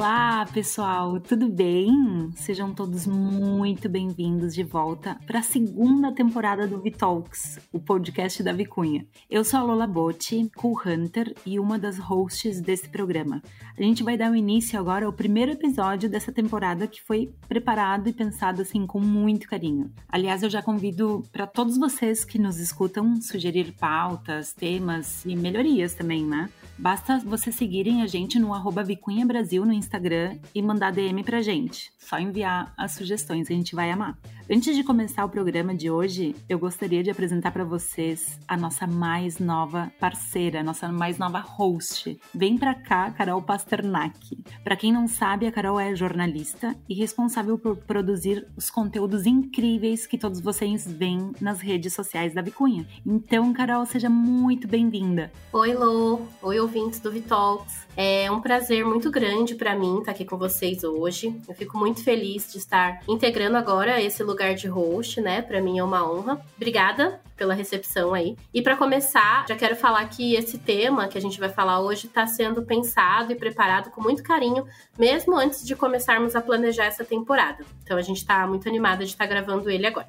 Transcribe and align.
Olá, 0.00 0.46
pessoal, 0.46 1.20
tudo 1.20 1.46
bem? 1.46 2.30
Sejam 2.34 2.72
todos 2.72 3.06
muito 3.06 3.86
bem-vindos 3.86 4.54
de 4.54 4.62
volta 4.62 5.20
para 5.26 5.40
a 5.40 5.42
segunda 5.42 6.10
temporada 6.10 6.66
do 6.66 6.80
Vitalks, 6.80 7.58
o 7.70 7.78
podcast 7.78 8.42
da 8.42 8.50
Vicunha. 8.50 9.06
Eu 9.28 9.44
sou 9.44 9.60
a 9.60 9.62
Lola 9.62 9.86
Botti, 9.86 10.50
Cool 10.56 10.80
Hunter 10.86 11.34
e 11.44 11.60
uma 11.60 11.78
das 11.78 11.98
hosts 11.98 12.62
desse 12.62 12.88
programa. 12.88 13.42
A 13.76 13.82
gente 13.82 14.02
vai 14.02 14.16
dar 14.16 14.32
o 14.32 14.34
início 14.34 14.80
agora 14.80 15.04
ao 15.04 15.12
primeiro 15.12 15.52
episódio 15.52 16.08
dessa 16.08 16.32
temporada 16.32 16.86
que 16.86 17.02
foi 17.02 17.34
preparado 17.46 18.08
e 18.08 18.12
pensado 18.14 18.62
assim 18.62 18.86
com 18.86 19.00
muito 19.00 19.46
carinho. 19.46 19.92
Aliás, 20.08 20.42
eu 20.42 20.48
já 20.48 20.62
convido 20.62 21.22
para 21.30 21.46
todos 21.46 21.76
vocês 21.76 22.24
que 22.24 22.38
nos 22.38 22.58
escutam 22.58 23.20
sugerir 23.20 23.74
pautas, 23.78 24.54
temas 24.54 25.26
e 25.26 25.36
melhorias 25.36 25.92
também, 25.92 26.24
né? 26.24 26.48
Basta 26.80 27.18
vocês 27.18 27.54
seguirem 27.56 28.00
a 28.00 28.06
gente 28.06 28.38
no 28.38 28.54
arroba 28.54 28.82
Vicunha 28.82 29.26
Brasil 29.26 29.66
no 29.66 29.72
Instagram 29.72 30.38
e 30.54 30.62
mandar 30.62 30.90
DM 30.90 31.22
pra 31.22 31.42
gente. 31.42 31.92
Só 31.98 32.18
enviar 32.18 32.72
as 32.74 32.92
sugestões, 32.92 33.50
a 33.50 33.52
gente 33.52 33.74
vai 33.74 33.90
amar. 33.90 34.18
Antes 34.52 34.74
de 34.74 34.82
começar 34.82 35.24
o 35.24 35.28
programa 35.28 35.72
de 35.72 35.88
hoje, 35.88 36.34
eu 36.48 36.58
gostaria 36.58 37.04
de 37.04 37.10
apresentar 37.10 37.52
para 37.52 37.62
vocês 37.62 38.36
a 38.48 38.56
nossa 38.56 38.84
mais 38.84 39.38
nova 39.38 39.92
parceira, 40.00 40.58
a 40.58 40.64
nossa 40.64 40.88
mais 40.88 41.18
nova 41.18 41.38
host. 41.38 42.18
Vem 42.34 42.58
pra 42.58 42.74
cá, 42.74 43.12
Carol 43.12 43.40
Pasternak. 43.42 44.42
Para 44.64 44.74
quem 44.74 44.90
não 44.90 45.06
sabe, 45.06 45.46
a 45.46 45.52
Carol 45.52 45.78
é 45.78 45.94
jornalista 45.94 46.74
e 46.88 46.94
responsável 46.94 47.56
por 47.58 47.76
produzir 47.76 48.44
os 48.56 48.70
conteúdos 48.70 49.24
incríveis 49.24 50.04
que 50.04 50.18
todos 50.18 50.40
vocês 50.40 50.90
veem 50.90 51.30
nas 51.40 51.60
redes 51.60 51.92
sociais 51.94 52.34
da 52.34 52.42
Vicunha. 52.42 52.88
Então, 53.06 53.52
Carol, 53.52 53.86
seja 53.86 54.10
muito 54.10 54.66
bem-vinda. 54.66 55.30
Oi, 55.52 55.74
Lô. 55.74 56.22
Oi, 56.42 56.58
ouvintes 56.70 57.00
do 57.00 57.10
Vitalks. 57.10 57.88
É 57.96 58.30
um 58.30 58.40
prazer 58.40 58.84
muito 58.84 59.10
grande 59.10 59.56
para 59.56 59.74
mim 59.74 59.98
estar 59.98 60.12
aqui 60.12 60.24
com 60.24 60.38
vocês 60.38 60.84
hoje. 60.84 61.36
Eu 61.48 61.54
fico 61.54 61.76
muito 61.76 62.02
feliz 62.04 62.52
de 62.52 62.58
estar 62.58 63.00
integrando 63.08 63.56
agora 63.56 64.00
esse 64.00 64.22
lugar 64.22 64.54
de 64.54 64.68
host, 64.68 65.20
né? 65.20 65.42
Para 65.42 65.60
mim 65.60 65.80
é 65.80 65.84
uma 65.84 66.08
honra. 66.08 66.40
Obrigada 66.56 67.20
pela 67.36 67.54
recepção 67.54 68.14
aí. 68.14 68.36
E 68.54 68.62
para 68.62 68.76
começar, 68.76 69.44
já 69.48 69.56
quero 69.56 69.74
falar 69.74 70.08
que 70.08 70.36
esse 70.36 70.58
tema 70.58 71.08
que 71.08 71.18
a 71.18 71.20
gente 71.20 71.40
vai 71.40 71.48
falar 71.48 71.80
hoje 71.80 72.06
está 72.06 72.24
sendo 72.24 72.62
pensado 72.62 73.32
e 73.32 73.34
preparado 73.34 73.90
com 73.90 74.00
muito 74.00 74.22
carinho, 74.22 74.64
mesmo 74.96 75.36
antes 75.36 75.66
de 75.66 75.74
começarmos 75.74 76.36
a 76.36 76.40
planejar 76.40 76.84
essa 76.84 77.04
temporada. 77.04 77.64
Então 77.82 77.98
a 77.98 78.02
gente 78.02 78.18
está 78.18 78.46
muito 78.46 78.68
animada 78.68 79.04
de 79.04 79.10
estar 79.10 79.26
tá 79.26 79.30
gravando 79.30 79.68
ele 79.68 79.86
agora. 79.86 80.08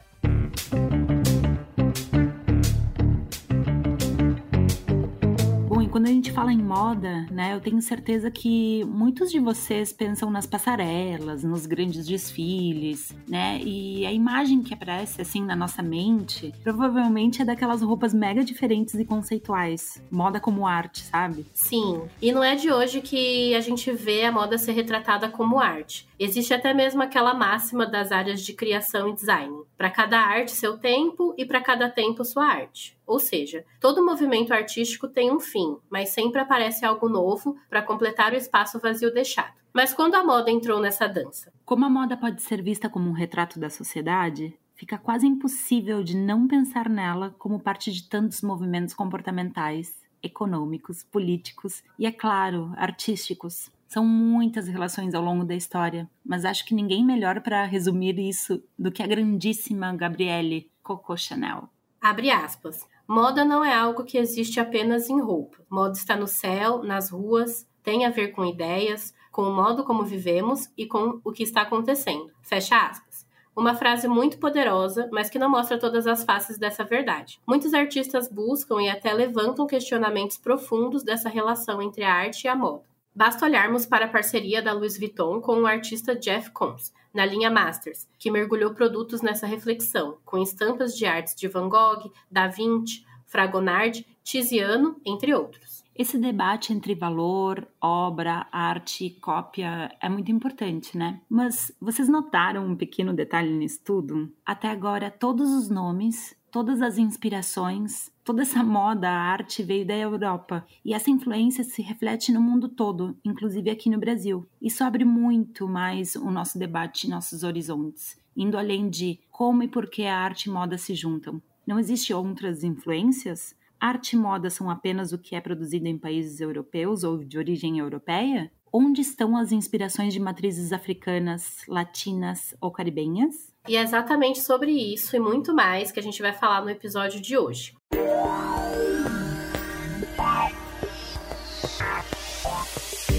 Quando 5.92 6.06
a 6.06 6.10
gente 6.10 6.32
fala 6.32 6.54
em 6.54 6.58
moda, 6.58 7.26
né, 7.30 7.54
eu 7.54 7.60
tenho 7.60 7.82
certeza 7.82 8.32
que 8.32 8.84
muitos 8.86 9.30
de 9.30 9.40
vocês 9.40 9.92
pensam 9.92 10.32
nas 10.32 10.48
passarelas, 10.48 11.44
nos 11.44 11.66
grandes 11.66 12.08
desfiles, 12.08 13.14
né? 13.28 13.60
E 13.62 14.06
a 14.06 14.12
imagem 14.12 14.64
que 14.64 14.74
aparece 14.74 15.22
assim 15.22 15.44
na 15.44 15.56
nossa 15.56 15.84
mente, 15.84 16.54
provavelmente 16.64 17.42
é 17.42 17.46
daquelas 17.46 17.82
roupas 17.82 18.14
mega 18.14 18.44
diferentes 18.44 18.96
e 18.96 19.04
conceituais. 19.04 20.02
Moda 20.10 20.40
como 20.40 20.66
arte, 20.66 21.02
sabe? 21.02 21.46
Sim. 21.54 22.04
E 22.22 22.32
não 22.32 22.44
é 22.44 22.56
de 22.56 22.72
hoje 22.72 23.02
que 23.02 23.54
a 23.54 23.60
gente 23.60 23.92
vê 23.92 24.24
a 24.24 24.32
moda 24.32 24.58
ser 24.58 24.72
retratada 24.72 25.28
como 25.28 25.60
arte. 25.60 26.08
Existe 26.18 26.54
até 26.54 26.74
mesmo 26.74 27.02
aquela 27.02 27.34
máxima 27.34 27.86
das 27.86 28.12
áreas 28.12 28.42
de 28.42 28.54
criação 28.54 29.10
e 29.10 29.14
design. 29.14 29.64
Para 29.78 29.90
cada 29.90 30.20
arte, 30.20 30.52
seu 30.52 30.78
tempo 30.78 31.34
e 31.38 31.46
para 31.46 31.60
cada 31.60 31.90
tempo, 31.90 32.24
sua 32.24 32.46
arte. 32.46 32.96
Ou 33.12 33.20
seja, 33.20 33.66
todo 33.78 34.06
movimento 34.06 34.54
artístico 34.54 35.06
tem 35.06 35.30
um 35.30 35.40
fim, 35.42 35.76
mas 35.90 36.12
sempre 36.12 36.40
aparece 36.40 36.86
algo 36.86 37.10
novo 37.10 37.58
para 37.70 37.82
completar 37.82 38.32
o 38.32 38.38
espaço 38.38 38.80
vazio 38.80 39.14
deixado. 39.14 39.54
Mas 39.74 39.94
quando 39.94 40.16
a 40.16 40.24
moda 40.24 40.50
entrou 40.50 40.80
nessa 40.80 41.08
dança? 41.08 41.52
Como 41.66 41.84
a 41.84 41.90
moda 41.90 42.16
pode 42.16 42.42
ser 42.42 42.62
vista 42.62 42.88
como 42.88 43.10
um 43.10 43.14
retrato 43.14 43.60
da 43.60 43.70
sociedade, 43.70 44.58
fica 44.76 44.98
quase 44.98 45.28
impossível 45.28 46.02
de 46.02 46.16
não 46.16 46.48
pensar 46.48 46.88
nela 46.88 47.36
como 47.38 47.60
parte 47.60 47.92
de 47.92 48.08
tantos 48.08 48.42
movimentos 48.42 48.94
comportamentais, 48.94 49.94
econômicos, 50.24 51.04
políticos 51.04 51.84
e, 52.00 52.06
é 52.06 52.14
claro, 52.14 52.72
artísticos. 52.78 53.70
São 53.90 54.06
muitas 54.06 54.70
relações 54.70 55.14
ao 55.14 55.22
longo 55.22 55.44
da 55.44 55.54
história, 55.54 56.10
mas 56.26 56.46
acho 56.46 56.66
que 56.66 56.74
ninguém 56.74 57.06
melhor 57.06 57.42
para 57.42 57.66
resumir 57.66 58.18
isso 58.18 58.64
do 58.80 58.90
que 58.90 59.04
a 59.04 59.08
grandíssima 59.08 59.94
Gabrielle 59.94 60.72
Coco 60.82 61.18
Chanel. 61.18 61.68
Abre 62.02 62.32
aspas. 62.32 62.90
Moda 63.12 63.44
não 63.44 63.62
é 63.62 63.74
algo 63.74 64.06
que 64.06 64.18
existe 64.18 64.58
apenas 64.58 65.10
em 65.10 65.20
roupa. 65.20 65.58
Moda 65.70 65.98
está 65.98 66.16
no 66.16 66.28
céu, 66.28 66.82
nas 66.82 67.10
ruas, 67.10 67.68
tem 67.84 68.06
a 68.06 68.10
ver 68.10 68.30
com 68.30 68.46
ideias, 68.46 69.14
com 69.34 69.42
o 69.42 69.54
modo 69.54 69.84
como 69.84 70.06
vivemos 70.06 70.72
e 70.78 70.86
com 70.86 71.20
o 71.22 71.30
que 71.30 71.44
está 71.44 71.64
acontecendo. 71.64 72.32
Fecha 72.42 72.78
aspas. 72.78 73.28
Uma 73.54 73.76
frase 73.76 74.08
muito 74.08 74.38
poderosa, 74.38 75.10
mas 75.12 75.30
que 75.30 75.38
não 75.38 75.50
mostra 75.50 75.78
todas 75.78 76.08
as 76.08 76.24
faces 76.24 76.58
dessa 76.58 76.86
verdade. 76.86 77.42
Muitos 77.46 77.74
artistas 77.74 78.30
buscam 78.30 78.82
e 78.82 78.90
até 78.90 79.12
levantam 79.12 79.68
questionamentos 79.68 80.38
profundos 80.38 81.04
dessa 81.04 81.28
relação 81.28 81.82
entre 81.82 82.06
a 82.06 82.14
arte 82.14 82.46
e 82.46 82.48
a 82.48 82.56
moda. 82.56 82.86
Basta 83.14 83.46
olharmos 83.46 83.86
para 83.86 84.06
a 84.06 84.10
parceria 84.10 84.62
da 84.62 84.72
Louis 84.72 84.98
Vuitton 84.98 85.42
com 85.42 85.60
o 85.60 85.68
artista 85.68 86.16
Jeff 86.16 86.50
Koons, 86.52 86.94
na 87.14 87.26
linha 87.26 87.50
Masters, 87.50 88.08
que 88.18 88.32
mergulhou 88.32 88.74
produtos 88.74 89.22
nessa 89.22 89.46
reflexão, 89.46 90.18
com 90.26 90.38
estampas 90.38 90.96
de 90.98 91.06
artes 91.06 91.36
de 91.36 91.48
Van 91.48 91.70
Gogh, 91.70 92.12
Da 92.30 92.48
Vinci, 92.48 93.06
Fragonard, 93.26 94.06
Tiziano, 94.24 95.00
entre 95.06 95.34
outros. 95.34 95.82
Esse 95.96 96.18
debate 96.18 96.74
entre 96.74 96.96
valor, 96.96 97.68
obra, 97.80 98.48
arte 98.52 99.06
e 99.06 99.10
cópia 99.10 99.92
é 100.02 100.10
muito 100.10 100.32
importante, 100.32 100.98
né? 100.98 101.22
Mas 101.30 101.72
vocês 101.82 102.08
notaram 102.08 102.66
um 102.66 102.76
pequeno 102.76 103.14
detalhe 103.14 103.52
nisso 103.52 103.82
tudo? 103.84 104.32
Até 104.46 104.70
agora, 104.70 105.12
todos 105.12 105.52
os 105.52 105.70
nomes 105.70 106.36
todas 106.52 106.82
as 106.82 106.98
inspirações, 106.98 108.12
toda 108.24 108.42
essa 108.42 108.62
moda, 108.62 109.10
a 109.10 109.32
arte 109.32 109.64
veio 109.64 109.86
da 109.86 109.96
Europa. 109.96 110.66
E 110.84 110.94
essa 110.94 111.10
influência 111.10 111.64
se 111.64 111.82
reflete 111.82 112.32
no 112.32 112.42
mundo 112.42 112.68
todo, 112.68 113.18
inclusive 113.24 113.70
aqui 113.70 113.90
no 113.90 113.98
Brasil. 113.98 114.46
Isso 114.62 114.84
abre 114.84 115.06
muito 115.06 115.68
mais 115.68 116.16
o 116.16 116.30
nosso 116.30 116.60
debate, 116.60 117.10
nossos 117.10 117.44
horizontes, 117.44 118.20
indo 118.36 118.58
além 118.58 118.90
de 118.90 119.20
como 119.32 119.64
e 119.64 119.68
por 119.68 119.90
que 119.90 120.06
a 120.06 120.20
arte 120.20 120.50
e 120.50 120.52
moda 120.52 120.78
se 120.78 120.94
juntam. 120.94 121.42
Não 121.66 121.80
existem 121.80 122.16
outras 122.16 122.64
influências? 122.64 123.56
Arte 123.80 124.16
e 124.16 124.20
moda 124.20 124.50
são 124.50 124.70
apenas 124.70 125.14
o 125.14 125.18
que 125.18 125.36
é 125.36 125.42
produzido 125.42 125.88
em 125.88 125.98
países 125.98 126.42
europeus 126.42 127.04
ou 127.04 127.24
de 127.24 127.38
origem 127.38 127.80
europeia? 127.80 128.52
Onde 128.72 129.02
estão 129.02 129.36
as 129.36 129.52
inspirações 129.52 130.14
de 130.14 130.20
matrizes 130.20 130.72
africanas, 130.72 131.64
latinas 131.68 132.56
ou 132.62 132.72
caribenhas? 132.72 133.51
E 133.68 133.78
é 133.78 133.82
exatamente 133.82 134.42
sobre 134.42 134.72
isso 134.72 135.16
e 135.16 135.20
muito 135.20 135.54
mais 135.54 135.92
que 135.92 136.00
a 136.00 136.04
gente 136.04 136.22
vai 136.22 136.34
falar 136.34 136.62
no 136.62 136.70
episódio 136.70 137.22
de 137.22 137.38
hoje. 137.38 137.76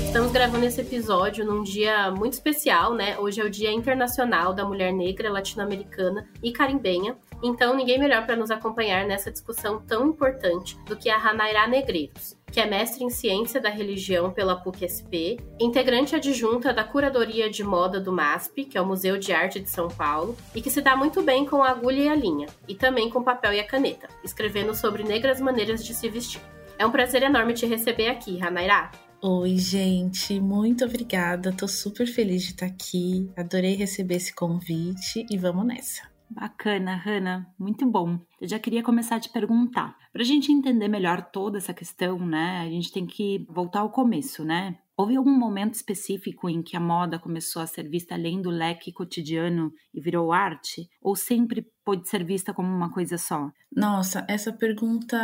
Estamos 0.04 0.32
gravando 0.32 0.66
esse 0.66 0.80
episódio 0.80 1.44
num 1.44 1.62
dia 1.62 2.10
muito 2.10 2.34
especial, 2.34 2.92
né? 2.92 3.16
Hoje 3.18 3.40
é 3.40 3.44
o 3.44 3.48
Dia 3.48 3.72
Internacional 3.72 4.52
da 4.52 4.64
Mulher 4.64 4.92
Negra 4.92 5.30
Latino-Americana 5.30 6.28
e 6.42 6.52
Carimbenha. 6.52 7.16
Então, 7.42 7.74
ninguém 7.74 7.98
melhor 7.98 8.26
para 8.26 8.36
nos 8.36 8.50
acompanhar 8.50 9.06
nessa 9.06 9.30
discussão 9.30 9.80
tão 9.80 10.08
importante 10.08 10.76
do 10.86 10.96
que 10.96 11.08
a 11.08 11.16
Hanaira 11.16 11.66
Negreiros, 11.66 12.36
que 12.52 12.60
é 12.60 12.66
mestre 12.66 13.02
em 13.02 13.08
ciência 13.08 13.58
da 13.58 13.70
religião 13.70 14.30
pela 14.30 14.54
PUC-SP, 14.54 15.38
integrante 15.58 16.14
adjunta 16.14 16.70
da 16.70 16.84
curadoria 16.84 17.48
de 17.48 17.64
moda 17.64 17.98
do 17.98 18.12
MASP, 18.12 18.66
que 18.66 18.76
é 18.76 18.80
o 18.80 18.86
Museu 18.86 19.16
de 19.16 19.32
Arte 19.32 19.58
de 19.58 19.70
São 19.70 19.88
Paulo, 19.88 20.36
e 20.54 20.60
que 20.60 20.70
se 20.70 20.82
dá 20.82 20.94
muito 20.94 21.22
bem 21.22 21.46
com 21.46 21.62
a 21.62 21.70
agulha 21.70 22.02
e 22.02 22.08
a 22.08 22.14
linha, 22.14 22.46
e 22.68 22.74
também 22.74 23.08
com 23.08 23.24
papel 23.24 23.54
e 23.54 23.60
a 23.60 23.66
caneta, 23.66 24.06
escrevendo 24.22 24.74
sobre 24.74 25.02
negras 25.02 25.40
maneiras 25.40 25.82
de 25.82 25.94
se 25.94 26.08
vestir. 26.10 26.42
É 26.78 26.84
um 26.84 26.90
prazer 26.90 27.22
enorme 27.22 27.54
te 27.54 27.64
receber 27.64 28.08
aqui, 28.08 28.38
Hanaira. 28.42 28.90
Oi, 29.22 29.56
gente, 29.56 30.38
muito 30.38 30.84
obrigada. 30.84 31.52
Tô 31.52 31.66
super 31.66 32.06
feliz 32.06 32.42
de 32.42 32.50
estar 32.50 32.66
aqui. 32.66 33.30
Adorei 33.36 33.76
receber 33.76 34.16
esse 34.16 34.34
convite 34.34 35.24
e 35.30 35.38
vamos 35.38 35.64
nessa. 35.64 36.11
Bacana, 36.34 36.96
Hanna, 36.96 37.46
muito 37.58 37.84
bom. 37.86 38.18
Eu 38.40 38.48
já 38.48 38.58
queria 38.58 38.82
começar 38.82 39.16
a 39.16 39.20
te 39.20 39.28
perguntar. 39.28 39.96
Para 40.12 40.22
a 40.22 40.24
gente 40.24 40.52
entender 40.52 40.88
melhor 40.88 41.22
toda 41.30 41.58
essa 41.58 41.74
questão, 41.74 42.18
né, 42.18 42.60
a 42.60 42.70
gente 42.70 42.92
tem 42.92 43.06
que 43.06 43.46
voltar 43.48 43.80
ao 43.80 43.90
começo, 43.90 44.44
né? 44.44 44.78
Houve 44.96 45.16
algum 45.16 45.36
momento 45.36 45.74
específico 45.74 46.48
em 46.48 46.62
que 46.62 46.76
a 46.76 46.80
moda 46.80 47.18
começou 47.18 47.62
a 47.62 47.66
ser 47.66 47.88
vista 47.88 48.14
além 48.14 48.42
do 48.42 48.50
leque 48.50 48.92
cotidiano 48.92 49.72
e 49.92 50.00
virou 50.00 50.32
arte? 50.32 50.88
Ou 51.00 51.16
sempre 51.16 51.66
pode 51.84 52.08
ser 52.08 52.24
vista 52.24 52.52
como 52.52 52.68
uma 52.68 52.92
coisa 52.92 53.16
só? 53.16 53.50
Nossa, 53.74 54.24
essa 54.28 54.52
pergunta 54.52 55.16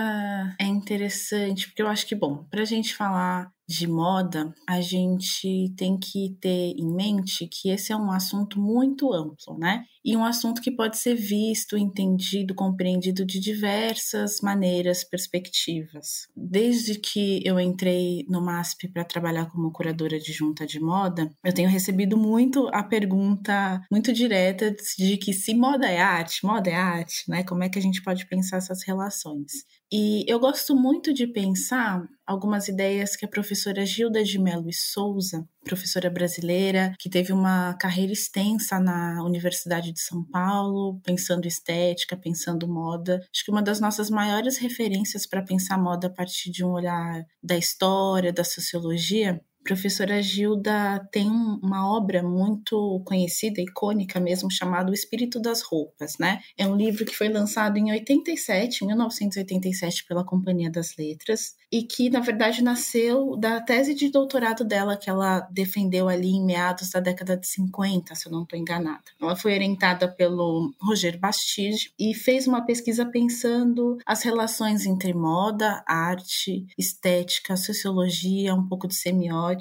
é 0.59 0.65
interessante, 0.65 1.69
porque 1.69 1.83
eu 1.83 1.87
acho 1.89 2.07
que, 2.07 2.15
bom, 2.15 2.45
para 2.51 2.63
a 2.63 2.65
gente 2.65 2.97
falar 2.97 3.53
de 3.69 3.87
moda, 3.87 4.55
a 4.67 4.81
gente 4.81 5.75
tem 5.77 5.99
que 5.99 6.35
ter 6.41 6.75
em 6.75 6.91
mente 6.91 7.47
que 7.47 7.69
esse 7.69 7.93
é 7.93 7.97
um 7.97 8.11
assunto 8.11 8.59
muito 8.59 9.13
amplo, 9.13 9.59
né? 9.59 9.85
E 10.03 10.17
um 10.17 10.25
assunto 10.25 10.63
que 10.63 10.71
pode 10.71 10.97
ser 10.97 11.15
visto, 11.15 11.77
entendido, 11.77 12.55
compreendido 12.55 13.27
de 13.27 13.39
diversas 13.39 14.41
maneiras, 14.41 15.05
perspectivas. 15.05 16.29
Desde 16.35 16.99
que 16.99 17.43
eu 17.45 17.61
entrei 17.61 18.25
no 18.27 18.41
MASP 18.41 18.89
para 18.89 19.05
trabalhar 19.05 19.51
como 19.51 19.71
curadora 19.71 20.19
de 20.19 20.33
junta 20.33 20.67
de 20.67 20.81
moda, 20.81 21.31
eu 21.45 21.53
tenho 21.53 21.69
recebido 21.69 22.17
muito 22.17 22.69
a 22.73 22.83
pergunta 22.83 23.83
muito 23.93 24.15
direta 24.15 24.75
de 24.97 25.19
que 25.19 25.35
se 25.35 25.55
moda 25.55 25.87
é 25.87 26.01
arte, 26.01 26.43
moda 26.43 26.71
é 26.71 26.75
arte, 26.75 27.25
né? 27.29 27.45
Como 27.45 27.63
é 27.63 27.69
que 27.69 27.79
a 27.79 27.83
gente 27.83 28.03
pode 28.03 28.27
pensar 28.27 28.57
essas 28.57 28.83
relações? 28.83 29.53
E 29.93 30.25
eu 30.27 30.41
gosto 30.41 30.75
muito 30.75 31.13
de 31.13 31.27
pensar 31.27 32.07
algumas 32.29 32.69
ideias 32.69 33.17
que 33.17 33.25
a 33.25 33.29
professora 33.29 33.87
Gilda 33.87 34.23
de 34.23 34.39
Mello 34.39 34.69
e 34.69 34.73
Souza, 34.75 35.49
professora 35.65 36.11
brasileira, 36.11 36.93
que 36.99 37.09
teve 37.09 37.33
uma 37.33 37.73
carreira 37.81 38.13
extensa 38.13 38.79
na 38.79 39.25
Universidade 39.25 39.93
de 39.93 40.01
São 40.01 40.23
Paulo, 40.23 41.01
pensando 41.03 41.49
estética, 41.49 42.19
pensando 42.19 42.69
moda. 42.69 43.19
Acho 43.35 43.45
que 43.45 43.51
uma 43.51 43.63
das 43.63 43.81
nossas 43.81 44.11
maiores 44.11 44.59
referências 44.59 45.27
para 45.27 45.43
pensar 45.43 45.79
moda 45.79 46.09
a 46.09 46.11
partir 46.11 46.51
de 46.51 46.63
um 46.63 46.73
olhar 46.73 47.25
da 47.43 47.57
história, 47.57 48.31
da 48.31 48.45
sociologia, 48.45 49.41
professora 49.69 50.23
Gilda 50.23 51.07
tem 51.13 51.29
uma 51.29 51.95
obra 51.95 52.23
muito 52.23 53.03
conhecida, 53.05 53.61
icônica 53.61 54.19
mesmo, 54.19 54.51
chamada 54.51 54.91
O 54.91 54.95
Espírito 54.95 55.39
das 55.39 55.61
Roupas, 55.61 56.17
né? 56.19 56.41
É 56.57 56.67
um 56.67 56.75
livro 56.75 57.05
que 57.05 57.15
foi 57.15 57.29
lançado 57.29 57.77
em 57.77 57.93
87, 57.93 58.87
1987, 58.87 60.07
pela 60.07 60.25
Companhia 60.25 60.71
das 60.71 60.97
Letras, 60.97 61.55
e 61.71 61.83
que, 61.83 62.09
na 62.09 62.21
verdade, 62.21 62.65
nasceu 62.65 63.37
da 63.37 63.61
tese 63.61 63.95
de 63.95 64.09
doutorado 64.09 64.65
dela, 64.65 64.97
que 64.97 65.11
ela 65.11 65.41
defendeu 65.51 66.09
ali 66.09 66.31
em 66.31 66.43
meados 66.43 66.89
da 66.89 67.01
década 67.01 67.37
de 67.37 67.47
50, 67.47 68.15
se 68.15 68.27
eu 68.27 68.33
não 68.33 68.45
estou 68.45 68.59
enganada. 68.59 69.05
Ela 69.21 69.37
foi 69.37 69.53
orientada 69.53 70.09
pelo 70.09 70.73
Roger 70.81 71.19
Bastide 71.19 71.93
e 71.99 72.15
fez 72.15 72.47
uma 72.47 72.65
pesquisa 72.65 73.05
pensando 73.05 73.99
as 74.07 74.23
relações 74.23 74.87
entre 74.87 75.13
moda, 75.13 75.85
arte, 75.87 76.67
estética, 76.79 77.55
sociologia, 77.55 78.55
um 78.55 78.67
pouco 78.67 78.89
de 78.89 78.95
semiótica, 78.95 79.58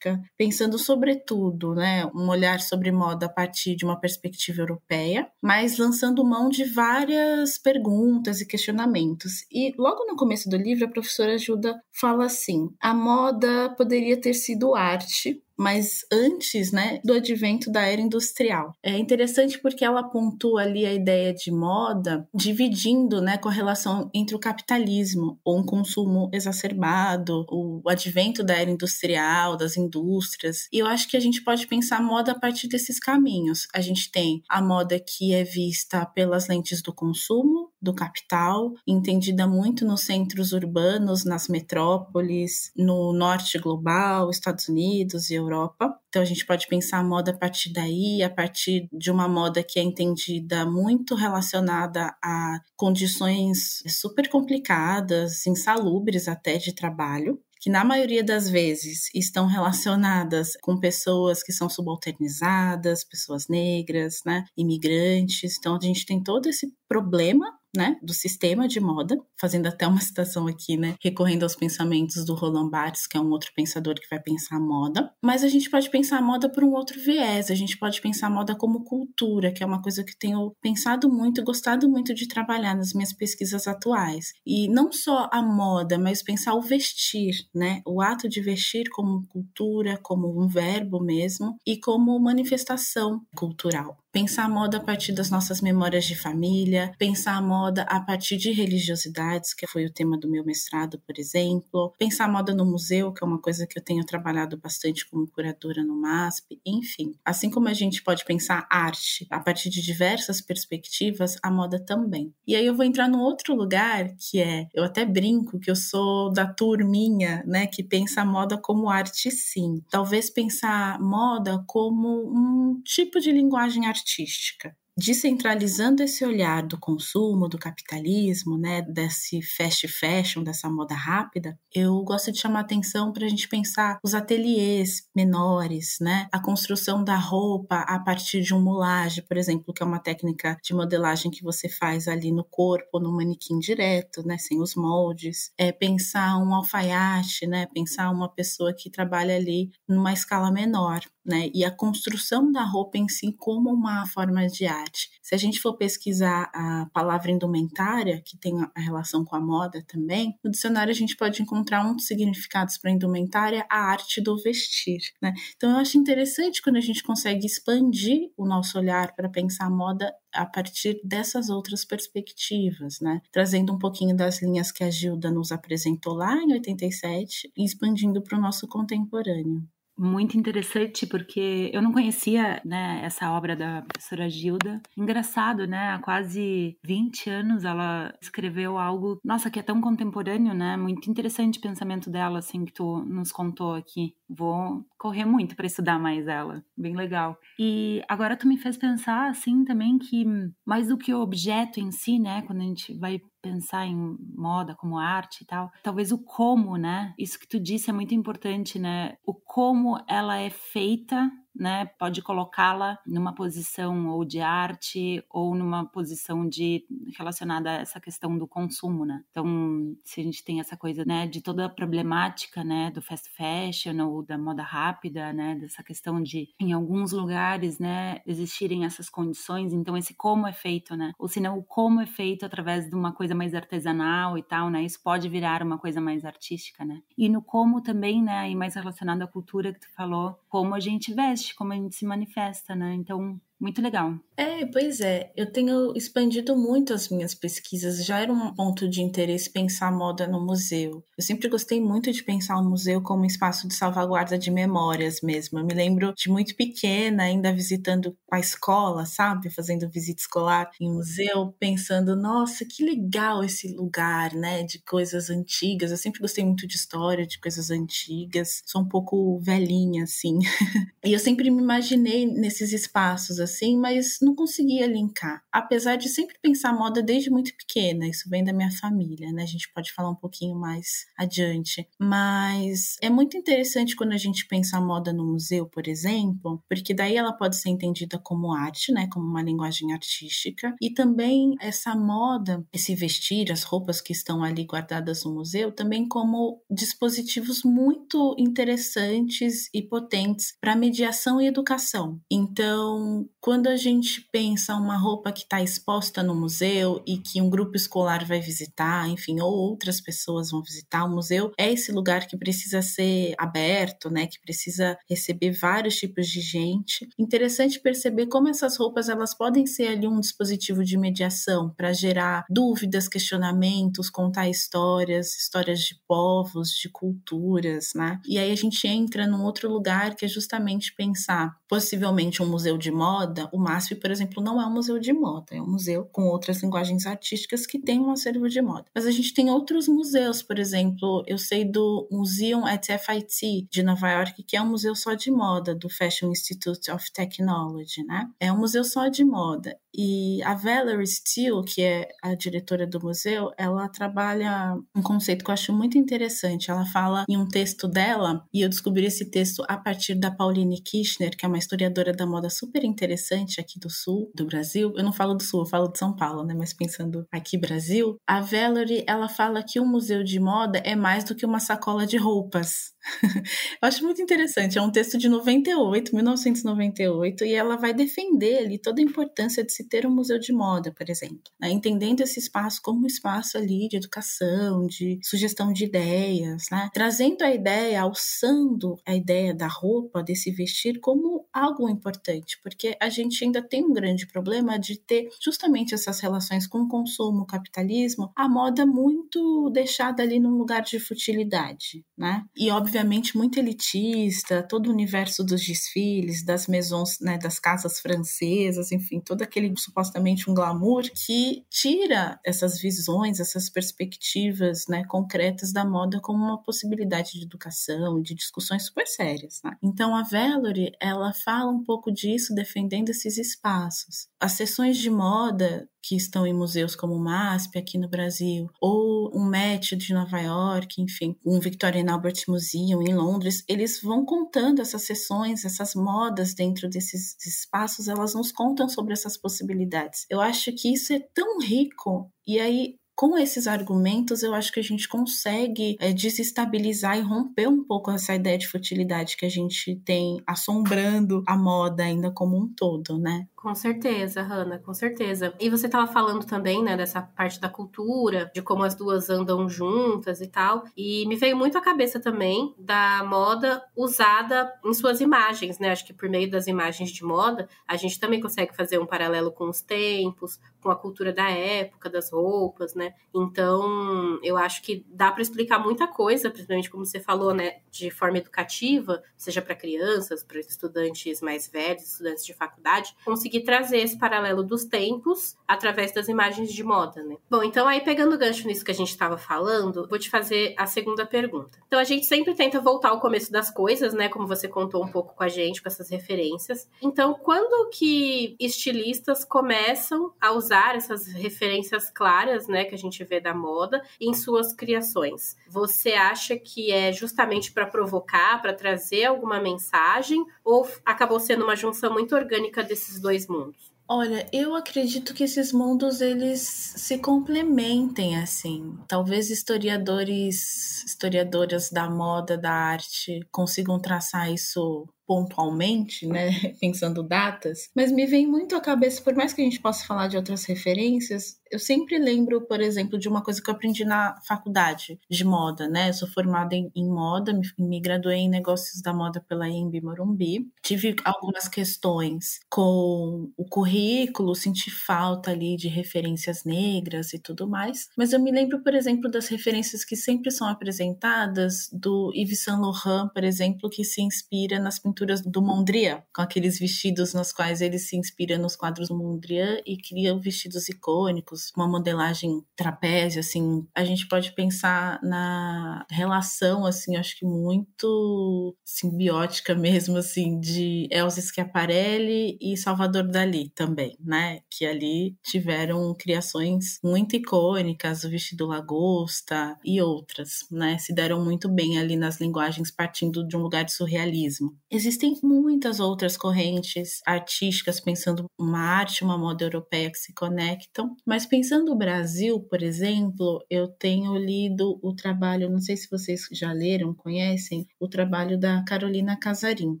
pensando 0.36 0.78
sobretudo, 0.78 1.74
né, 1.74 2.06
um 2.14 2.28
olhar 2.28 2.60
sobre 2.60 2.90
moda 2.90 3.26
a 3.26 3.28
partir 3.28 3.76
de 3.76 3.84
uma 3.84 3.98
perspectiva 3.98 4.62
europeia, 4.62 5.28
mas 5.42 5.78
lançando 5.78 6.24
mão 6.24 6.48
de 6.48 6.64
várias 6.64 7.58
perguntas 7.58 8.40
e 8.40 8.46
questionamentos. 8.46 9.44
E 9.50 9.72
logo 9.78 10.04
no 10.06 10.16
começo 10.16 10.48
do 10.48 10.56
livro, 10.56 10.84
a 10.84 10.90
professora 10.90 11.34
Ajuda 11.34 11.78
fala 11.92 12.24
assim: 12.24 12.68
a 12.80 12.94
moda 12.94 13.74
poderia 13.76 14.20
ter 14.20 14.34
sido 14.34 14.74
arte, 14.74 15.42
mas 15.56 16.04
antes, 16.12 16.72
né, 16.72 17.00
do 17.04 17.12
advento 17.12 17.70
da 17.70 17.82
era 17.82 18.00
industrial. 18.00 18.72
É 18.82 18.96
interessante 18.98 19.58
porque 19.58 19.84
ela 19.84 20.02
pontua 20.02 20.62
ali 20.62 20.84
a 20.86 20.92
ideia 20.92 21.32
de 21.32 21.50
moda, 21.50 22.28
dividindo, 22.34 23.20
né, 23.20 23.38
com 23.38 23.48
a 23.48 23.52
relação 23.52 24.10
entre 24.14 24.34
o 24.34 24.38
capitalismo, 24.38 25.38
ou 25.44 25.58
um 25.58 25.64
consumo 25.64 26.30
exacerbado, 26.32 27.46
o 27.50 27.82
advento 27.88 28.42
da 28.42 28.54
era 28.54 28.70
industrial, 28.70 29.56
das 29.56 29.76
indústrias. 29.76 30.68
E 30.72 30.78
eu 30.78 30.86
acho 30.86 31.08
que 31.08 31.16
a 31.16 31.20
gente 31.20 31.42
pode 31.42 31.66
pensar 31.66 32.02
moda 32.02 32.32
a 32.32 32.38
partir 32.38 32.68
desses 32.68 32.98
caminhos. 32.98 33.66
A 33.74 33.80
gente 33.80 34.10
tem 34.10 34.42
a 34.48 34.60
moda 34.60 34.98
que 34.98 35.34
é 35.34 35.44
vista 35.44 36.04
pelas 36.06 36.48
lentes 36.48 36.82
do 36.82 36.92
consumo, 36.92 37.70
do 37.84 37.94
capital, 37.94 38.72
entendida 38.86 39.46
muito 39.46 39.84
nos 39.84 40.00
centros 40.00 40.52
urbanos, 40.52 41.24
nas 41.24 41.48
metrópoles, 41.48 42.72
no 42.76 43.12
norte 43.12 43.58
global, 43.58 44.30
Estados 44.30 44.68
Unidos 44.68 45.30
e 45.30 45.34
Europa. 45.34 45.94
Então 46.08 46.22
a 46.22 46.24
gente 46.24 46.46
pode 46.46 46.66
pensar 46.66 46.98
a 46.98 47.04
moda 47.04 47.32
a 47.32 47.36
partir 47.36 47.72
daí, 47.72 48.22
a 48.22 48.30
partir 48.30 48.88
de 48.92 49.10
uma 49.10 49.28
moda 49.28 49.62
que 49.62 49.78
é 49.78 49.82
entendida 49.82 50.64
muito 50.64 51.14
relacionada 51.14 52.14
a 52.24 52.60
condições 52.76 53.82
super 53.88 54.28
complicadas, 54.28 55.46
insalubres 55.46 56.28
até 56.28 56.56
de 56.56 56.72
trabalho 56.72 57.38
que 57.64 57.70
na 57.70 57.82
maioria 57.82 58.22
das 58.22 58.50
vezes 58.50 59.08
estão 59.14 59.46
relacionadas 59.46 60.52
com 60.60 60.78
pessoas 60.78 61.42
que 61.42 61.50
são 61.50 61.66
subalternizadas, 61.66 63.02
pessoas 63.02 63.48
negras, 63.48 64.20
né, 64.26 64.44
imigrantes. 64.54 65.56
Então 65.58 65.74
a 65.74 65.82
gente 65.82 66.04
tem 66.04 66.22
todo 66.22 66.46
esse 66.46 66.70
problema 66.86 67.50
né, 67.76 67.96
do 68.02 68.14
sistema 68.14 68.68
de 68.68 68.80
moda, 68.80 69.18
fazendo 69.40 69.66
até 69.66 69.86
uma 69.86 70.00
citação 70.00 70.46
aqui, 70.46 70.76
né, 70.76 70.94
recorrendo 71.02 71.42
aos 71.42 71.56
pensamentos 71.56 72.24
do 72.24 72.34
Roland 72.34 72.70
Barthes, 72.70 73.06
que 73.06 73.16
é 73.16 73.20
um 73.20 73.30
outro 73.30 73.50
pensador 73.54 73.94
que 73.94 74.08
vai 74.08 74.20
pensar 74.20 74.56
a 74.56 74.60
moda. 74.60 75.12
Mas 75.22 75.42
a 75.42 75.48
gente 75.48 75.70
pode 75.70 75.90
pensar 75.90 76.18
a 76.18 76.22
moda 76.22 76.48
por 76.48 76.64
um 76.64 76.72
outro 76.72 77.00
viés, 77.00 77.50
a 77.50 77.54
gente 77.54 77.78
pode 77.78 78.00
pensar 78.00 78.28
a 78.28 78.30
moda 78.30 78.54
como 78.54 78.84
cultura, 78.84 79.52
que 79.52 79.62
é 79.62 79.66
uma 79.66 79.82
coisa 79.82 80.04
que 80.04 80.16
tenho 80.16 80.54
pensado 80.60 81.10
muito 81.10 81.42
gostado 81.42 81.88
muito 81.88 82.14
de 82.14 82.28
trabalhar 82.28 82.74
nas 82.74 82.92
minhas 82.92 83.12
pesquisas 83.12 83.66
atuais. 83.66 84.32
E 84.46 84.68
não 84.68 84.92
só 84.92 85.28
a 85.32 85.42
moda, 85.42 85.98
mas 85.98 86.22
pensar 86.22 86.54
o 86.54 86.62
vestir, 86.62 87.34
né, 87.54 87.80
o 87.86 88.00
ato 88.00 88.28
de 88.28 88.40
vestir 88.40 88.88
como 88.90 89.26
cultura, 89.28 89.98
como 90.02 90.40
um 90.40 90.48
verbo 90.48 91.00
mesmo 91.00 91.56
e 91.66 91.78
como 91.78 92.18
manifestação 92.18 93.20
cultural 93.36 93.98
pensar 94.14 94.44
a 94.44 94.48
moda 94.48 94.76
a 94.76 94.80
partir 94.80 95.12
das 95.12 95.28
nossas 95.28 95.60
memórias 95.60 96.04
de 96.04 96.14
família, 96.14 96.92
pensar 96.96 97.34
a 97.34 97.42
moda 97.42 97.63
a 97.66 98.00
partir 98.00 98.36
de 98.36 98.50
religiosidades, 98.50 99.54
que 99.54 99.66
foi 99.66 99.86
o 99.86 99.92
tema 99.92 100.18
do 100.18 100.28
meu 100.28 100.44
mestrado, 100.44 101.00
por 101.06 101.18
exemplo, 101.18 101.92
pensar 101.98 102.28
moda 102.28 102.54
no 102.54 102.64
museu, 102.64 103.12
que 103.12 103.22
é 103.22 103.26
uma 103.26 103.40
coisa 103.40 103.66
que 103.66 103.78
eu 103.78 103.82
tenho 103.82 104.04
trabalhado 104.04 104.56
bastante 104.56 105.08
como 105.08 105.26
curadora 105.26 105.82
no 105.82 105.94
MASP, 105.94 106.60
enfim. 106.64 107.14
Assim 107.24 107.50
como 107.50 107.68
a 107.68 107.72
gente 107.72 108.02
pode 108.02 108.24
pensar 108.24 108.66
arte 108.70 109.26
a 109.30 109.40
partir 109.40 109.70
de 109.70 109.82
diversas 109.82 110.40
perspectivas, 110.40 111.36
a 111.42 111.50
moda 111.50 111.78
também. 111.78 112.34
E 112.46 112.54
aí 112.56 112.66
eu 112.66 112.74
vou 112.74 112.84
entrar 112.84 113.08
num 113.08 113.20
outro 113.20 113.54
lugar 113.54 114.14
que 114.18 114.40
é, 114.40 114.66
eu 114.74 114.84
até 114.84 115.04
brinco 115.04 115.58
que 115.58 115.70
eu 115.70 115.76
sou 115.76 116.32
da 116.32 116.46
turminha, 116.46 117.42
né, 117.46 117.66
que 117.66 117.82
pensa 117.82 118.22
a 118.22 118.24
moda 118.24 118.58
como 118.58 118.88
arte 118.88 119.30
sim. 119.30 119.82
Talvez 119.90 120.30
pensar 120.30 121.00
moda 121.00 121.62
como 121.66 122.08
um 122.08 122.80
tipo 122.82 123.20
de 123.20 123.30
linguagem 123.30 123.86
artística 123.86 124.74
descentralizando 124.96 126.02
esse 126.02 126.24
olhar 126.24 126.62
do 126.66 126.78
consumo, 126.78 127.48
do 127.48 127.58
capitalismo, 127.58 128.56
né, 128.56 128.80
desse 128.82 129.42
fast 129.42 129.88
fashion, 129.88 130.42
dessa 130.44 130.70
moda 130.70 130.94
rápida, 130.94 131.58
eu 131.74 132.02
gosto 132.04 132.30
de 132.30 132.38
chamar 132.38 132.60
atenção 132.60 133.12
para 133.12 133.26
a 133.26 133.28
gente 133.28 133.48
pensar 133.48 133.98
os 134.04 134.14
ateliês 134.14 135.02
menores, 135.14 135.96
né, 136.00 136.28
a 136.32 136.40
construção 136.40 137.02
da 137.02 137.16
roupa 137.16 137.80
a 137.80 137.98
partir 137.98 138.40
de 138.42 138.54
um 138.54 138.62
mulagem, 138.62 139.24
por 139.26 139.36
exemplo, 139.36 139.74
que 139.74 139.82
é 139.82 139.86
uma 139.86 139.98
técnica 139.98 140.56
de 140.62 140.72
modelagem 140.72 141.30
que 141.30 141.42
você 141.42 141.68
faz 141.68 142.06
ali 142.06 142.30
no 142.30 142.44
corpo, 142.44 143.00
no 143.00 143.12
manequim 143.12 143.58
direto, 143.58 144.22
né, 144.24 144.38
sem 144.38 144.60
os 144.60 144.76
moldes, 144.76 145.50
é 145.58 145.72
pensar 145.72 146.38
um 146.38 146.54
alfaiate, 146.54 147.46
né, 147.46 147.66
pensar 147.74 148.10
uma 148.10 148.28
pessoa 148.28 148.72
que 148.72 148.88
trabalha 148.90 149.34
ali 149.36 149.70
numa 149.88 150.12
escala 150.12 150.52
menor, 150.52 151.00
né, 151.24 151.50
e 151.52 151.64
a 151.64 151.70
construção 151.70 152.52
da 152.52 152.62
roupa 152.62 152.96
em 152.98 153.08
si 153.08 153.32
como 153.32 153.70
uma 153.70 154.06
forma 154.06 154.46
de 154.46 154.66
arte 154.66 154.83
se 155.22 155.34
a 155.34 155.38
gente 155.38 155.60
for 155.60 155.76
pesquisar 155.76 156.50
a 156.54 156.86
palavra 156.92 157.30
indumentária, 157.30 158.22
que 158.24 158.36
tem 158.36 158.54
a 158.74 158.80
relação 158.80 159.24
com 159.24 159.36
a 159.36 159.40
moda 159.40 159.84
também, 159.86 160.38
no 160.44 160.50
dicionário 160.50 160.90
a 160.90 160.94
gente 160.94 161.16
pode 161.16 161.42
encontrar 161.42 161.84
um 161.86 161.94
dos 161.94 162.06
significados 162.06 162.78
para 162.78 162.90
indumentária, 162.90 163.66
a 163.70 163.78
arte 163.78 164.20
do 164.20 164.36
vestir. 164.42 165.00
Né? 165.20 165.32
Então 165.56 165.70
eu 165.70 165.76
acho 165.76 165.98
interessante 165.98 166.62
quando 166.62 166.76
a 166.76 166.80
gente 166.80 167.02
consegue 167.02 167.46
expandir 167.46 168.30
o 168.36 168.46
nosso 168.46 168.78
olhar 168.78 169.14
para 169.14 169.28
pensar 169.28 169.66
a 169.66 169.70
moda 169.70 170.12
a 170.32 170.44
partir 170.44 171.00
dessas 171.04 171.48
outras 171.48 171.84
perspectivas, 171.84 172.98
né? 173.00 173.20
Trazendo 173.30 173.72
um 173.72 173.78
pouquinho 173.78 174.16
das 174.16 174.42
linhas 174.42 174.72
que 174.72 174.82
a 174.82 174.90
Gilda 174.90 175.30
nos 175.30 175.52
apresentou 175.52 176.14
lá 176.14 176.34
em 176.36 176.52
87 176.52 177.52
e 177.56 177.64
expandindo 177.64 178.20
para 178.20 178.36
o 178.36 178.40
nosso 178.40 178.66
contemporâneo 178.66 179.62
muito 179.96 180.36
interessante 180.36 181.06
porque 181.06 181.70
eu 181.72 181.80
não 181.80 181.92
conhecia 181.92 182.60
né, 182.64 183.00
essa 183.04 183.30
obra 183.32 183.56
da 183.56 183.82
professora 183.82 184.28
Gilda. 184.28 184.80
Engraçado, 184.96 185.66
né? 185.66 185.90
Há 185.90 185.98
quase 185.98 186.76
20 186.84 187.30
anos 187.30 187.64
ela 187.64 188.12
escreveu 188.20 188.78
algo, 188.78 189.18
nossa, 189.24 189.50
que 189.50 189.58
é 189.58 189.62
tão 189.62 189.80
contemporâneo, 189.80 190.54
né? 190.54 190.76
Muito 190.76 191.10
interessante 191.10 191.58
o 191.58 191.62
pensamento 191.62 192.10
dela, 192.10 192.38
assim, 192.38 192.64
que 192.64 192.72
tu 192.72 193.04
nos 193.04 193.30
contou 193.30 193.74
aqui. 193.74 194.14
Vou 194.28 194.84
correr 194.98 195.24
muito 195.24 195.54
para 195.54 195.66
estudar 195.66 195.98
mais 195.98 196.26
ela. 196.26 196.64
Bem 196.76 196.96
legal. 196.96 197.38
E 197.58 198.02
agora 198.08 198.36
tu 198.36 198.48
me 198.48 198.56
fez 198.56 198.76
pensar, 198.76 199.28
assim, 199.28 199.64
também 199.64 199.98
que 199.98 200.24
mais 200.66 200.88
do 200.88 200.98
que 200.98 201.12
o 201.12 201.20
objeto 201.20 201.78
em 201.78 201.90
si, 201.92 202.18
né? 202.18 202.42
Quando 202.42 202.60
a 202.60 202.64
gente 202.64 202.96
vai 202.98 203.20
pensar 203.44 203.86
em 203.86 204.16
moda 204.34 204.74
como 204.74 204.98
arte 204.98 205.42
e 205.42 205.46
tal, 205.46 205.70
talvez 205.82 206.10
o 206.10 206.18
como, 206.18 206.76
né? 206.76 207.14
Isso 207.18 207.38
que 207.38 207.46
tu 207.46 207.60
disse 207.60 207.90
é 207.90 207.92
muito 207.92 208.14
importante, 208.14 208.78
né? 208.78 209.16
O 209.26 209.34
como 209.34 210.02
ela 210.08 210.38
é 210.38 210.50
feita 210.50 211.30
né, 211.54 211.86
pode 211.98 212.20
colocá-la 212.22 212.98
numa 213.06 213.34
posição 213.34 214.08
ou 214.08 214.24
de 214.24 214.40
arte 214.40 215.22
ou 215.30 215.54
numa 215.54 215.84
posição 215.84 216.48
de 216.48 216.84
relacionada 217.16 217.70
a 217.70 217.74
essa 217.74 218.00
questão 218.00 218.36
do 218.36 218.46
consumo, 218.46 219.04
né? 219.04 219.22
Então, 219.30 219.96
se 220.04 220.20
a 220.20 220.24
gente 220.24 220.44
tem 220.44 220.60
essa 220.60 220.76
coisa, 220.76 221.04
né, 221.04 221.26
de 221.26 221.40
toda 221.40 221.66
a 221.66 221.68
problemática, 221.68 222.64
né, 222.64 222.90
do 222.90 223.00
fast 223.02 223.30
fashion 223.30 224.00
ou 224.06 224.22
da 224.22 224.36
moda 224.38 224.62
rápida, 224.62 225.32
né, 225.32 225.54
dessa 225.54 225.82
questão 225.82 226.22
de 226.22 226.48
em 226.58 226.72
alguns 226.72 227.12
lugares, 227.12 227.78
né, 227.78 228.20
existirem 228.26 228.84
essas 228.84 229.08
condições, 229.08 229.72
então 229.72 229.96
esse 229.96 230.14
como 230.14 230.46
é 230.46 230.52
feito, 230.52 230.96
né? 230.96 231.12
Ou 231.18 231.28
se 231.28 231.40
não 231.40 231.58
o 231.58 231.62
como 231.62 232.00
é 232.00 232.06
feito 232.06 232.44
através 232.44 232.88
de 232.88 232.94
uma 232.94 233.12
coisa 233.12 233.34
mais 233.34 233.54
artesanal 233.54 234.36
e 234.38 234.42
tal, 234.42 234.70
né? 234.70 234.82
Isso 234.82 235.00
pode 235.02 235.28
virar 235.28 235.62
uma 235.62 235.78
coisa 235.78 236.00
mais 236.00 236.24
artística, 236.24 236.84
né? 236.84 237.02
E 237.16 237.28
no 237.28 237.42
como 237.42 237.80
também, 237.82 238.22
né, 238.22 238.50
e 238.50 238.56
mais 238.56 238.74
relacionado 238.74 239.22
à 239.22 239.26
cultura 239.26 239.72
que 239.72 239.80
tu 239.80 239.92
falou, 239.94 240.38
como 240.48 240.74
a 240.74 240.80
gente 240.80 241.12
veste, 241.12 241.43
como 241.52 241.72
a 241.72 241.76
gente 241.76 241.96
se 241.96 242.06
manifesta, 242.06 242.74
né? 242.76 242.94
Então, 242.94 243.40
muito 243.60 243.80
legal. 243.80 244.18
É, 244.36 244.66
pois 244.66 245.00
é. 245.00 245.32
Eu 245.36 245.50
tenho 245.50 245.96
expandido 245.96 246.56
muito 246.56 246.92
as 246.92 247.08
minhas 247.08 247.34
pesquisas. 247.34 248.04
Já 248.04 248.20
era 248.20 248.32
um 248.32 248.52
ponto 248.52 248.88
de 248.88 249.00
interesse 249.00 249.48
pensar 249.48 249.92
moda 249.92 250.26
no 250.26 250.44
museu. 250.44 251.04
Eu 251.16 251.22
sempre 251.24 251.48
gostei 251.48 251.80
muito 251.80 252.12
de 252.12 252.22
pensar 252.22 252.58
o 252.58 252.68
museu 252.68 253.00
como 253.00 253.22
um 253.22 253.26
espaço 253.26 253.68
de 253.68 253.74
salvaguarda 253.74 254.36
de 254.36 254.50
memórias 254.50 255.20
mesmo. 255.22 255.58
Eu 255.58 255.64
me 255.64 255.72
lembro 255.72 256.12
de 256.16 256.28
muito 256.28 256.56
pequena, 256.56 257.24
ainda 257.24 257.52
visitando 257.52 258.16
a 258.30 258.40
escola, 258.40 259.06
sabe? 259.06 259.50
Fazendo 259.50 259.88
visita 259.88 260.20
escolar 260.20 260.70
em 260.80 260.92
museu, 260.92 261.54
pensando, 261.58 262.16
nossa, 262.16 262.64
que 262.64 262.84
legal 262.84 263.44
esse 263.44 263.68
lugar, 263.68 264.34
né? 264.34 264.64
De 264.64 264.82
coisas 264.82 265.30
antigas. 265.30 265.92
Eu 265.92 265.96
sempre 265.96 266.20
gostei 266.20 266.44
muito 266.44 266.66
de 266.66 266.74
história, 266.74 267.24
de 267.24 267.38
coisas 267.38 267.70
antigas. 267.70 268.62
Sou 268.66 268.82
um 268.82 268.88
pouco 268.88 269.38
velhinha, 269.38 270.02
assim. 270.02 270.40
e 271.04 271.12
eu 271.12 271.20
sempre 271.20 271.50
me 271.50 271.62
imaginei 271.62 272.26
nesses 272.26 272.72
espaços, 272.72 273.38
assim, 273.44 273.78
mas 273.78 274.18
não 274.20 274.34
conseguia 274.34 274.86
linkar. 274.86 275.42
Apesar 275.52 275.96
de 275.96 276.08
sempre 276.08 276.36
pensar 276.42 276.72
moda 276.72 277.02
desde 277.02 277.30
muito 277.30 277.54
pequena, 277.56 278.06
isso 278.06 278.28
vem 278.28 278.44
da 278.44 278.52
minha 278.52 278.70
família, 278.70 279.32
né? 279.32 279.42
A 279.42 279.46
gente 279.46 279.70
pode 279.72 279.92
falar 279.92 280.10
um 280.10 280.14
pouquinho 280.14 280.56
mais 280.56 281.06
adiante. 281.16 281.86
Mas 281.98 282.96
é 283.00 283.08
muito 283.08 283.36
interessante 283.36 283.94
quando 283.96 284.12
a 284.12 284.18
gente 284.18 284.46
pensa 284.46 284.78
a 284.78 284.80
moda 284.80 285.12
no 285.12 285.24
museu, 285.24 285.66
por 285.66 285.86
exemplo, 285.86 286.62
porque 286.68 286.94
daí 286.94 287.16
ela 287.16 287.32
pode 287.32 287.56
ser 287.56 287.70
entendida 287.70 288.18
como 288.18 288.52
arte, 288.52 288.92
né? 288.92 289.08
Como 289.12 289.26
uma 289.26 289.42
linguagem 289.42 289.92
artística. 289.92 290.74
E 290.80 290.90
também 290.90 291.54
essa 291.60 291.94
moda, 291.94 292.64
esse 292.72 292.94
vestir, 292.94 293.52
as 293.52 293.62
roupas 293.62 294.00
que 294.00 294.12
estão 294.12 294.42
ali 294.42 294.64
guardadas 294.64 295.24
no 295.24 295.34
museu, 295.34 295.72
também 295.72 296.08
como 296.08 296.62
dispositivos 296.70 297.62
muito 297.62 298.34
interessantes 298.38 299.68
e 299.72 299.82
potentes 299.82 300.54
para 300.60 300.76
mediação 300.76 301.40
e 301.40 301.46
educação. 301.46 302.20
Então, 302.30 303.28
quando 303.44 303.66
a 303.66 303.76
gente 303.76 304.22
pensa 304.32 304.74
uma 304.74 304.96
roupa 304.96 305.30
que 305.30 305.42
está 305.42 305.60
exposta 305.60 306.22
no 306.22 306.34
museu 306.34 307.02
e 307.06 307.18
que 307.18 307.42
um 307.42 307.50
grupo 307.50 307.76
escolar 307.76 308.24
vai 308.24 308.40
visitar, 308.40 309.06
enfim, 309.06 309.38
ou 309.38 309.52
outras 309.52 310.00
pessoas 310.00 310.50
vão 310.50 310.62
visitar 310.62 311.04
o 311.04 311.10
museu, 311.10 311.52
é 311.58 311.70
esse 311.70 311.92
lugar 311.92 312.26
que 312.26 312.38
precisa 312.38 312.80
ser 312.80 313.34
aberto, 313.36 314.08
né? 314.08 314.26
Que 314.26 314.40
precisa 314.40 314.96
receber 315.06 315.50
vários 315.50 315.96
tipos 315.96 316.26
de 316.26 316.40
gente. 316.40 317.06
Interessante 317.18 317.78
perceber 317.78 318.28
como 318.28 318.48
essas 318.48 318.78
roupas 318.78 319.10
elas 319.10 319.36
podem 319.36 319.66
ser 319.66 319.88
ali 319.88 320.06
um 320.06 320.20
dispositivo 320.20 320.82
de 320.82 320.96
mediação 320.96 321.68
para 321.68 321.92
gerar 321.92 322.46
dúvidas, 322.48 323.08
questionamentos, 323.08 324.08
contar 324.08 324.48
histórias, 324.48 325.36
histórias 325.36 325.80
de 325.80 326.00
povos, 326.08 326.70
de 326.70 326.88
culturas, 326.88 327.90
né? 327.94 328.18
E 328.26 328.38
aí 328.38 328.50
a 328.50 328.56
gente 328.56 328.88
entra 328.88 329.26
num 329.26 329.44
outro 329.44 329.70
lugar 329.70 330.14
que 330.14 330.24
é 330.24 330.28
justamente 330.28 330.94
pensar 330.96 331.54
possivelmente 331.68 332.42
um 332.42 332.46
museu 332.46 332.78
de 332.78 332.90
moda 332.90 333.33
moda. 333.34 333.48
O 333.52 333.58
MASP, 333.58 333.96
por 333.96 334.10
exemplo, 334.10 334.42
não 334.42 334.60
é 334.60 334.66
um 334.66 334.72
museu 334.72 334.98
de 334.98 335.12
moda, 335.12 335.46
é 335.54 335.60
um 335.60 335.66
museu 335.66 336.08
com 336.12 336.24
outras 336.28 336.62
linguagens 336.62 337.06
artísticas 337.06 337.66
que 337.66 337.78
tem 337.78 338.00
um 338.00 338.10
acervo 338.10 338.48
de 338.48 338.62
moda. 338.62 338.84
Mas 338.94 339.06
a 339.06 339.10
gente 339.10 339.34
tem 339.34 339.50
outros 339.50 339.88
museus, 339.88 340.42
por 340.42 340.58
exemplo, 340.58 341.24
eu 341.26 341.38
sei 341.38 341.64
do 341.64 342.08
Museum 342.10 342.64
at 342.64 342.86
FIT 342.86 343.68
de 343.70 343.82
Nova 343.82 344.10
York, 344.10 344.42
que 344.44 344.56
é 344.56 344.62
um 344.62 344.70
museu 344.70 344.94
só 344.94 345.14
de 345.14 345.30
moda, 345.30 345.74
do 345.74 345.88
Fashion 345.88 346.30
Institute 346.30 346.90
of 346.90 347.12
Technology, 347.12 348.04
né? 348.04 348.28
É 348.38 348.52
um 348.52 348.58
museu 348.58 348.84
só 348.84 349.08
de 349.08 349.24
moda. 349.24 349.76
E 349.96 350.42
a 350.42 350.54
Valerie 350.54 351.06
Steele, 351.06 351.64
que 351.64 351.80
é 351.82 352.08
a 352.22 352.34
diretora 352.34 352.86
do 352.86 353.00
museu, 353.00 353.52
ela 353.56 353.88
trabalha 353.88 354.76
um 354.94 355.00
conceito 355.00 355.44
que 355.44 355.50
eu 355.50 355.54
acho 355.54 355.72
muito 355.72 355.96
interessante. 355.96 356.70
Ela 356.70 356.84
fala 356.84 357.24
em 357.28 357.36
um 357.36 357.46
texto 357.46 357.86
dela, 357.86 358.44
e 358.52 358.62
eu 358.62 358.68
descobri 358.68 359.04
esse 359.04 359.24
texto 359.24 359.64
a 359.68 359.76
partir 359.76 360.16
da 360.16 360.32
Pauline 360.32 360.80
Kirchner, 360.80 361.36
que 361.36 361.44
é 361.44 361.48
uma 361.48 361.58
historiadora 361.58 362.12
da 362.12 362.26
moda 362.26 362.50
super 362.50 362.82
interessante 362.82 363.23
aqui 363.60 363.78
do 363.78 363.90
sul 363.90 364.30
do 364.34 364.46
Brasil. 364.46 364.92
Eu 364.96 365.04
não 365.04 365.12
falo 365.12 365.34
do 365.34 365.42
sul, 365.42 365.60
eu 365.60 365.66
falo 365.66 365.88
de 365.88 365.98
São 365.98 366.14
Paulo, 366.14 366.44
né? 366.44 366.54
Mas 366.54 366.72
pensando 366.72 367.26
aqui 367.30 367.58
Brasil, 367.58 368.16
a 368.26 368.40
Valerie, 368.40 369.04
ela 369.06 369.28
fala 369.28 369.62
que 369.62 369.78
o 369.78 369.86
museu 369.86 370.22
de 370.22 370.40
moda 370.40 370.78
é 370.78 370.96
mais 370.96 371.24
do 371.24 371.34
que 371.34 371.46
uma 371.46 371.60
sacola 371.60 372.06
de 372.06 372.16
roupas. 372.16 372.93
eu 373.82 373.88
acho 373.88 374.02
muito 374.04 374.20
interessante. 374.22 374.78
É 374.78 374.82
um 374.82 374.90
texto 374.90 375.18
de 375.18 375.28
98, 375.28 376.14
1998, 376.14 377.44
e 377.44 377.54
ela 377.54 377.76
vai 377.76 377.92
defender 377.92 378.58
ali 378.58 378.78
toda 378.78 379.00
a 379.00 379.04
importância 379.04 379.64
de 379.64 379.72
se 379.72 379.88
ter 379.88 380.06
um 380.06 380.10
museu 380.10 380.38
de 380.38 380.52
moda, 380.52 380.92
por 380.92 381.08
exemplo, 381.08 381.42
né? 381.60 381.70
entendendo 381.70 382.20
esse 382.22 382.38
espaço 382.38 382.80
como 382.82 383.02
um 383.02 383.06
espaço 383.06 383.58
ali 383.58 383.88
de 383.88 383.96
educação, 383.96 384.86
de 384.86 385.18
sugestão 385.22 385.72
de 385.72 385.84
ideias, 385.84 386.64
né? 386.70 386.88
trazendo 386.92 387.42
a 387.42 387.54
ideia, 387.54 388.02
alçando 388.02 388.96
a 389.06 389.14
ideia 389.14 389.54
da 389.54 389.66
roupa, 389.66 390.22
desse 390.22 390.50
vestir 390.50 390.98
como 391.00 391.46
algo 391.52 391.88
importante, 391.88 392.58
porque 392.62 392.96
a 393.00 393.08
gente 393.08 393.44
ainda 393.44 393.62
tem 393.62 393.84
um 393.84 393.92
grande 393.92 394.26
problema 394.26 394.78
de 394.78 394.98
ter 394.98 395.28
justamente 395.42 395.94
essas 395.94 396.20
relações 396.20 396.66
com 396.66 396.82
o 396.82 396.88
consumo, 396.88 397.42
o 397.42 397.46
capitalismo, 397.46 398.32
a 398.34 398.48
moda 398.48 398.86
muito 398.86 399.70
deixada 399.70 400.22
ali 400.22 400.40
num 400.40 400.56
lugar 400.56 400.82
de 400.82 400.98
futilidade, 400.98 402.04
né? 402.16 402.44
E 402.56 402.70
obviamente 402.70 402.93
muito 403.36 403.58
elitista, 403.58 404.62
todo 404.62 404.88
o 404.88 404.92
universo 404.92 405.42
dos 405.42 405.64
desfiles, 405.64 406.44
das 406.44 406.66
maisons, 406.68 407.18
né, 407.20 407.38
das 407.38 407.58
casas 407.58 407.98
francesas, 407.98 408.92
enfim, 408.92 409.20
todo 409.20 409.42
aquele 409.42 409.72
supostamente 409.76 410.50
um 410.50 410.54
glamour 410.54 411.02
que 411.26 411.64
tira 411.70 412.38
essas 412.44 412.78
visões, 412.80 413.40
essas 413.40 413.70
perspectivas 413.70 414.84
né, 414.88 415.04
concretas 415.04 415.72
da 415.72 415.84
moda 415.84 416.20
como 416.20 416.44
uma 416.44 416.62
possibilidade 416.62 417.32
de 417.32 417.44
educação, 417.44 418.20
de 418.20 418.34
discussões 418.34 418.84
super 418.84 419.06
sérias. 419.06 419.60
Né? 419.64 419.76
Então 419.82 420.14
a 420.14 420.22
Valerie 420.22 420.92
ela 421.00 421.32
fala 421.32 421.70
um 421.70 421.82
pouco 421.82 422.12
disso, 422.12 422.54
defendendo 422.54 423.10
esses 423.10 423.38
espaços. 423.38 424.28
As 424.40 424.52
sessões 424.52 424.98
de 424.98 425.10
moda 425.10 425.88
que 426.06 426.16
estão 426.16 426.46
em 426.46 426.52
museus 426.52 426.94
como 426.94 427.14
o 427.14 427.18
MASP 427.18 427.78
aqui 427.78 427.96
no 427.96 428.08
Brasil, 428.08 428.68
ou 428.78 429.30
um 429.34 429.44
Met 429.44 429.96
de 429.96 430.12
Nova 430.12 430.38
York, 430.38 431.00
enfim, 431.00 431.34
um 431.44 431.58
Victorian 431.58 432.12
Albert 432.12 432.44
Museum 432.46 432.83
em 432.92 433.14
Londres, 433.14 433.64
eles 433.68 434.00
vão 434.00 434.24
contando 434.24 434.80
essas 434.80 435.02
sessões, 435.02 435.64
essas 435.64 435.94
modas 435.94 436.54
dentro 436.54 436.88
desses 436.88 437.36
espaços, 437.46 438.08
elas 438.08 438.34
nos 438.34 438.52
contam 438.52 438.88
sobre 438.88 439.12
essas 439.12 439.36
possibilidades. 439.36 440.26
Eu 440.28 440.40
acho 440.40 440.72
que 440.72 440.92
isso 440.92 441.12
é 441.12 441.20
tão 441.34 441.60
rico 441.60 442.30
e 442.46 442.60
aí 442.60 442.96
com 443.14 443.38
esses 443.38 443.66
argumentos, 443.66 444.42
eu 444.42 444.54
acho 444.54 444.72
que 444.72 444.80
a 444.80 444.82
gente 444.82 445.08
consegue 445.08 445.96
é, 446.00 446.12
desestabilizar 446.12 447.16
e 447.16 447.22
romper 447.22 447.68
um 447.68 447.84
pouco 447.84 448.10
essa 448.10 448.34
ideia 448.34 448.58
de 448.58 448.66
futilidade 448.66 449.36
que 449.36 449.46
a 449.46 449.50
gente 449.50 449.96
tem 450.04 450.42
assombrando 450.46 451.42
a 451.46 451.56
moda 451.56 452.02
ainda 452.02 452.30
como 452.30 452.56
um 452.56 452.68
todo, 452.68 453.18
né? 453.18 453.46
Com 453.64 453.74
certeza, 453.74 454.42
Hanna, 454.42 454.78
com 454.78 454.92
certeza. 454.92 455.54
E 455.58 455.70
você 455.70 455.86
estava 455.86 456.06
falando 456.06 456.44
também, 456.44 456.82
né, 456.82 456.98
dessa 456.98 457.22
parte 457.22 457.58
da 457.58 457.66
cultura, 457.66 458.50
de 458.54 458.60
como 458.60 458.82
as 458.82 458.94
duas 458.94 459.30
andam 459.30 459.66
juntas 459.70 460.42
e 460.42 460.46
tal. 460.46 460.84
E 460.94 461.26
me 461.26 461.34
veio 461.34 461.56
muito 461.56 461.78
à 461.78 461.80
cabeça 461.80 462.20
também 462.20 462.74
da 462.78 463.24
moda 463.24 463.82
usada 463.96 464.70
em 464.84 464.92
suas 464.92 465.22
imagens, 465.22 465.78
né? 465.78 465.92
Acho 465.92 466.04
que 466.04 466.12
por 466.12 466.28
meio 466.28 466.50
das 466.50 466.66
imagens 466.66 467.10
de 467.10 467.24
moda, 467.24 467.66
a 467.88 467.96
gente 467.96 468.20
também 468.20 468.38
consegue 468.38 468.76
fazer 468.76 468.98
um 468.98 469.06
paralelo 469.06 469.50
com 469.50 469.70
os 469.70 469.80
tempos, 469.80 470.60
com 470.82 470.90
a 470.90 470.96
cultura 470.96 471.32
da 471.32 471.48
época, 471.48 472.10
das 472.10 472.30
roupas, 472.30 472.94
né? 472.94 473.03
Então, 473.34 474.38
eu 474.42 474.56
acho 474.56 474.82
que 474.82 475.04
dá 475.08 475.32
para 475.32 475.42
explicar 475.42 475.78
muita 475.78 476.06
coisa, 476.06 476.50
principalmente 476.50 476.90
como 476.90 477.04
você 477.04 477.18
falou, 477.18 477.52
né, 477.52 477.78
de 477.90 478.10
forma 478.10 478.38
educativa, 478.38 479.22
seja 479.36 479.60
para 479.60 479.74
crianças, 479.74 480.44
para 480.44 480.60
estudantes 480.60 481.40
mais 481.40 481.68
velhos, 481.68 482.04
estudantes 482.04 482.44
de 482.46 482.54
faculdade, 482.54 483.14
conseguir 483.24 483.60
trazer 483.62 483.98
esse 483.98 484.18
paralelo 484.18 484.62
dos 484.62 484.84
tempos 484.84 485.56
através 485.66 486.12
das 486.12 486.28
imagens 486.28 486.72
de 486.72 486.84
moda, 486.84 487.22
né? 487.22 487.36
Bom, 487.50 487.62
então 487.62 487.88
aí 487.88 488.00
pegando 488.00 488.34
o 488.34 488.38
gancho 488.38 488.66
nisso 488.66 488.84
que 488.84 488.90
a 488.90 488.94
gente 488.94 489.10
estava 489.10 489.36
falando, 489.36 490.06
vou 490.08 490.18
te 490.18 490.30
fazer 490.30 490.74
a 490.78 490.86
segunda 490.86 491.26
pergunta. 491.26 491.78
Então 491.86 491.98
a 491.98 492.04
gente 492.04 492.26
sempre 492.26 492.54
tenta 492.54 492.80
voltar 492.80 493.10
ao 493.10 493.20
começo 493.20 493.50
das 493.50 493.70
coisas, 493.70 494.14
né? 494.14 494.28
Como 494.28 494.46
você 494.46 494.68
contou 494.68 495.02
um 495.04 495.10
pouco 495.10 495.34
com 495.34 495.42
a 495.42 495.48
gente, 495.48 495.82
com 495.82 495.88
essas 495.88 496.08
referências. 496.10 496.88
Então, 497.02 497.34
quando 497.34 497.90
que 497.90 498.56
estilistas 498.58 499.44
começam 499.44 500.32
a 500.40 500.52
usar 500.52 500.96
essas 500.96 501.26
referências 501.26 502.10
claras, 502.10 502.66
né? 502.68 502.84
Que 502.94 502.96
a 502.96 503.00
gente 503.00 503.24
vê 503.24 503.40
da 503.40 503.52
moda 503.52 504.00
em 504.20 504.32
suas 504.32 504.72
criações. 504.72 505.56
Você 505.68 506.12
acha 506.12 506.56
que 506.56 506.92
é 506.92 507.12
justamente 507.12 507.72
para 507.72 507.86
provocar, 507.86 508.62
para 508.62 508.72
trazer 508.72 509.24
alguma 509.24 509.60
mensagem, 509.60 510.44
ou 510.64 510.88
acabou 511.04 511.40
sendo 511.40 511.64
uma 511.64 511.74
junção 511.74 512.12
muito 512.12 512.36
orgânica 512.36 512.84
desses 512.84 513.20
dois 513.20 513.48
mundos? 513.48 513.92
Olha, 514.06 514.46
eu 514.52 514.76
acredito 514.76 515.34
que 515.34 515.42
esses 515.42 515.72
mundos 515.72 516.20
eles 516.20 516.60
se 516.60 517.18
complementem 517.18 518.36
assim. 518.36 518.96
Talvez 519.08 519.50
historiadores, 519.50 521.02
historiadoras 521.04 521.90
da 521.90 522.08
moda, 522.08 522.56
da 522.56 522.70
arte 522.70 523.40
consigam 523.50 523.98
traçar 523.98 524.52
isso 524.52 525.08
pontualmente, 525.26 526.26
né, 526.26 526.50
pensando 526.80 527.22
datas, 527.22 527.90
mas 527.94 528.12
me 528.12 528.26
vem 528.26 528.46
muito 528.46 528.74
à 528.74 528.80
cabeça, 528.80 529.22
por 529.22 529.34
mais 529.34 529.52
que 529.52 529.60
a 529.60 529.64
gente 529.64 529.80
possa 529.80 530.06
falar 530.06 530.28
de 530.28 530.36
outras 530.36 530.64
referências, 530.64 531.58
eu 531.74 531.78
sempre 531.80 532.18
lembro, 532.18 532.60
por 532.60 532.80
exemplo, 532.80 533.18
de 533.18 533.28
uma 533.28 533.42
coisa 533.42 533.60
que 533.60 533.68
eu 533.68 533.74
aprendi 533.74 534.04
na 534.04 534.40
faculdade 534.46 535.18
de 535.28 535.44
moda, 535.44 535.88
né? 535.88 536.10
Eu 536.10 536.14
sou 536.14 536.28
formada 536.28 536.72
em, 536.76 536.88
em 536.94 537.08
moda, 537.08 537.52
me, 537.52 537.62
me, 537.76 538.00
graduei 538.00 538.38
em 538.38 538.48
negócios 538.48 539.02
da 539.02 539.12
moda 539.12 539.40
pela 539.40 539.68
Embi 539.68 540.00
Morumbi. 540.00 540.68
Tive 540.80 541.16
algumas 541.24 541.66
questões 541.66 542.60
com 542.70 543.50
o 543.56 543.64
currículo, 543.64 544.54
senti 544.54 544.88
falta 544.88 545.50
ali 545.50 545.76
de 545.76 545.88
referências 545.88 546.62
negras 546.64 547.32
e 547.32 547.40
tudo 547.40 547.66
mais. 547.66 548.08
Mas 548.16 548.32
eu 548.32 548.38
me 548.38 548.52
lembro, 548.52 548.80
por 548.80 548.94
exemplo, 548.94 549.28
das 549.28 549.48
referências 549.48 550.04
que 550.04 550.14
sempre 550.14 550.52
são 550.52 550.68
apresentadas 550.68 551.88
do 551.92 552.30
Yves 552.36 552.62
Saint 552.62 552.78
Laurent, 552.78 553.32
por 553.34 553.42
exemplo, 553.42 553.90
que 553.90 554.04
se 554.04 554.22
inspira 554.22 554.78
nas 554.78 555.00
pinturas 555.00 555.13
do 555.14 555.62
Mondrian, 555.62 556.22
com 556.34 556.42
aqueles 556.42 556.78
vestidos 556.78 557.34
nos 557.34 557.52
quais 557.52 557.80
ele 557.80 557.98
se 557.98 558.16
inspira 558.16 558.58
nos 558.58 558.76
quadros 558.76 559.08
do 559.08 559.16
Mondrian 559.16 559.80
e 559.86 559.96
cria 559.96 560.36
vestidos 560.38 560.88
icônicos 560.88 561.72
uma 561.76 561.88
modelagem 561.88 562.62
trapézio, 562.76 563.40
assim, 563.40 563.86
a 563.94 564.04
gente 564.04 564.26
pode 564.28 564.52
pensar 564.52 565.20
na 565.22 566.04
relação, 566.10 566.86
assim, 566.86 567.16
acho 567.16 567.38
que 567.38 567.44
muito 567.44 568.76
simbiótica 568.84 569.74
mesmo, 569.74 570.16
assim, 570.16 570.58
de 570.60 571.08
Elza 571.10 571.40
Schiaparelli 571.40 572.58
e 572.60 572.76
Salvador 572.76 573.24
Dali 573.24 573.70
também, 573.70 574.16
né? 574.20 574.60
Que 574.70 574.84
ali 574.84 575.36
tiveram 575.42 576.14
criações 576.14 576.98
muito 577.02 577.36
icônicas, 577.36 578.24
o 578.24 578.30
vestido 578.30 578.66
lagosta 578.66 579.76
e 579.84 580.00
outras, 580.00 580.60
né? 580.70 580.98
Se 580.98 581.14
deram 581.14 581.44
muito 581.44 581.68
bem 581.68 581.98
ali 581.98 582.16
nas 582.16 582.40
linguagens 582.40 582.90
partindo 582.90 583.46
de 583.46 583.56
um 583.56 583.60
lugar 583.60 583.84
de 583.84 583.92
surrealismo. 583.92 584.76
Existem 585.04 585.38
muitas 585.42 586.00
outras 586.00 586.34
correntes 586.34 587.20
artísticas 587.26 588.00
pensando 588.00 588.46
uma 588.58 588.78
arte, 588.78 589.22
uma 589.22 589.36
moda 589.36 589.62
europeia 589.62 590.10
que 590.10 590.16
se 590.16 590.32
conectam, 590.32 591.14
mas 591.26 591.44
pensando 591.44 591.84
no 591.84 591.94
Brasil, 591.94 592.58
por 592.58 592.82
exemplo, 592.82 593.62
eu 593.68 593.86
tenho 593.86 594.34
lido 594.34 594.98
o 595.02 595.14
trabalho, 595.14 595.68
não 595.68 595.78
sei 595.78 595.94
se 595.94 596.08
vocês 596.10 596.48
já 596.50 596.72
leram, 596.72 597.12
conhecem, 597.12 597.86
o 598.00 598.08
trabalho 598.08 598.58
da 598.58 598.82
Carolina 598.84 599.36
Casarim. 599.36 600.00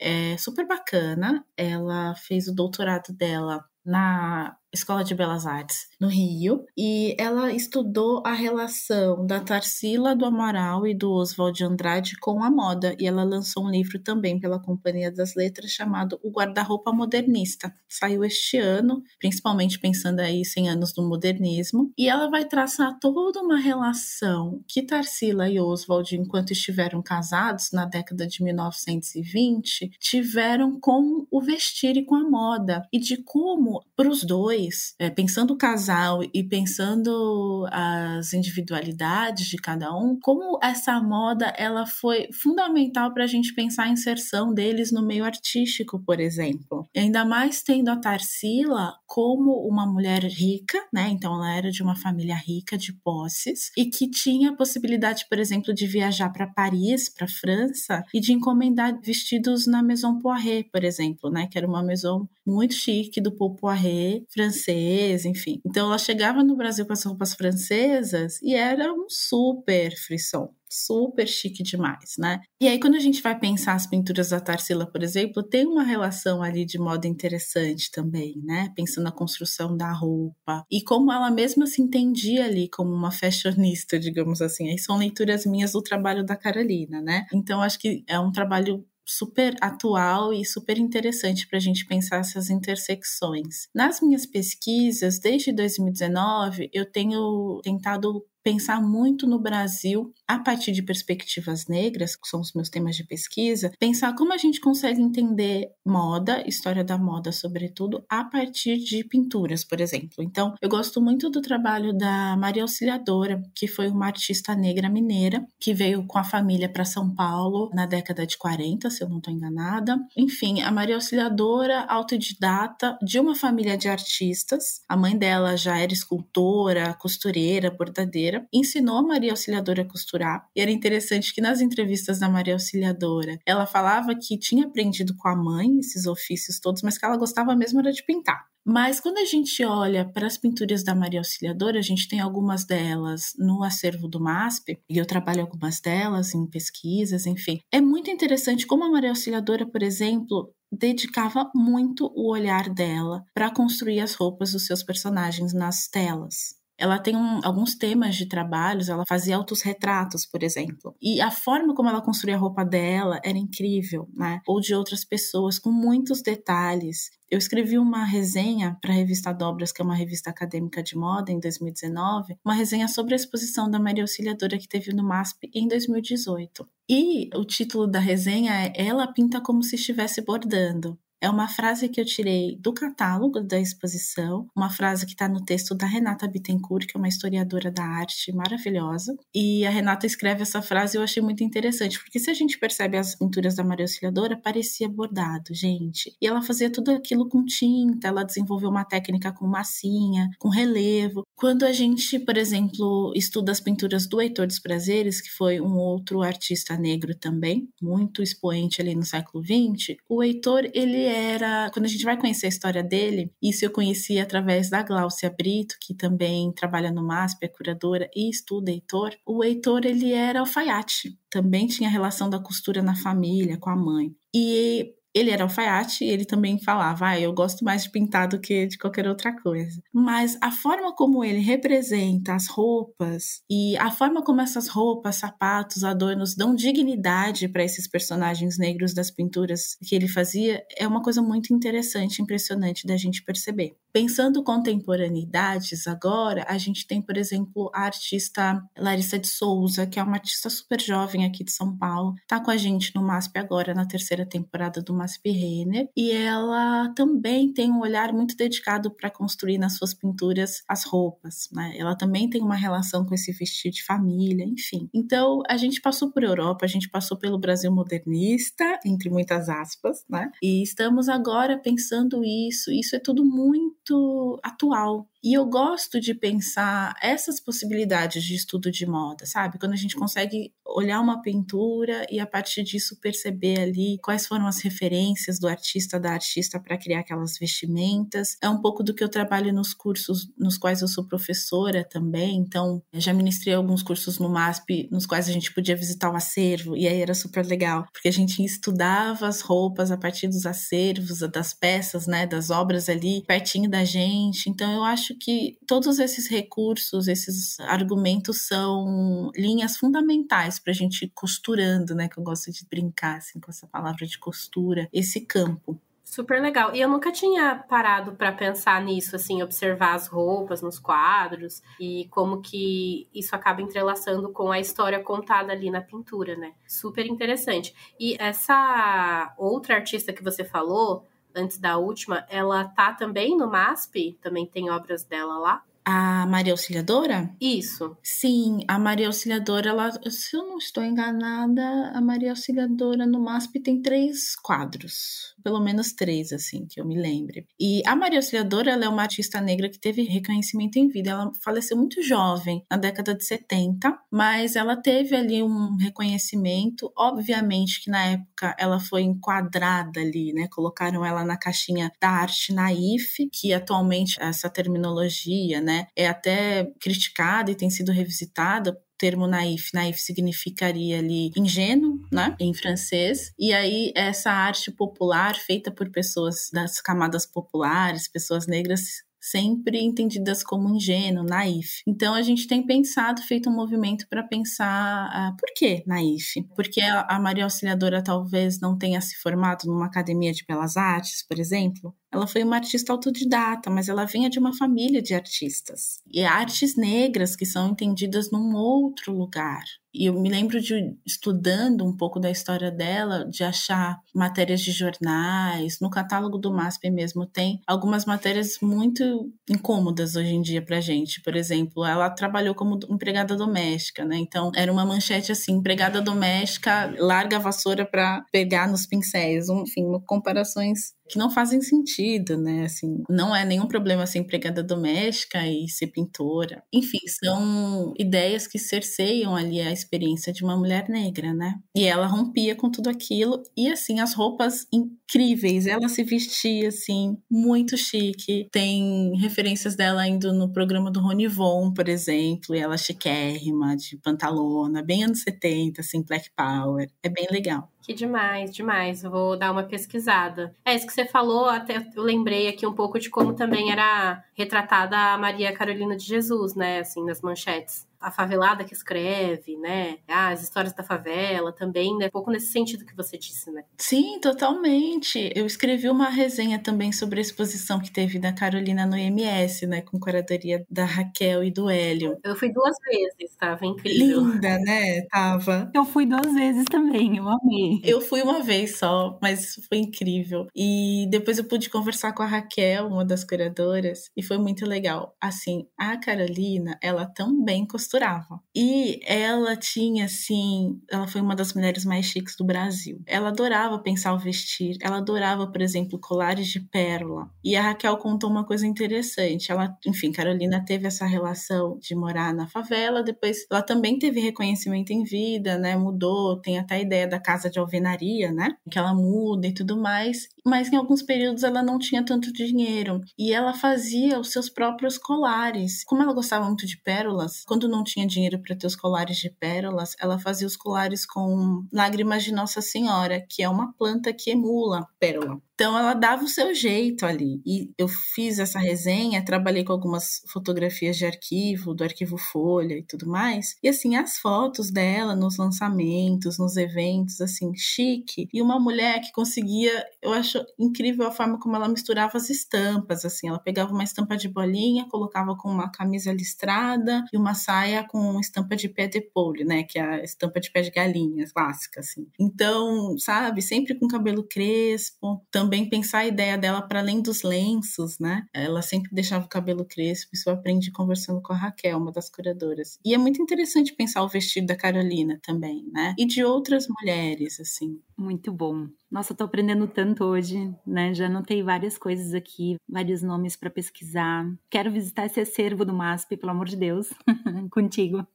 É 0.00 0.38
super 0.38 0.66
bacana. 0.66 1.44
Ela 1.54 2.14
fez 2.14 2.48
o 2.48 2.54
doutorado 2.54 3.12
dela 3.12 3.62
na 3.84 4.56
Escola 4.72 5.02
de 5.02 5.14
Belas 5.14 5.46
Artes, 5.46 5.86
no 5.98 6.08
Rio, 6.08 6.66
e 6.76 7.16
ela 7.18 7.50
estudou 7.50 8.22
a 8.24 8.34
relação 8.34 9.26
da 9.26 9.40
Tarsila 9.40 10.14
do 10.14 10.26
Amaral 10.26 10.86
e 10.86 10.94
do 10.94 11.10
Oswald 11.10 11.56
de 11.56 11.64
Andrade 11.64 12.18
com 12.20 12.42
a 12.44 12.50
moda, 12.50 12.94
e 13.00 13.06
ela 13.06 13.24
lançou 13.24 13.64
um 13.64 13.70
livro 13.70 13.98
também 13.98 14.38
pela 14.38 14.60
Companhia 14.60 15.10
das 15.10 15.34
Letras 15.34 15.70
chamado 15.70 16.20
O 16.22 16.30
Guarda-Roupa 16.30 16.92
Modernista. 16.92 17.72
Saiu 17.88 18.22
este 18.22 18.58
ano, 18.58 19.02
principalmente 19.18 19.78
pensando 19.78 20.20
aí 20.20 20.44
100 20.44 20.68
anos 20.68 20.92
do 20.92 21.02
modernismo, 21.02 21.90
e 21.96 22.06
ela 22.06 22.28
vai 22.28 22.44
traçar 22.44 22.98
toda 23.00 23.40
uma 23.40 23.58
relação 23.58 24.62
que 24.68 24.82
Tarsila 24.82 25.48
e 25.48 25.58
Oswald, 25.58 26.14
enquanto 26.14 26.50
estiveram 26.50 27.02
casados 27.02 27.70
na 27.72 27.86
década 27.86 28.26
de 28.26 28.44
1920, 28.44 29.92
tiveram 29.98 30.78
com 30.78 31.26
o 31.30 31.40
vestir 31.40 31.96
e 31.96 32.04
com 32.04 32.16
a 32.16 32.28
moda, 32.28 32.82
e 32.92 32.98
de 32.98 33.16
como 33.22 33.80
para 33.96 34.10
os 34.10 34.24
dois 34.24 34.57
dois, 34.58 34.94
é, 34.98 35.08
pensando 35.08 35.52
o 35.52 35.56
casal 35.56 36.22
e 36.34 36.42
pensando 36.42 37.66
as 37.70 38.32
individualidades 38.32 39.46
de 39.46 39.56
cada 39.56 39.94
um, 39.94 40.18
como 40.20 40.58
essa 40.62 41.00
moda 41.00 41.46
ela 41.56 41.86
foi 41.86 42.28
fundamental 42.32 43.12
para 43.12 43.24
a 43.24 43.26
gente 43.26 43.54
pensar 43.54 43.84
a 43.84 43.88
inserção 43.88 44.52
deles 44.52 44.90
no 44.92 45.06
meio 45.06 45.24
artístico, 45.24 46.02
por 46.04 46.18
exemplo. 46.20 46.88
E 46.94 46.98
ainda 46.98 47.24
mais 47.24 47.62
tendo 47.62 47.88
a 47.88 47.96
Tarsila 47.96 48.94
como 49.06 49.66
uma 49.68 49.86
mulher 49.86 50.24
rica, 50.24 50.78
né? 50.92 51.08
Então 51.08 51.34
ela 51.34 51.54
era 51.54 51.70
de 51.70 51.82
uma 51.82 51.96
família 51.96 52.36
rica 52.36 52.76
de 52.76 52.92
posses 52.92 53.70
e 53.76 53.86
que 53.86 54.10
tinha 54.10 54.50
a 54.50 54.56
possibilidade, 54.56 55.26
por 55.28 55.38
exemplo, 55.38 55.72
de 55.72 55.86
viajar 55.86 56.30
para 56.30 56.46
Paris, 56.46 57.08
para 57.08 57.28
França 57.28 58.02
e 58.12 58.20
de 58.20 58.32
encomendar 58.32 58.98
vestidos 59.00 59.66
na 59.66 59.82
Maison 59.82 60.18
Poiret, 60.18 60.68
por 60.70 60.84
exemplo, 60.84 61.30
né? 61.30 61.46
Que 61.50 61.58
era 61.58 61.66
uma 61.66 61.82
maison 61.82 62.26
muito 62.48 62.74
chique 62.74 63.20
do 63.20 63.32
Paul 63.32 63.54
Poiret, 63.54 64.24
francês, 64.32 65.24
enfim. 65.24 65.60
Então 65.64 65.86
ela 65.86 65.98
chegava 65.98 66.42
no 66.42 66.56
Brasil 66.56 66.86
com 66.86 66.92
as 66.92 67.04
roupas 67.04 67.34
francesas 67.34 68.40
e 68.42 68.54
era 68.54 68.92
um 68.92 69.06
super 69.08 69.94
frisson 69.96 70.52
super 70.70 71.26
chique 71.26 71.62
demais, 71.62 72.14
né? 72.18 72.40
E 72.60 72.68
aí, 72.68 72.78
quando 72.78 72.96
a 72.96 73.00
gente 73.00 73.22
vai 73.22 73.38
pensar 73.38 73.74
as 73.74 73.86
pinturas 73.86 74.30
da 74.30 74.40
Tarsila, 74.40 74.86
por 74.86 75.02
exemplo, 75.02 75.42
tem 75.42 75.66
uma 75.66 75.82
relação 75.82 76.42
ali 76.42 76.64
de 76.64 76.78
moda 76.78 77.06
interessante 77.06 77.90
também, 77.90 78.40
né? 78.44 78.72
Pensando 78.76 79.04
na 79.04 79.12
construção 79.12 79.76
da 79.76 79.90
roupa 79.92 80.64
e 80.70 80.82
como 80.82 81.12
ela 81.12 81.30
mesma 81.30 81.66
se 81.66 81.80
entendia 81.80 82.44
ali 82.44 82.68
como 82.68 82.92
uma 82.92 83.10
fashionista, 83.10 83.98
digamos 83.98 84.42
assim. 84.42 84.68
Aí 84.70 84.78
são 84.78 84.98
leituras 84.98 85.46
minhas 85.46 85.72
do 85.72 85.82
trabalho 85.82 86.24
da 86.24 86.36
Carolina, 86.36 87.00
né? 87.00 87.26
Então, 87.32 87.62
acho 87.62 87.78
que 87.78 88.04
é 88.06 88.18
um 88.18 88.30
trabalho 88.30 88.84
super 89.08 89.56
atual 89.60 90.34
e 90.34 90.44
super 90.44 90.78
interessante 90.78 91.48
para 91.48 91.56
a 91.56 91.60
gente 91.60 91.86
pensar 91.86 92.18
essas 92.18 92.50
intersecções. 92.50 93.66
Nas 93.74 94.02
minhas 94.02 94.26
pesquisas, 94.26 95.18
desde 95.18 95.50
2019, 95.50 96.68
eu 96.74 96.84
tenho 96.84 97.60
tentado 97.62 98.22
pensar 98.48 98.80
muito 98.80 99.26
no 99.26 99.38
Brasil 99.38 100.10
a 100.26 100.38
partir 100.38 100.72
de 100.72 100.82
perspectivas 100.82 101.66
negras, 101.68 102.16
que 102.16 102.26
são 102.26 102.40
os 102.40 102.54
meus 102.54 102.70
temas 102.70 102.96
de 102.96 103.04
pesquisa, 103.04 103.70
pensar 103.78 104.14
como 104.14 104.32
a 104.32 104.38
gente 104.38 104.58
consegue 104.58 105.02
entender 105.02 105.68
moda, 105.84 106.42
história 106.48 106.82
da 106.82 106.96
moda, 106.96 107.30
sobretudo, 107.30 108.02
a 108.08 108.24
partir 108.24 108.78
de 108.78 109.04
pinturas, 109.04 109.64
por 109.64 109.82
exemplo. 109.82 110.22
Então, 110.22 110.54
eu 110.62 110.68
gosto 110.68 110.98
muito 110.98 111.28
do 111.28 111.42
trabalho 111.42 111.92
da 111.92 112.36
Maria 112.38 112.62
Auxiliadora, 112.62 113.42
que 113.54 113.68
foi 113.68 113.88
uma 113.88 114.06
artista 114.06 114.54
negra 114.54 114.88
mineira, 114.88 115.44
que 115.60 115.74
veio 115.74 116.06
com 116.06 116.18
a 116.18 116.24
família 116.24 116.70
para 116.70 116.86
São 116.86 117.14
Paulo 117.14 117.68
na 117.74 117.84
década 117.84 118.26
de 118.26 118.38
40, 118.38 118.88
se 118.88 119.04
eu 119.04 119.10
não 119.10 119.18
estou 119.18 119.32
enganada. 119.32 119.98
Enfim, 120.16 120.62
a 120.62 120.70
Maria 120.70 120.94
Auxiliadora, 120.94 121.84
autodidata, 121.84 122.96
de 123.02 123.20
uma 123.20 123.34
família 123.34 123.76
de 123.76 123.88
artistas. 123.88 124.80
A 124.88 124.96
mãe 124.96 125.16
dela 125.18 125.54
já 125.54 125.78
era 125.78 125.92
escultora, 125.92 126.94
costureira, 126.94 127.70
bordadeira, 127.70 128.37
ensinou 128.52 128.96
a 128.96 129.02
Maria 129.02 129.32
Auxiliadora 129.32 129.82
a 129.82 129.84
costurar 129.84 130.08
costurar. 130.08 130.48
E 130.54 130.60
era 130.60 130.70
interessante 130.70 131.34
que 131.34 131.40
nas 131.40 131.60
entrevistas 131.60 132.18
da 132.18 132.28
Maria 132.28 132.54
Auxiliadora, 132.54 133.38
ela 133.46 133.66
falava 133.66 134.14
que 134.14 134.38
tinha 134.38 134.66
aprendido 134.66 135.14
com 135.16 135.28
a 135.28 135.36
mãe 135.36 135.78
esses 135.78 136.06
ofícios 136.06 136.58
todos, 136.58 136.82
mas 136.82 136.98
que 136.98 137.04
ela 137.04 137.16
gostava 137.16 137.54
mesmo 137.54 137.80
era 137.80 137.92
de 137.92 138.04
pintar. 138.04 138.46
Mas 138.66 139.00
quando 139.00 139.18
a 139.18 139.24
gente 139.24 139.64
olha 139.64 140.04
para 140.04 140.26
as 140.26 140.36
pinturas 140.36 140.84
da 140.84 140.94
Maria 140.94 141.20
Auxiliadora, 141.20 141.78
a 141.78 141.82
gente 141.82 142.06
tem 142.06 142.20
algumas 142.20 142.66
delas 142.66 143.32
no 143.38 143.62
acervo 143.62 144.06
do 144.06 144.20
MASP, 144.20 144.78
e 144.88 144.98
eu 144.98 145.06
trabalho 145.06 145.40
algumas 145.40 145.80
delas 145.80 146.34
em 146.34 146.46
pesquisas, 146.46 147.24
enfim. 147.24 147.60
É 147.72 147.80
muito 147.80 148.10
interessante 148.10 148.66
como 148.66 148.84
a 148.84 148.90
Maria 148.90 149.10
Auxiliadora, 149.10 149.66
por 149.66 149.82
exemplo, 149.82 150.52
dedicava 150.70 151.50
muito 151.54 152.12
o 152.14 152.30
olhar 152.30 152.68
dela 152.68 153.24
para 153.32 153.50
construir 153.50 154.00
as 154.00 154.14
roupas 154.14 154.52
dos 154.52 154.66
seus 154.66 154.82
personagens 154.82 155.54
nas 155.54 155.88
telas. 155.88 156.57
Ela 156.78 156.98
tem 156.98 157.16
um, 157.16 157.40
alguns 157.42 157.74
temas 157.74 158.14
de 158.14 158.26
trabalhos, 158.26 158.88
ela 158.88 159.04
fazia 159.06 159.36
autorretratos, 159.36 160.24
por 160.24 160.42
exemplo. 160.44 160.94
E 161.02 161.20
a 161.20 161.30
forma 161.30 161.74
como 161.74 161.88
ela 161.88 162.00
construía 162.00 162.36
a 162.36 162.38
roupa 162.38 162.64
dela 162.64 163.20
era 163.24 163.36
incrível, 163.36 164.08
né? 164.14 164.40
Ou 164.46 164.60
de 164.60 164.74
outras 164.74 165.04
pessoas, 165.04 165.58
com 165.58 165.72
muitos 165.72 166.22
detalhes. 166.22 167.10
Eu 167.30 167.36
escrevi 167.36 167.78
uma 167.78 168.04
resenha 168.04 168.78
para 168.80 168.92
a 168.92 168.94
revista 168.94 169.32
Dobras, 169.32 169.70
que 169.70 169.82
é 169.82 169.84
uma 169.84 169.94
revista 169.94 170.30
acadêmica 170.30 170.82
de 170.82 170.96
moda, 170.96 171.30
em 171.30 171.38
2019, 171.38 172.36
uma 172.44 172.54
resenha 172.54 172.88
sobre 172.88 173.12
a 173.12 173.16
exposição 173.16 173.70
da 173.70 173.78
Maria 173.78 174.04
Auxiliadora 174.04 174.56
que 174.56 174.68
teve 174.68 174.94
no 174.94 175.02
MASP 175.02 175.50
em 175.52 175.68
2018. 175.68 176.66
E 176.88 177.28
o 177.34 177.44
título 177.44 177.86
da 177.86 177.98
resenha 177.98 178.52
é 178.52 178.72
Ela 178.74 179.12
pinta 179.12 179.42
como 179.42 179.62
se 179.62 179.76
estivesse 179.76 180.22
bordando. 180.22 180.98
É 181.20 181.28
uma 181.28 181.48
frase 181.48 181.88
que 181.88 182.00
eu 182.00 182.04
tirei 182.04 182.56
do 182.60 182.72
catálogo 182.72 183.40
da 183.40 183.58
exposição, 183.58 184.46
uma 184.56 184.70
frase 184.70 185.04
que 185.04 185.12
está 185.12 185.28
no 185.28 185.44
texto 185.44 185.74
da 185.74 185.84
Renata 185.84 186.28
Bittencourt, 186.28 186.86
que 186.86 186.96
é 186.96 186.98
uma 186.98 187.08
historiadora 187.08 187.72
da 187.72 187.82
arte 187.82 188.32
maravilhosa. 188.32 189.16
E 189.34 189.66
a 189.66 189.70
Renata 189.70 190.06
escreve 190.06 190.42
essa 190.42 190.62
frase 190.62 190.96
e 190.96 190.98
eu 190.98 191.02
achei 191.02 191.20
muito 191.20 191.42
interessante, 191.42 191.98
porque 191.98 192.20
se 192.20 192.30
a 192.30 192.34
gente 192.34 192.56
percebe 192.56 192.96
as 192.96 193.16
pinturas 193.16 193.56
da 193.56 193.64
Maria 193.64 193.84
Auxiliadora, 193.84 194.36
parecia 194.36 194.88
bordado, 194.88 195.52
gente. 195.52 196.14
E 196.22 196.26
ela 196.26 196.40
fazia 196.40 196.70
tudo 196.70 196.92
aquilo 196.92 197.28
com 197.28 197.44
tinta, 197.44 198.06
ela 198.06 198.22
desenvolveu 198.22 198.70
uma 198.70 198.84
técnica 198.84 199.32
com 199.32 199.46
massinha, 199.46 200.30
com 200.38 200.48
relevo. 200.48 201.26
Quando 201.34 201.64
a 201.64 201.72
gente, 201.72 202.18
por 202.20 202.36
exemplo, 202.36 203.12
estuda 203.16 203.50
as 203.50 203.60
pinturas 203.60 204.06
do 204.06 204.20
Heitor 204.20 204.46
dos 204.46 204.60
Prazeres, 204.60 205.20
que 205.20 205.30
foi 205.30 205.60
um 205.60 205.76
outro 205.76 206.22
artista 206.22 206.76
negro 206.76 207.12
também, 207.12 207.68
muito 207.82 208.22
expoente 208.22 208.80
ali 208.80 208.94
no 208.94 209.04
século 209.04 209.42
XX, 209.42 209.96
o 210.08 210.22
Heitor, 210.22 210.70
ele 210.72 211.07
era, 211.08 211.70
quando 211.72 211.86
a 211.86 211.88
gente 211.88 212.04
vai 212.04 212.16
conhecer 212.18 212.46
a 212.46 212.48
história 212.50 212.82
dele, 212.82 213.32
isso 213.42 213.64
eu 213.64 213.70
conheci 213.70 214.18
através 214.18 214.70
da 214.70 214.82
Gláucia 214.82 215.30
Brito, 215.30 215.76
que 215.80 215.94
também 215.94 216.52
trabalha 216.52 216.90
no 216.90 217.02
MASP, 217.02 217.44
é 217.44 217.48
curadora 217.48 218.08
e 218.14 218.30
estuda 218.30 218.70
Heitor. 218.70 219.14
O 219.26 219.42
Heitor, 219.42 219.84
ele 219.84 220.12
era 220.12 220.40
alfaiate, 220.40 221.18
também 221.30 221.66
tinha 221.66 221.88
relação 221.88 222.28
da 222.28 222.38
costura 222.38 222.82
na 222.82 222.94
família, 222.94 223.58
com 223.58 223.70
a 223.70 223.76
mãe. 223.76 224.14
E 224.34 224.94
ele 225.14 225.30
era 225.30 225.42
alfaiate 225.42 226.04
e 226.04 226.08
ele 226.08 226.24
também 226.24 226.58
falava, 226.58 227.08
ah, 227.08 227.20
eu 227.20 227.32
gosto 227.32 227.64
mais 227.64 227.84
de 227.84 227.90
pintar 227.90 228.28
do 228.28 228.40
que 228.40 228.66
de 228.66 228.78
qualquer 228.78 229.06
outra 229.08 229.34
coisa. 229.40 229.80
Mas 229.92 230.36
a 230.42 230.50
forma 230.50 230.94
como 230.94 231.24
ele 231.24 231.40
representa 231.40 232.34
as 232.34 232.46
roupas 232.48 233.42
e 233.50 233.76
a 233.78 233.90
forma 233.90 234.22
como 234.22 234.40
essas 234.40 234.68
roupas, 234.68 235.16
sapatos, 235.16 235.84
adornos 235.84 236.34
dão 236.34 236.54
dignidade 236.54 237.48
para 237.48 237.64
esses 237.64 237.88
personagens 237.88 238.58
negros 238.58 238.94
das 238.94 239.10
pinturas 239.10 239.76
que 239.86 239.94
ele 239.94 240.08
fazia 240.08 240.62
é 240.76 240.86
uma 240.86 241.02
coisa 241.02 241.22
muito 241.22 241.52
interessante, 241.54 242.22
impressionante 242.22 242.86
da 242.86 242.96
gente 242.96 243.22
perceber. 243.22 243.76
Pensando 243.98 244.44
contemporaneidades 244.44 245.88
agora, 245.88 246.46
a 246.48 246.56
gente 246.56 246.86
tem, 246.86 247.02
por 247.02 247.16
exemplo, 247.16 247.68
a 247.74 247.80
artista 247.80 248.62
Larissa 248.78 249.18
de 249.18 249.26
Souza, 249.26 249.88
que 249.88 249.98
é 249.98 250.02
uma 250.04 250.14
artista 250.14 250.48
super 250.48 250.80
jovem 250.80 251.24
aqui 251.24 251.42
de 251.42 251.50
São 251.50 251.76
Paulo, 251.76 252.14
tá 252.28 252.38
com 252.38 252.48
a 252.48 252.56
gente 252.56 252.94
no 252.94 253.02
MASP 253.02 253.36
agora 253.40 253.74
na 253.74 253.84
terceira 253.84 254.24
temporada 254.24 254.80
do 254.80 254.94
MASP 254.94 255.32
Renner, 255.32 255.88
e 255.96 256.12
ela 256.12 256.92
também 256.94 257.52
tem 257.52 257.72
um 257.72 257.80
olhar 257.80 258.12
muito 258.12 258.36
dedicado 258.36 258.88
para 258.88 259.10
construir 259.10 259.58
nas 259.58 259.76
suas 259.76 259.92
pinturas 259.92 260.62
as 260.68 260.84
roupas, 260.84 261.48
né? 261.50 261.74
Ela 261.76 261.96
também 261.96 262.30
tem 262.30 262.40
uma 262.40 262.54
relação 262.54 263.04
com 263.04 263.16
esse 263.16 263.32
vestido 263.32 263.74
de 263.74 263.82
família, 263.82 264.44
enfim. 264.44 264.88
Então, 264.94 265.42
a 265.48 265.56
gente 265.56 265.80
passou 265.80 266.12
por 266.12 266.22
Europa, 266.22 266.64
a 266.64 266.68
gente 266.68 266.88
passou 266.88 267.16
pelo 267.16 267.36
Brasil 267.36 267.72
modernista, 267.72 268.78
entre 268.86 269.10
muitas 269.10 269.48
aspas, 269.48 270.04
né? 270.08 270.30
E 270.40 270.62
estamos 270.62 271.08
agora 271.08 271.58
pensando 271.58 272.22
isso, 272.24 272.70
isso 272.70 272.94
é 272.94 273.00
tudo 273.00 273.24
muito 273.24 273.87
muito 273.90 274.40
atual. 274.42 275.06
E 275.28 275.34
eu 275.34 275.44
gosto 275.44 276.00
de 276.00 276.14
pensar 276.14 276.94
essas 277.02 277.38
possibilidades 277.38 278.24
de 278.24 278.34
estudo 278.34 278.70
de 278.70 278.86
moda, 278.86 279.26
sabe? 279.26 279.58
Quando 279.58 279.74
a 279.74 279.76
gente 279.76 279.94
consegue 279.94 280.54
olhar 280.64 281.00
uma 281.00 281.20
pintura 281.20 282.06
e 282.10 282.20
a 282.20 282.26
partir 282.26 282.62
disso 282.62 282.98
perceber 282.98 283.60
ali 283.60 283.98
quais 284.02 284.26
foram 284.26 284.46
as 284.46 284.60
referências 284.62 285.38
do 285.38 285.46
artista, 285.46 285.98
da 285.98 286.12
artista 286.12 286.60
para 286.60 286.78
criar 286.78 287.00
aquelas 287.00 287.36
vestimentas. 287.38 288.36
É 288.42 288.48
um 288.48 288.60
pouco 288.60 288.82
do 288.82 288.94
que 288.94 289.02
eu 289.02 289.08
trabalho 289.08 289.52
nos 289.52 289.74
cursos 289.74 290.30
nos 290.38 290.56
quais 290.56 290.80
eu 290.80 290.88
sou 290.88 291.04
professora 291.04 291.84
também. 291.84 292.36
Então, 292.36 292.82
já 292.94 293.12
ministrei 293.12 293.54
alguns 293.54 293.82
cursos 293.82 294.18
no 294.18 294.30
MASP 294.30 294.88
nos 294.90 295.04
quais 295.04 295.28
a 295.28 295.32
gente 295.32 295.52
podia 295.52 295.76
visitar 295.76 296.10
o 296.10 296.16
acervo 296.16 296.76
e 296.76 296.86
aí 296.86 297.02
era 297.02 297.14
super 297.14 297.44
legal, 297.44 297.86
porque 297.92 298.08
a 298.08 298.12
gente 298.12 298.42
estudava 298.42 299.26
as 299.26 299.40
roupas 299.40 299.90
a 299.90 299.96
partir 299.98 300.28
dos 300.28 300.46
acervos, 300.46 301.18
das 301.30 301.52
peças, 301.52 302.06
né, 302.06 302.26
das 302.26 302.48
obras 302.48 302.88
ali 302.88 303.24
pertinho 303.26 303.68
da 303.68 303.84
gente. 303.84 304.48
Então, 304.48 304.72
eu 304.72 304.84
acho 304.84 305.08
acho 305.08 305.17
que 305.18 305.58
todos 305.66 305.98
esses 305.98 306.28
recursos, 306.28 307.08
esses 307.08 307.58
argumentos 307.60 308.46
são 308.46 309.30
linhas 309.34 309.76
fundamentais 309.76 310.58
para 310.58 310.70
a 310.70 310.74
gente 310.74 311.04
ir 311.04 311.12
costurando, 311.14 311.94
né? 311.94 312.08
Que 312.08 312.18
eu 312.18 312.24
gosto 312.24 312.50
de 312.52 312.66
brincar 312.66 313.18
assim, 313.18 313.40
com 313.40 313.50
essa 313.50 313.66
palavra 313.66 314.06
de 314.06 314.18
costura, 314.18 314.88
esse 314.92 315.20
campo. 315.20 315.80
Super 316.10 316.40
legal. 316.40 316.74
E 316.74 316.80
eu 316.80 316.88
nunca 316.88 317.12
tinha 317.12 317.62
parado 317.68 318.12
para 318.12 318.32
pensar 318.32 318.82
nisso, 318.82 319.14
assim, 319.14 319.42
observar 319.42 319.94
as 319.94 320.08
roupas 320.08 320.62
nos 320.62 320.78
quadros 320.78 321.62
e 321.78 322.08
como 322.10 322.40
que 322.40 323.06
isso 323.14 323.36
acaba 323.36 323.60
entrelaçando 323.60 324.32
com 324.32 324.50
a 324.50 324.58
história 324.58 325.02
contada 325.02 325.52
ali 325.52 325.70
na 325.70 325.82
pintura, 325.82 326.34
né? 326.34 326.54
Super 326.66 327.04
interessante. 327.04 327.74
E 328.00 328.16
essa 328.18 329.34
outra 329.36 329.74
artista 329.74 330.10
que 330.10 330.24
você 330.24 330.42
falou, 330.44 331.06
antes 331.34 331.58
da 331.58 331.76
última, 331.76 332.26
ela 332.28 332.64
tá 332.64 332.92
também 332.92 333.36
no 333.36 333.46
MASP? 333.46 334.18
Também 334.20 334.46
tem 334.46 334.70
obras 334.70 335.04
dela 335.04 335.38
lá? 335.38 335.64
A 335.90 336.26
Maria 336.26 336.52
Auxiliadora? 336.52 337.34
Isso. 337.40 337.96
Sim, 338.02 338.60
a 338.68 338.78
Maria 338.78 339.06
Auxiliadora, 339.06 339.70
ela, 339.70 339.90
se 340.10 340.36
eu 340.36 340.46
não 340.46 340.58
estou 340.58 340.84
enganada, 340.84 341.62
a 341.94 342.00
Maria 342.02 342.28
Auxiliadora 342.32 343.06
no 343.06 343.18
MASP 343.18 343.58
tem 343.58 343.80
três 343.80 344.36
quadros. 344.36 345.34
Pelo 345.42 345.58
menos 345.60 345.94
três, 345.94 346.30
assim, 346.30 346.66
que 346.66 346.78
eu 346.78 346.84
me 346.84 346.94
lembre. 347.00 347.46
E 347.58 347.80
a 347.86 347.96
Maria 347.96 348.18
Auxiliadora, 348.18 348.72
ela 348.72 348.84
é 348.84 348.88
uma 348.88 349.00
artista 349.00 349.40
negra 349.40 349.70
que 349.70 349.78
teve 349.78 350.02
reconhecimento 350.02 350.76
em 350.78 350.88
vida. 350.88 351.12
Ela 351.12 351.32
faleceu 351.42 351.74
muito 351.74 352.02
jovem, 352.02 352.62
na 352.70 352.76
década 352.76 353.14
de 353.14 353.24
70, 353.24 353.98
mas 354.10 354.56
ela 354.56 354.76
teve 354.76 355.16
ali 355.16 355.42
um 355.42 355.74
reconhecimento. 355.76 356.92
Obviamente 356.98 357.80
que 357.82 357.90
na 357.90 358.04
época 358.04 358.54
ela 358.58 358.78
foi 358.78 359.04
enquadrada 359.04 360.00
ali, 360.00 360.34
né? 360.34 360.48
Colocaram 360.50 361.02
ela 361.02 361.24
na 361.24 361.38
caixinha 361.38 361.90
da 361.98 362.10
arte 362.10 362.52
naif, 362.52 363.26
que 363.32 363.54
atualmente 363.54 364.18
essa 364.20 364.50
terminologia, 364.50 365.62
né? 365.62 365.77
É 365.96 366.08
até 366.08 366.70
criticada 366.80 367.50
e 367.50 367.54
tem 367.54 367.70
sido 367.70 367.92
revisitada 367.92 368.76
termo 368.98 369.28
naif, 369.28 369.70
naif 369.72 370.00
significaria 370.02 370.98
ali 370.98 371.30
ingênuo, 371.36 372.00
né, 372.12 372.34
em 372.40 372.52
francês. 372.52 373.32
E 373.38 373.52
aí 373.54 373.92
essa 373.94 374.30
arte 374.30 374.72
popular 374.72 375.36
feita 375.36 375.70
por 375.70 375.88
pessoas 375.90 376.50
das 376.52 376.80
camadas 376.80 377.24
populares, 377.24 378.08
pessoas 378.08 378.46
negras 378.48 379.06
sempre 379.30 379.78
entendidas 379.80 380.42
como 380.42 380.74
ingênuo, 380.74 381.24
naif. 381.24 381.82
Então 381.86 382.14
a 382.14 382.22
gente 382.22 382.46
tem 382.46 382.64
pensado, 382.64 383.22
feito 383.22 383.48
um 383.48 383.54
movimento 383.54 384.06
para 384.08 384.22
pensar 384.22 385.08
uh, 385.08 385.36
por 385.36 385.48
que 385.54 385.82
naif? 385.86 386.42
Porque 386.54 386.80
a 386.80 387.18
Maria 387.18 387.44
Auxiliadora 387.44 388.02
talvez 388.02 388.60
não 388.60 388.76
tenha 388.76 389.00
se 389.00 389.16
formado 389.16 389.66
numa 389.66 389.86
academia 389.86 390.32
de 390.32 390.44
belas 390.46 390.76
artes, 390.76 391.24
por 391.26 391.38
exemplo. 391.38 391.94
Ela 392.10 392.26
foi 392.26 392.42
uma 392.42 392.56
artista 392.56 392.92
autodidata, 392.92 393.70
mas 393.70 393.88
ela 393.88 394.06
vinha 394.06 394.30
de 394.30 394.38
uma 394.38 394.56
família 394.56 395.02
de 395.02 395.14
artistas. 395.14 396.00
E 396.10 396.24
artes 396.24 396.74
negras 396.74 397.36
que 397.36 397.44
são 397.44 397.68
entendidas 397.68 398.30
num 398.30 398.54
outro 398.54 399.12
lugar. 399.12 399.62
E 399.98 400.06
eu 400.06 400.12
me 400.12 400.30
lembro 400.30 400.60
de 400.60 400.96
estudando 401.04 401.84
um 401.84 401.96
pouco 401.96 402.20
da 402.20 402.30
história 402.30 402.70
dela, 402.70 403.28
de 403.28 403.42
achar 403.42 403.98
matérias 404.14 404.60
de 404.60 404.70
jornais, 404.70 405.80
no 405.80 405.90
catálogo 405.90 406.38
do 406.38 406.52
MASP 406.52 406.88
mesmo 406.88 407.26
tem 407.26 407.60
algumas 407.66 408.04
matérias 408.04 408.58
muito 408.62 409.02
incômodas 409.50 410.14
hoje 410.14 410.32
em 410.32 410.40
dia 410.40 410.64
pra 410.64 410.80
gente. 410.80 411.20
Por 411.20 411.34
exemplo, 411.34 411.84
ela 411.84 412.08
trabalhou 412.10 412.54
como 412.54 412.78
empregada 412.88 413.34
doméstica, 413.34 414.04
né? 414.04 414.18
Então 414.18 414.52
era 414.54 414.72
uma 414.72 414.86
manchete 414.86 415.32
assim, 415.32 415.54
empregada 415.54 416.00
doméstica 416.00 416.94
larga 416.96 417.36
a 417.36 417.40
vassoura 417.40 417.84
para 417.84 418.24
pegar 418.30 418.68
nos 418.68 418.86
pincéis, 418.86 419.48
enfim, 419.48 419.82
comparações 420.06 420.92
que 421.08 421.18
não 421.18 421.30
fazem 421.30 421.60
sentido, 421.60 422.36
né? 422.36 422.64
Assim, 422.64 423.02
não 423.08 423.34
é 423.34 423.44
nenhum 423.44 423.66
problema 423.66 424.06
ser 424.06 424.18
empregada 424.18 424.62
doméstica 424.62 425.46
e 425.46 425.68
ser 425.68 425.88
pintora. 425.88 426.62
Enfim, 426.72 427.00
são 427.22 427.94
ideias 427.98 428.46
que 428.46 428.58
cerceiam 428.58 429.34
ali 429.34 429.60
a 429.60 429.72
experiência 429.72 430.32
de 430.32 430.44
uma 430.44 430.56
mulher 430.56 430.88
negra, 430.88 431.32
né? 431.32 431.54
E 431.74 431.84
ela 431.84 432.06
rompia 432.06 432.54
com 432.54 432.70
tudo 432.70 432.90
aquilo 432.90 433.42
e 433.56 433.68
assim 433.70 434.00
as 434.00 434.14
roupas 434.14 434.66
incríveis, 434.72 435.66
ela 435.66 435.88
se 435.88 436.02
vestia 436.04 436.68
assim 436.68 437.16
muito 437.30 437.76
chique. 437.76 438.48
Tem 438.52 439.16
referências 439.18 439.74
dela 439.76 440.06
indo 440.06 440.32
no 440.32 440.52
programa 440.52 440.90
do 440.90 441.02
Von, 441.30 441.72
por 441.72 441.88
exemplo, 441.88 442.54
e 442.54 442.58
ela 442.58 442.76
chiquérrima, 442.76 443.76
de 443.76 443.96
pantalona, 443.96 444.82
bem 444.82 445.04
anos 445.04 445.22
70, 445.22 445.80
assim, 445.80 446.02
Black 446.02 446.30
Power. 446.36 446.90
É 447.02 447.08
bem 447.08 447.26
legal. 447.30 447.68
Que 447.88 447.94
demais, 447.94 448.54
demais. 448.54 449.02
Vou 449.02 449.34
dar 449.34 449.50
uma 449.50 449.62
pesquisada. 449.62 450.54
É 450.62 450.74
isso 450.74 450.86
que 450.86 450.92
você 450.92 451.06
falou, 451.06 451.46
até 451.46 451.78
eu 451.96 452.02
lembrei 452.02 452.46
aqui 452.46 452.66
um 452.66 452.74
pouco 452.74 452.98
de 452.98 453.08
como 453.08 453.32
também 453.32 453.72
era 453.72 454.22
retratada 454.34 454.94
a 454.94 455.16
Maria 455.16 455.54
Carolina 455.54 455.96
de 455.96 456.04
Jesus, 456.04 456.54
né? 456.54 456.80
Assim, 456.80 457.02
nas 457.02 457.22
manchetes. 457.22 457.87
A 458.00 458.10
favelada 458.10 458.64
que 458.64 458.72
escreve, 458.72 459.56
né? 459.56 459.98
Ah, 460.06 460.28
as 460.28 460.42
histórias 460.42 460.72
da 460.72 460.82
favela 460.82 461.52
também, 461.52 461.96
né? 461.96 462.06
Um 462.06 462.10
pouco 462.10 462.30
nesse 462.30 462.52
sentido 462.52 462.84
que 462.84 462.96
você 462.96 463.18
disse, 463.18 463.50
né? 463.50 463.64
Sim, 463.76 464.20
totalmente. 464.20 465.32
Eu 465.34 465.46
escrevi 465.46 465.88
uma 465.88 466.08
resenha 466.08 466.58
também 466.58 466.92
sobre 466.92 467.18
a 467.18 467.22
exposição 467.22 467.80
que 467.80 467.90
teve 467.90 468.18
da 468.18 468.32
Carolina 468.32 468.86
no 468.86 468.96
IMS, 468.96 469.66
né? 469.66 469.82
Com 469.82 469.98
curadoria 469.98 470.64
da 470.70 470.84
Raquel 470.84 471.44
e 471.44 471.50
do 471.50 471.68
Hélio. 471.68 472.16
Eu 472.24 472.36
fui 472.36 472.52
duas 472.52 472.76
vezes, 472.84 473.32
estava 473.32 473.66
incrível. 473.66 474.20
Linda, 474.20 474.58
né? 474.58 475.02
Tava. 475.10 475.70
Eu 475.74 475.84
fui 475.84 476.06
duas 476.06 476.32
vezes 476.32 476.64
também, 476.70 477.16
eu 477.16 477.28
amei. 477.28 477.80
Eu 477.84 478.00
fui 478.00 478.22
uma 478.22 478.42
vez 478.42 478.78
só, 478.78 479.18
mas 479.20 479.54
foi 479.68 479.78
incrível. 479.78 480.46
E 480.54 481.06
depois 481.10 481.38
eu 481.38 481.44
pude 481.44 481.68
conversar 481.70 482.12
com 482.12 482.22
a 482.22 482.26
Raquel, 482.26 482.86
uma 482.86 483.04
das 483.04 483.24
curadoras, 483.24 484.10
e 484.16 484.22
foi 484.22 484.38
muito 484.38 484.64
legal. 484.66 485.16
Assim, 485.20 485.66
a 485.76 485.96
Carolina, 485.96 486.78
ela 486.82 487.06
também 487.06 487.66
costurava. 487.88 488.40
E 488.54 489.00
ela 489.06 489.56
tinha, 489.56 490.04
assim, 490.04 490.78
ela 490.90 491.06
foi 491.06 491.20
uma 491.20 491.34
das 491.34 491.54
mulheres 491.54 491.84
mais 491.84 492.06
chiques 492.06 492.36
do 492.36 492.44
Brasil. 492.44 493.00
Ela 493.06 493.28
adorava 493.28 493.78
pensar 493.78 494.12
o 494.12 494.18
vestir, 494.18 494.76
ela 494.82 494.98
adorava, 494.98 495.46
por 495.46 495.62
exemplo, 495.62 495.98
colares 495.98 496.48
de 496.48 496.60
pérola. 496.60 497.30
E 497.42 497.56
a 497.56 497.62
Raquel 497.62 497.96
contou 497.96 498.30
uma 498.30 498.44
coisa 498.44 498.66
interessante. 498.66 499.50
Ela, 499.50 499.76
enfim, 499.86 500.12
Carolina 500.12 500.62
teve 500.64 500.86
essa 500.86 501.06
relação 501.06 501.78
de 501.80 501.94
morar 501.94 502.34
na 502.34 502.46
favela, 502.46 503.02
depois 503.02 503.46
ela 503.50 503.62
também 503.62 503.98
teve 503.98 504.20
reconhecimento 504.20 504.92
em 504.92 505.04
vida, 505.04 505.56
né? 505.56 505.76
Mudou, 505.76 506.40
tem 506.40 506.58
até 506.58 506.76
a 506.76 506.80
ideia 506.80 507.08
da 507.08 507.18
casa 507.18 507.48
de 507.48 507.58
alvenaria, 507.58 508.30
né? 508.32 508.56
Que 508.70 508.78
ela 508.78 508.92
muda 508.92 509.46
e 509.46 509.54
tudo 509.54 509.76
mais. 509.76 510.28
Mas 510.44 510.72
em 510.72 510.76
alguns 510.76 511.02
períodos 511.02 511.42
ela 511.42 511.62
não 511.62 511.78
tinha 511.78 512.04
tanto 512.04 512.32
dinheiro 512.32 513.00
e 513.18 513.32
ela 513.32 513.52
fazia 513.52 514.18
os 514.18 514.32
seus 514.32 514.48
próprios 514.48 514.98
colares. 514.98 515.84
Como 515.84 516.02
ela 516.02 516.12
gostava 516.12 516.46
muito 516.46 516.66
de 516.66 516.76
pérolas, 516.76 517.44
quando 517.46 517.68
não 517.68 517.77
tinha 517.84 518.06
dinheiro 518.06 518.38
para 518.38 518.56
ter 518.56 518.66
os 518.66 518.76
colares 518.76 519.16
de 519.18 519.30
pérolas, 519.30 519.94
ela 520.00 520.18
fazia 520.18 520.46
os 520.46 520.56
colares 520.56 521.06
com 521.06 521.66
lágrimas 521.72 522.24
de 522.24 522.32
Nossa 522.32 522.60
Senhora, 522.60 523.24
que 523.28 523.42
é 523.42 523.48
uma 523.48 523.72
planta 523.74 524.12
que 524.12 524.30
emula 524.30 524.86
pérola. 524.98 525.40
Então 525.58 525.76
ela 525.76 525.92
dava 525.92 526.22
o 526.22 526.28
seu 526.28 526.54
jeito 526.54 527.04
ali. 527.04 527.42
E 527.44 527.72
eu 527.76 527.88
fiz 527.88 528.38
essa 528.38 528.60
resenha, 528.60 529.24
trabalhei 529.24 529.64
com 529.64 529.72
algumas 529.72 530.22
fotografias 530.32 530.96
de 530.96 531.04
arquivo, 531.04 531.74
do 531.74 531.82
arquivo 531.82 532.16
Folha 532.16 532.74
e 532.74 532.84
tudo 532.84 533.08
mais. 533.08 533.56
E 533.60 533.68
assim, 533.68 533.96
as 533.96 534.18
fotos 534.20 534.70
dela 534.70 535.16
nos 535.16 535.36
lançamentos, 535.36 536.38
nos 536.38 536.56
eventos, 536.56 537.20
assim, 537.20 537.50
chique. 537.56 538.28
E 538.32 538.40
uma 538.40 538.60
mulher 538.60 539.00
que 539.00 539.10
conseguia, 539.10 539.84
eu 540.00 540.12
acho 540.12 540.38
incrível 540.56 541.08
a 541.08 541.10
forma 541.10 541.40
como 541.40 541.56
ela 541.56 541.68
misturava 541.68 542.16
as 542.16 542.30
estampas, 542.30 543.04
assim, 543.04 543.26
ela 543.26 543.40
pegava 543.40 543.72
uma 543.72 543.82
estampa 543.82 544.16
de 544.16 544.28
bolinha, 544.28 544.86
colocava 544.88 545.36
com 545.36 545.50
uma 545.50 545.72
camisa 545.72 546.12
listrada 546.12 547.04
e 547.12 547.16
uma 547.16 547.34
saia 547.34 547.82
com 547.82 548.20
estampa 548.20 548.54
de 548.54 548.68
pé 548.68 548.86
de 548.86 549.00
pole, 549.00 549.44
né, 549.44 549.64
que 549.64 549.76
é 549.76 549.82
a 549.82 550.04
estampa 550.04 550.38
de 550.38 550.52
pé 550.52 550.62
de 550.62 550.70
galinha 550.70 551.26
clássica, 551.34 551.80
assim. 551.80 552.06
Então, 552.16 552.96
sabe, 552.96 553.42
sempre 553.42 553.74
com 553.74 553.88
cabelo 553.88 554.22
crespo, 554.22 555.20
também 555.32 555.47
também 555.48 555.66
pensar 555.66 556.00
a 556.00 556.06
ideia 556.06 556.36
dela 556.36 556.60
para 556.60 556.80
além 556.80 557.00
dos 557.00 557.22
lenços, 557.22 557.98
né? 557.98 558.26
Ela 558.34 558.60
sempre 558.60 558.90
deixava 558.92 559.24
o 559.24 559.28
cabelo 559.28 559.64
crespo, 559.64 560.10
isso 560.12 560.28
eu 560.28 560.34
aprendi 560.34 560.70
conversando 560.70 561.22
com 561.22 561.32
a 561.32 561.36
Raquel, 561.36 561.78
uma 561.78 561.90
das 561.90 562.10
curadoras. 562.10 562.78
E 562.84 562.92
é 562.92 562.98
muito 562.98 563.22
interessante 563.22 563.74
pensar 563.74 564.02
o 564.02 564.08
vestido 564.08 564.46
da 564.46 564.54
Carolina 564.54 565.18
também, 565.22 565.64
né? 565.72 565.94
E 565.98 566.06
de 566.06 566.22
outras 566.22 566.66
mulheres, 566.68 567.40
assim. 567.40 567.80
Muito 567.96 568.30
bom. 568.30 568.68
Nossa, 568.90 569.14
eu 569.14 569.16
tô 569.16 569.24
aprendendo 569.24 569.66
tanto 569.66 570.04
hoje, 570.04 570.54
né? 570.66 570.92
Já 570.92 571.06
anotei 571.06 571.42
várias 571.42 571.78
coisas 571.78 572.12
aqui, 572.12 572.56
vários 572.68 573.02
nomes 573.02 573.34
para 573.34 573.48
pesquisar. 573.48 574.30
Quero 574.50 574.70
visitar 574.70 575.06
esse 575.06 575.18
acervo 575.18 575.64
do 575.64 575.72
MASP, 575.72 576.18
pelo 576.18 576.32
amor 576.32 576.46
de 576.46 576.56
Deus, 576.56 576.90
contigo. 577.50 578.06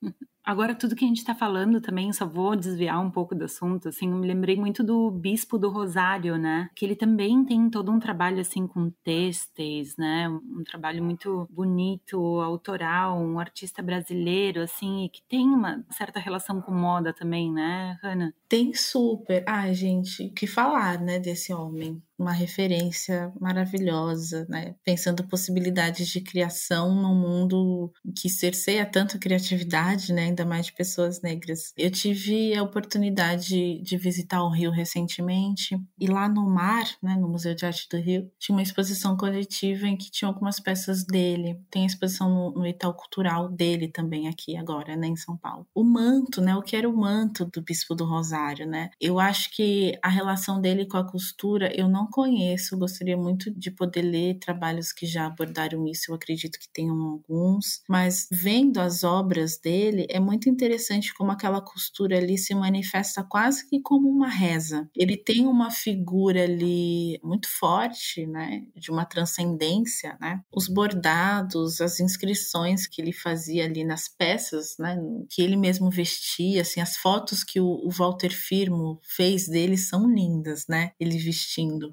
Agora, 0.45 0.75
tudo 0.75 0.95
que 0.95 1.05
a 1.05 1.07
gente 1.07 1.19
está 1.19 1.33
falando 1.33 1.79
também, 1.79 2.11
só 2.11 2.25
vou 2.25 2.53
desviar 2.55 2.99
um 2.99 3.09
pouco 3.09 3.33
do 3.33 3.45
assunto, 3.45 3.87
assim, 3.87 4.09
eu 4.11 4.17
me 4.17 4.27
lembrei 4.27 4.57
muito 4.57 4.83
do 4.83 5.09
Bispo 5.09 5.57
do 5.57 5.69
Rosário, 5.69 6.37
né? 6.37 6.69
Que 6.75 6.83
ele 6.85 6.97
também 6.97 7.45
tem 7.45 7.69
todo 7.69 7.89
um 7.91 7.99
trabalho, 7.99 8.41
assim, 8.41 8.67
com 8.67 8.89
têxteis, 9.03 9.95
né? 9.95 10.27
Um 10.27 10.63
trabalho 10.65 11.01
muito 11.01 11.47
bonito, 11.49 12.19
autoral, 12.41 13.17
um 13.17 13.39
artista 13.39 13.81
brasileiro, 13.81 14.61
assim, 14.61 15.05
e 15.05 15.09
que 15.09 15.23
tem 15.29 15.47
uma 15.47 15.81
certa 15.89 16.19
relação 16.19 16.61
com 16.61 16.73
moda 16.73 17.13
também, 17.13 17.49
né, 17.51 17.97
Hannah? 18.03 18.33
Tem 18.49 18.73
super. 18.73 19.43
Ai, 19.47 19.73
gente, 19.73 20.27
o 20.27 20.33
que 20.33 20.45
falar, 20.45 20.99
né, 20.99 21.19
desse 21.19 21.53
homem? 21.53 22.01
Uma 22.17 22.31
referência 22.31 23.31
maravilhosa, 23.39 24.45
né? 24.49 24.75
Pensando 24.83 25.27
possibilidades 25.27 26.07
de 26.07 26.21
criação 26.21 26.93
num 26.93 27.15
mundo 27.15 27.91
que 28.17 28.29
cerceia 28.29 28.85
tanto 28.85 29.17
a 29.17 29.19
criatividade, 29.19 30.13
né? 30.13 30.25
Ainda 30.25 30.45
mais 30.45 30.67
de 30.67 30.73
pessoas 30.73 31.21
negras. 31.21 31.73
Eu 31.77 31.91
tive 31.91 32.55
a 32.55 32.63
oportunidade 32.63 33.81
de 33.81 33.97
visitar 33.97 34.43
o 34.43 34.49
Rio 34.49 34.71
recentemente 34.71 35.77
e 35.99 36.07
lá 36.07 36.29
no 36.29 36.47
mar, 36.49 36.85
né? 37.01 37.15
No 37.15 37.27
Museu 37.27 37.55
de 37.55 37.65
Arte 37.65 37.87
do 37.89 37.97
Rio, 37.97 38.31
tinha 38.39 38.55
uma 38.55 38.63
exposição 38.63 39.17
coletiva 39.17 39.87
em 39.87 39.97
que 39.97 40.11
tinha 40.11 40.29
algumas 40.29 40.59
peças 40.59 41.03
dele. 41.03 41.59
Tem 41.69 41.83
a 41.83 41.87
exposição 41.87 42.29
no, 42.29 42.51
no 42.51 42.67
Itaú 42.67 42.93
Cultural 42.93 43.49
dele 43.49 43.87
também 43.87 44.27
aqui 44.27 44.55
agora, 44.55 44.95
né? 44.95 45.07
Em 45.07 45.15
São 45.15 45.35
Paulo. 45.35 45.65
O 45.73 45.83
manto, 45.83 46.41
né? 46.41 46.55
O 46.55 46.61
que 46.61 46.75
era 46.75 46.89
o 46.89 46.95
manto 46.95 47.45
do 47.45 47.61
Bispo 47.61 47.95
do 47.95 48.05
Rosário, 48.05 48.67
né? 48.67 48.89
Eu 48.99 49.19
acho 49.19 49.49
que 49.51 49.97
a 50.01 50.09
relação 50.09 50.61
dele 50.61 50.85
com 50.85 50.97
a 50.97 51.09
costura, 51.09 51.71
eu 51.75 51.87
não 51.87 52.02
conheço, 52.07 52.77
gostaria 52.77 53.17
muito 53.17 53.51
de 53.51 53.71
poder 53.71 54.01
ler 54.01 54.39
trabalhos 54.39 54.91
que 54.91 55.05
já 55.05 55.25
abordaram 55.25 55.87
isso, 55.87 56.11
eu 56.11 56.15
acredito 56.15 56.59
que 56.59 56.69
tenham 56.71 56.99
alguns, 57.01 57.81
mas 57.87 58.27
vendo 58.31 58.79
as 58.79 59.03
obras 59.03 59.57
dele, 59.57 60.05
é 60.09 60.19
muito 60.19 60.49
interessante 60.49 61.13
como 61.13 61.31
aquela 61.31 61.61
costura 61.61 62.17
ali 62.17 62.37
se 62.37 62.53
manifesta 62.53 63.23
quase 63.23 63.67
que 63.67 63.81
como 63.81 64.09
uma 64.09 64.27
reza. 64.29 64.89
Ele 64.95 65.17
tem 65.17 65.47
uma 65.47 65.71
figura 65.71 66.43
ali 66.43 67.19
muito 67.23 67.47
forte, 67.49 68.25
né, 68.25 68.63
de 68.75 68.91
uma 68.91 69.05
transcendência, 69.05 70.17
né? 70.19 70.41
Os 70.51 70.67
bordados, 70.67 71.81
as 71.81 71.99
inscrições 71.99 72.87
que 72.87 73.01
ele 73.01 73.13
fazia 73.13 73.65
ali 73.65 73.83
nas 73.83 74.07
peças, 74.07 74.75
né, 74.79 74.97
que 75.29 75.41
ele 75.41 75.55
mesmo 75.55 75.89
vestia, 75.89 76.61
assim, 76.61 76.81
as 76.81 76.97
fotos 76.97 77.43
que 77.43 77.59
o, 77.59 77.65
o 77.85 77.89
Walter 77.89 78.31
Firmo 78.31 78.99
fez 79.03 79.47
dele 79.47 79.77
são 79.77 80.09
lindas, 80.11 80.65
né? 80.67 80.91
Ele 80.99 81.17
vestindo. 81.17 81.92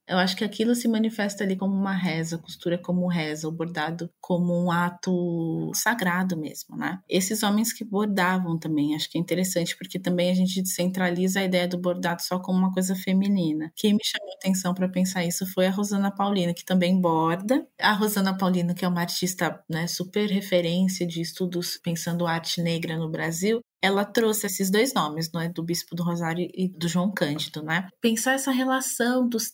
Eu 0.11 0.17
acho 0.17 0.35
que 0.35 0.43
aquilo 0.43 0.75
se 0.75 0.89
manifesta 0.89 1.45
ali 1.45 1.55
como 1.55 1.73
uma 1.73 1.95
reza, 1.95 2.35
a 2.35 2.39
costura 2.39 2.77
como 2.77 3.07
reza, 3.07 3.47
o 3.47 3.51
bordado 3.51 4.09
como 4.19 4.53
um 4.53 4.69
ato 4.69 5.71
sagrado 5.73 6.35
mesmo, 6.37 6.75
né? 6.75 6.99
Esses 7.07 7.43
homens 7.43 7.71
que 7.71 7.85
bordavam 7.85 8.59
também, 8.59 8.93
acho 8.93 9.09
que 9.09 9.17
é 9.17 9.21
interessante, 9.21 9.73
porque 9.77 9.97
também 9.97 10.29
a 10.29 10.33
gente 10.33 10.61
descentraliza 10.61 11.39
a 11.39 11.45
ideia 11.45 11.65
do 11.65 11.77
bordado 11.77 12.21
só 12.21 12.39
como 12.39 12.59
uma 12.59 12.73
coisa 12.73 12.93
feminina. 12.93 13.71
Quem 13.73 13.93
me 13.93 14.03
chamou 14.03 14.33
atenção 14.35 14.73
para 14.73 14.89
pensar 14.89 15.23
isso 15.23 15.45
foi 15.53 15.67
a 15.67 15.71
Rosana 15.71 16.13
Paulina, 16.13 16.53
que 16.53 16.65
também 16.65 16.99
borda. 16.99 17.65
A 17.79 17.93
Rosana 17.93 18.37
Paulina, 18.37 18.73
que 18.73 18.83
é 18.83 18.87
uma 18.89 18.99
artista 18.99 19.63
né, 19.69 19.87
super 19.87 20.29
referência 20.29 21.07
de 21.07 21.21
estudos 21.21 21.79
pensando 21.81 22.27
arte 22.27 22.61
negra 22.61 22.97
no 22.97 23.09
Brasil, 23.09 23.61
ela 23.81 24.05
trouxe 24.05 24.45
esses 24.45 24.69
dois 24.69 24.93
nomes, 24.93 25.31
não 25.33 25.41
é, 25.41 25.49
do 25.49 25.63
Bispo 25.63 25.95
do 25.95 26.03
Rosário 26.03 26.47
e 26.53 26.67
do 26.67 26.87
João 26.87 27.11
Cândido, 27.11 27.63
né? 27.63 27.87
Pensar 27.99 28.33
essa 28.33 28.51
relação 28.51 29.27
dos 29.27 29.49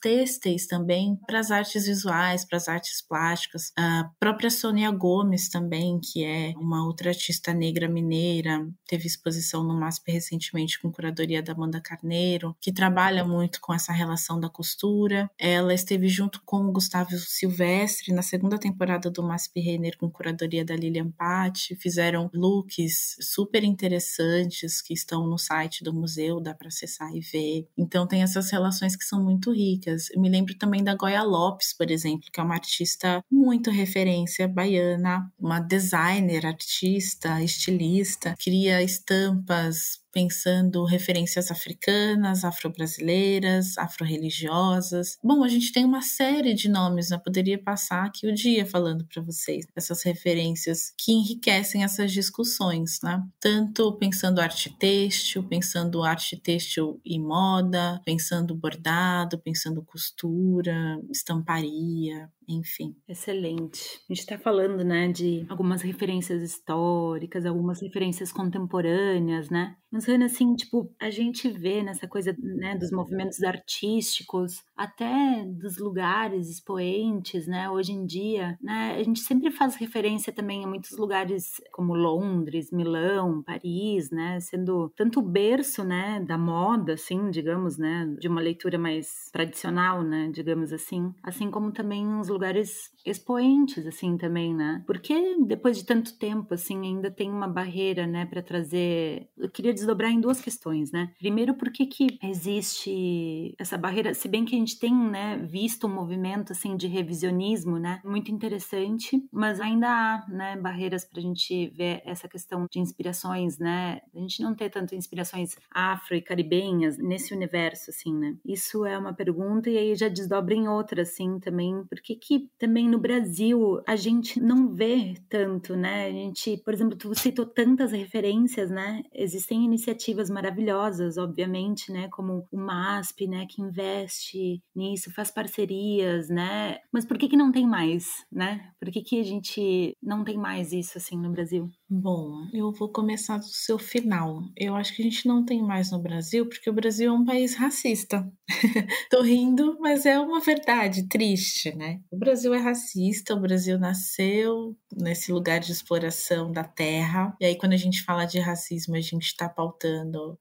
têxteis 0.47 0.67
também 0.67 1.17
para 1.27 1.39
as 1.39 1.51
artes 1.51 1.85
visuais, 1.87 2.45
para 2.45 2.57
as 2.57 2.67
artes 2.67 3.01
plásticas. 3.01 3.71
A 3.77 4.09
própria 4.19 4.49
Sônia 4.49 4.89
Gomes 4.91 5.49
também, 5.49 5.99
que 5.99 6.23
é 6.23 6.53
uma 6.57 6.85
outra 6.85 7.09
artista 7.09 7.53
negra 7.53 7.87
mineira, 7.89 8.67
teve 8.87 9.07
exposição 9.07 9.63
no 9.63 9.77
MASP 9.79 10.11
recentemente 10.11 10.79
com 10.81 10.91
curadoria 10.91 11.41
da 11.41 11.53
Amanda 11.53 11.81
Carneiro, 11.81 12.55
que 12.61 12.71
trabalha 12.71 13.23
muito 13.25 13.59
com 13.61 13.73
essa 13.73 13.91
relação 13.91 14.39
da 14.39 14.49
costura. 14.49 15.29
Ela 15.39 15.73
esteve 15.73 16.07
junto 16.07 16.41
com 16.45 16.57
o 16.57 16.71
Gustavo 16.71 17.17
Silvestre 17.17 18.13
na 18.13 18.21
segunda 18.21 18.57
temporada 18.57 19.09
do 19.09 19.23
MASP 19.23 19.59
Renner 19.59 19.97
com 19.97 20.09
curadoria 20.09 20.63
da 20.63 20.75
Lilian 20.75 21.11
Patti, 21.11 21.75
fizeram 21.75 22.29
looks 22.33 23.17
super 23.19 23.63
interessantes 23.63 23.97
interessantes 23.97 24.81
que 24.81 24.93
estão 24.93 25.27
no 25.27 25.37
site 25.37 25.83
do 25.83 25.93
museu, 25.93 26.39
dá 26.39 26.53
para 26.53 26.67
acessar 26.67 27.13
e 27.15 27.19
ver. 27.19 27.67
Então 27.77 28.07
tem 28.07 28.21
essas 28.21 28.49
relações 28.51 28.95
que 28.95 29.03
são 29.03 29.23
muito 29.23 29.51
ricas. 29.51 30.09
Eu 30.11 30.21
me 30.21 30.29
lembro 30.37 30.55
também 30.57 30.83
da 30.83 30.95
Goya 30.95 31.23
Lopes, 31.23 31.73
por 31.75 31.89
exemplo, 31.89 32.29
que 32.31 32.39
é 32.39 32.43
uma 32.43 32.53
artista 32.53 33.23
muito 33.29 33.71
referência 33.71 34.47
baiana, 34.47 35.31
uma 35.39 35.59
designer, 35.59 36.45
artista, 36.45 37.41
estilista, 37.41 38.35
cria 38.39 38.83
estampas 38.83 39.99
pensando 40.11 40.85
referências 40.85 41.51
africanas, 41.51 42.43
afro-brasileiras, 42.43 43.77
afro-religiosas. 43.77 45.17
Bom, 45.23 45.43
a 45.43 45.47
gente 45.47 45.71
tem 45.71 45.85
uma 45.85 46.01
série 46.01 46.53
de 46.53 46.69
nomes, 46.69 47.11
eu 47.11 47.19
poderia 47.19 47.61
passar 47.61 48.05
aqui 48.05 48.27
o 48.27 48.33
dia 48.33 48.65
falando 48.65 49.05
para 49.05 49.21
vocês 49.21 49.65
essas 49.75 50.03
referências 50.03 50.93
que 50.97 51.11
enriquecem 51.11 51.83
essas 51.83 52.11
discussões, 52.11 52.99
né? 53.03 53.23
Tanto 53.39 53.93
pensando 53.97 54.39
arte 54.39 54.75
têxtil, 54.77 55.43
pensando 55.43 56.03
arte 56.03 56.37
têxtil 56.37 56.99
e 57.05 57.19
moda, 57.19 58.01
pensando 58.05 58.55
bordado, 58.55 59.39
pensando 59.39 59.83
costura, 59.83 60.99
estamparia, 61.11 62.29
enfim. 62.47 62.95
Excelente. 63.07 63.99
A 64.09 64.13
gente 64.13 64.21
está 64.21 64.37
falando, 64.37 64.83
né, 64.83 65.11
de 65.11 65.45
algumas 65.49 65.81
referências 65.81 66.41
históricas, 66.41 67.45
algumas 67.45 67.81
referências 67.81 68.31
contemporâneas, 68.31 69.49
né? 69.49 69.75
Mas, 69.97 70.05
Rana, 70.05 70.25
assim, 70.25 70.53
tipo, 70.53 70.93
a 70.99 71.09
gente 71.09 71.49
vê 71.49 71.81
nessa 71.81 72.07
coisa, 72.07 72.35
né, 72.39 72.75
dos 72.77 72.91
movimentos 72.91 73.41
artísticos, 73.41 74.63
até 74.75 75.43
dos 75.43 75.79
lugares 75.79 76.51
expoentes, 76.51 77.47
né, 77.47 77.67
hoje 77.67 77.93
em 77.93 78.05
dia, 78.05 78.55
né, 78.61 78.95
a 78.95 79.01
gente 79.01 79.21
sempre 79.21 79.49
faz 79.49 79.75
referência 79.75 80.31
também 80.31 80.63
a 80.63 80.67
muitos 80.67 80.95
lugares 80.99 81.59
como 81.71 81.95
Londres, 81.95 82.69
Milão, 82.71 83.41
Paris, 83.41 84.11
né, 84.11 84.39
sendo 84.39 84.93
tanto 84.95 85.19
o 85.19 85.23
berço, 85.23 85.83
né, 85.83 86.23
da 86.27 86.37
moda, 86.37 86.93
assim, 86.93 87.31
digamos, 87.31 87.79
né, 87.79 88.05
de 88.19 88.27
uma 88.27 88.39
leitura 88.39 88.77
mais 88.77 89.31
tradicional, 89.33 90.03
né, 90.03 90.29
digamos 90.31 90.71
assim, 90.71 91.11
assim 91.23 91.49
como 91.49 91.71
também 91.71 92.19
os 92.19 92.27
lugares 92.27 92.91
expoentes, 93.03 93.87
assim, 93.87 94.15
também, 94.15 94.53
né, 94.53 94.83
porque 94.85 95.37
depois 95.43 95.75
de 95.77 95.85
tanto 95.87 96.15
tempo, 96.19 96.53
assim, 96.53 96.81
ainda 96.85 97.09
tem 97.09 97.31
uma 97.31 97.47
barreira, 97.47 98.05
né, 98.05 98.27
para 98.27 98.43
trazer, 98.43 99.27
eu 99.35 99.49
queria 99.49 99.73
desdobrar 99.87 100.11
em 100.11 100.19
duas 100.19 100.41
questões, 100.41 100.91
né, 100.91 101.11
primeiro, 101.17 101.53
por 101.53 101.71
que 101.71 101.85
que 101.85 102.19
existe 102.21 103.55
essa 103.57 103.77
barreira, 103.77 104.13
se 104.13 104.27
bem 104.27 104.43
que 104.43 104.55
a 104.55 104.59
gente 104.59 104.77
tem, 104.77 104.93
né, 104.93 105.37
visto 105.37 105.87
um 105.87 105.93
movimento, 105.93 106.51
assim, 106.51 106.75
de 106.75 106.87
revisionismo, 106.87 107.79
né, 107.79 108.01
muito 108.03 108.29
interessante, 108.31 109.23
mas 109.31 109.61
ainda 109.61 109.87
há, 109.87 110.25
né, 110.29 110.57
barreiras 110.57 111.05
para 111.05 111.19
a 111.19 111.23
gente 111.23 111.67
ver 111.69 112.01
essa 112.05 112.27
questão 112.27 112.67
de 112.69 112.79
inspirações, 112.79 113.57
né, 113.57 114.01
a 114.13 114.19
gente 114.19 114.41
não 114.41 114.53
ter 114.53 114.69
tanto 114.69 114.93
inspirações 114.93 115.55
afro 115.71 116.15
e 116.15 116.21
caribenhas 116.21 116.97
nesse 116.97 117.33
universo, 117.33 117.89
assim, 117.89 118.13
né, 118.13 118.35
isso 118.45 118.85
é 118.85 118.97
uma 118.97 119.13
pergunta 119.13 119.69
e 119.69 119.77
aí 119.77 119.95
já 119.95 120.09
desdobra 120.09 120.53
em 120.53 120.67
outra, 120.67 121.03
assim, 121.03 121.39
também, 121.39 121.83
por 121.89 122.01
que 122.01 122.15
que 122.15 122.49
também 122.59 122.89
no 122.89 122.99
Brasil 122.99 123.81
a 123.87 123.95
gente 123.95 124.39
não 124.39 124.67
vê 124.73 125.13
tanto, 125.29 125.75
né, 125.77 126.07
a 126.07 126.11
gente, 126.11 126.57
por 126.57 126.73
exemplo, 126.73 126.97
tu 126.97 127.15
citou 127.15 127.45
tantas 127.45 127.91
referências, 127.93 128.69
né, 128.69 129.03
existem 129.13 129.63
iniciativas 129.77 130.29
maravilhosas, 130.29 131.17
obviamente, 131.17 131.91
né, 131.91 132.09
como 132.09 132.47
o 132.51 132.57
MASP, 132.57 133.27
né, 133.27 133.45
que 133.47 133.61
investe 133.61 134.61
nisso, 134.75 135.13
faz 135.13 135.31
parcerias, 135.31 136.27
né? 136.29 136.79
Mas 136.91 137.05
por 137.05 137.17
que 137.17 137.29
que 137.29 137.37
não 137.37 137.51
tem 137.51 137.67
mais, 137.67 138.07
né? 138.31 138.71
Por 138.79 138.91
que 138.91 139.01
que 139.01 139.19
a 139.19 139.23
gente 139.23 139.95
não 140.01 140.23
tem 140.23 140.37
mais 140.37 140.71
isso 140.73 140.97
assim 140.97 141.17
no 141.17 141.31
Brasil? 141.31 141.69
Bom, 141.89 142.47
eu 142.53 142.71
vou 142.71 142.89
começar 142.89 143.37
do 143.37 143.45
seu 143.45 143.77
final. 143.77 144.41
Eu 144.55 144.75
acho 144.75 144.95
que 144.95 145.01
a 145.01 145.05
gente 145.05 145.27
não 145.27 145.45
tem 145.45 145.61
mais 145.61 145.91
no 145.91 145.99
Brasil, 145.99 146.47
porque 146.47 146.69
o 146.69 146.73
Brasil 146.73 147.09
é 147.09 147.13
um 147.13 147.25
país 147.25 147.55
racista. 147.55 148.29
Tô 149.09 149.21
rindo, 149.21 149.77
mas 149.79 150.05
é 150.05 150.19
uma 150.19 150.39
verdade 150.41 151.07
triste, 151.07 151.73
né? 151.75 152.01
O 152.11 152.17
Brasil 152.17 152.53
é 152.53 152.57
racista, 152.57 153.35
o 153.35 153.39
Brasil 153.39 153.77
nasceu 153.79 154.75
nesse 154.95 155.31
lugar 155.31 155.59
de 155.59 155.71
exploração 155.71 156.51
da 156.51 156.63
terra. 156.63 157.35
E 157.39 157.45
aí, 157.45 157.55
quando 157.57 157.73
a 157.73 157.77
gente 157.77 158.03
fala 158.03 158.25
de 158.25 158.39
racismo, 158.39 158.95
a 158.95 159.01
gente 159.01 159.35
pautando 159.47 159.66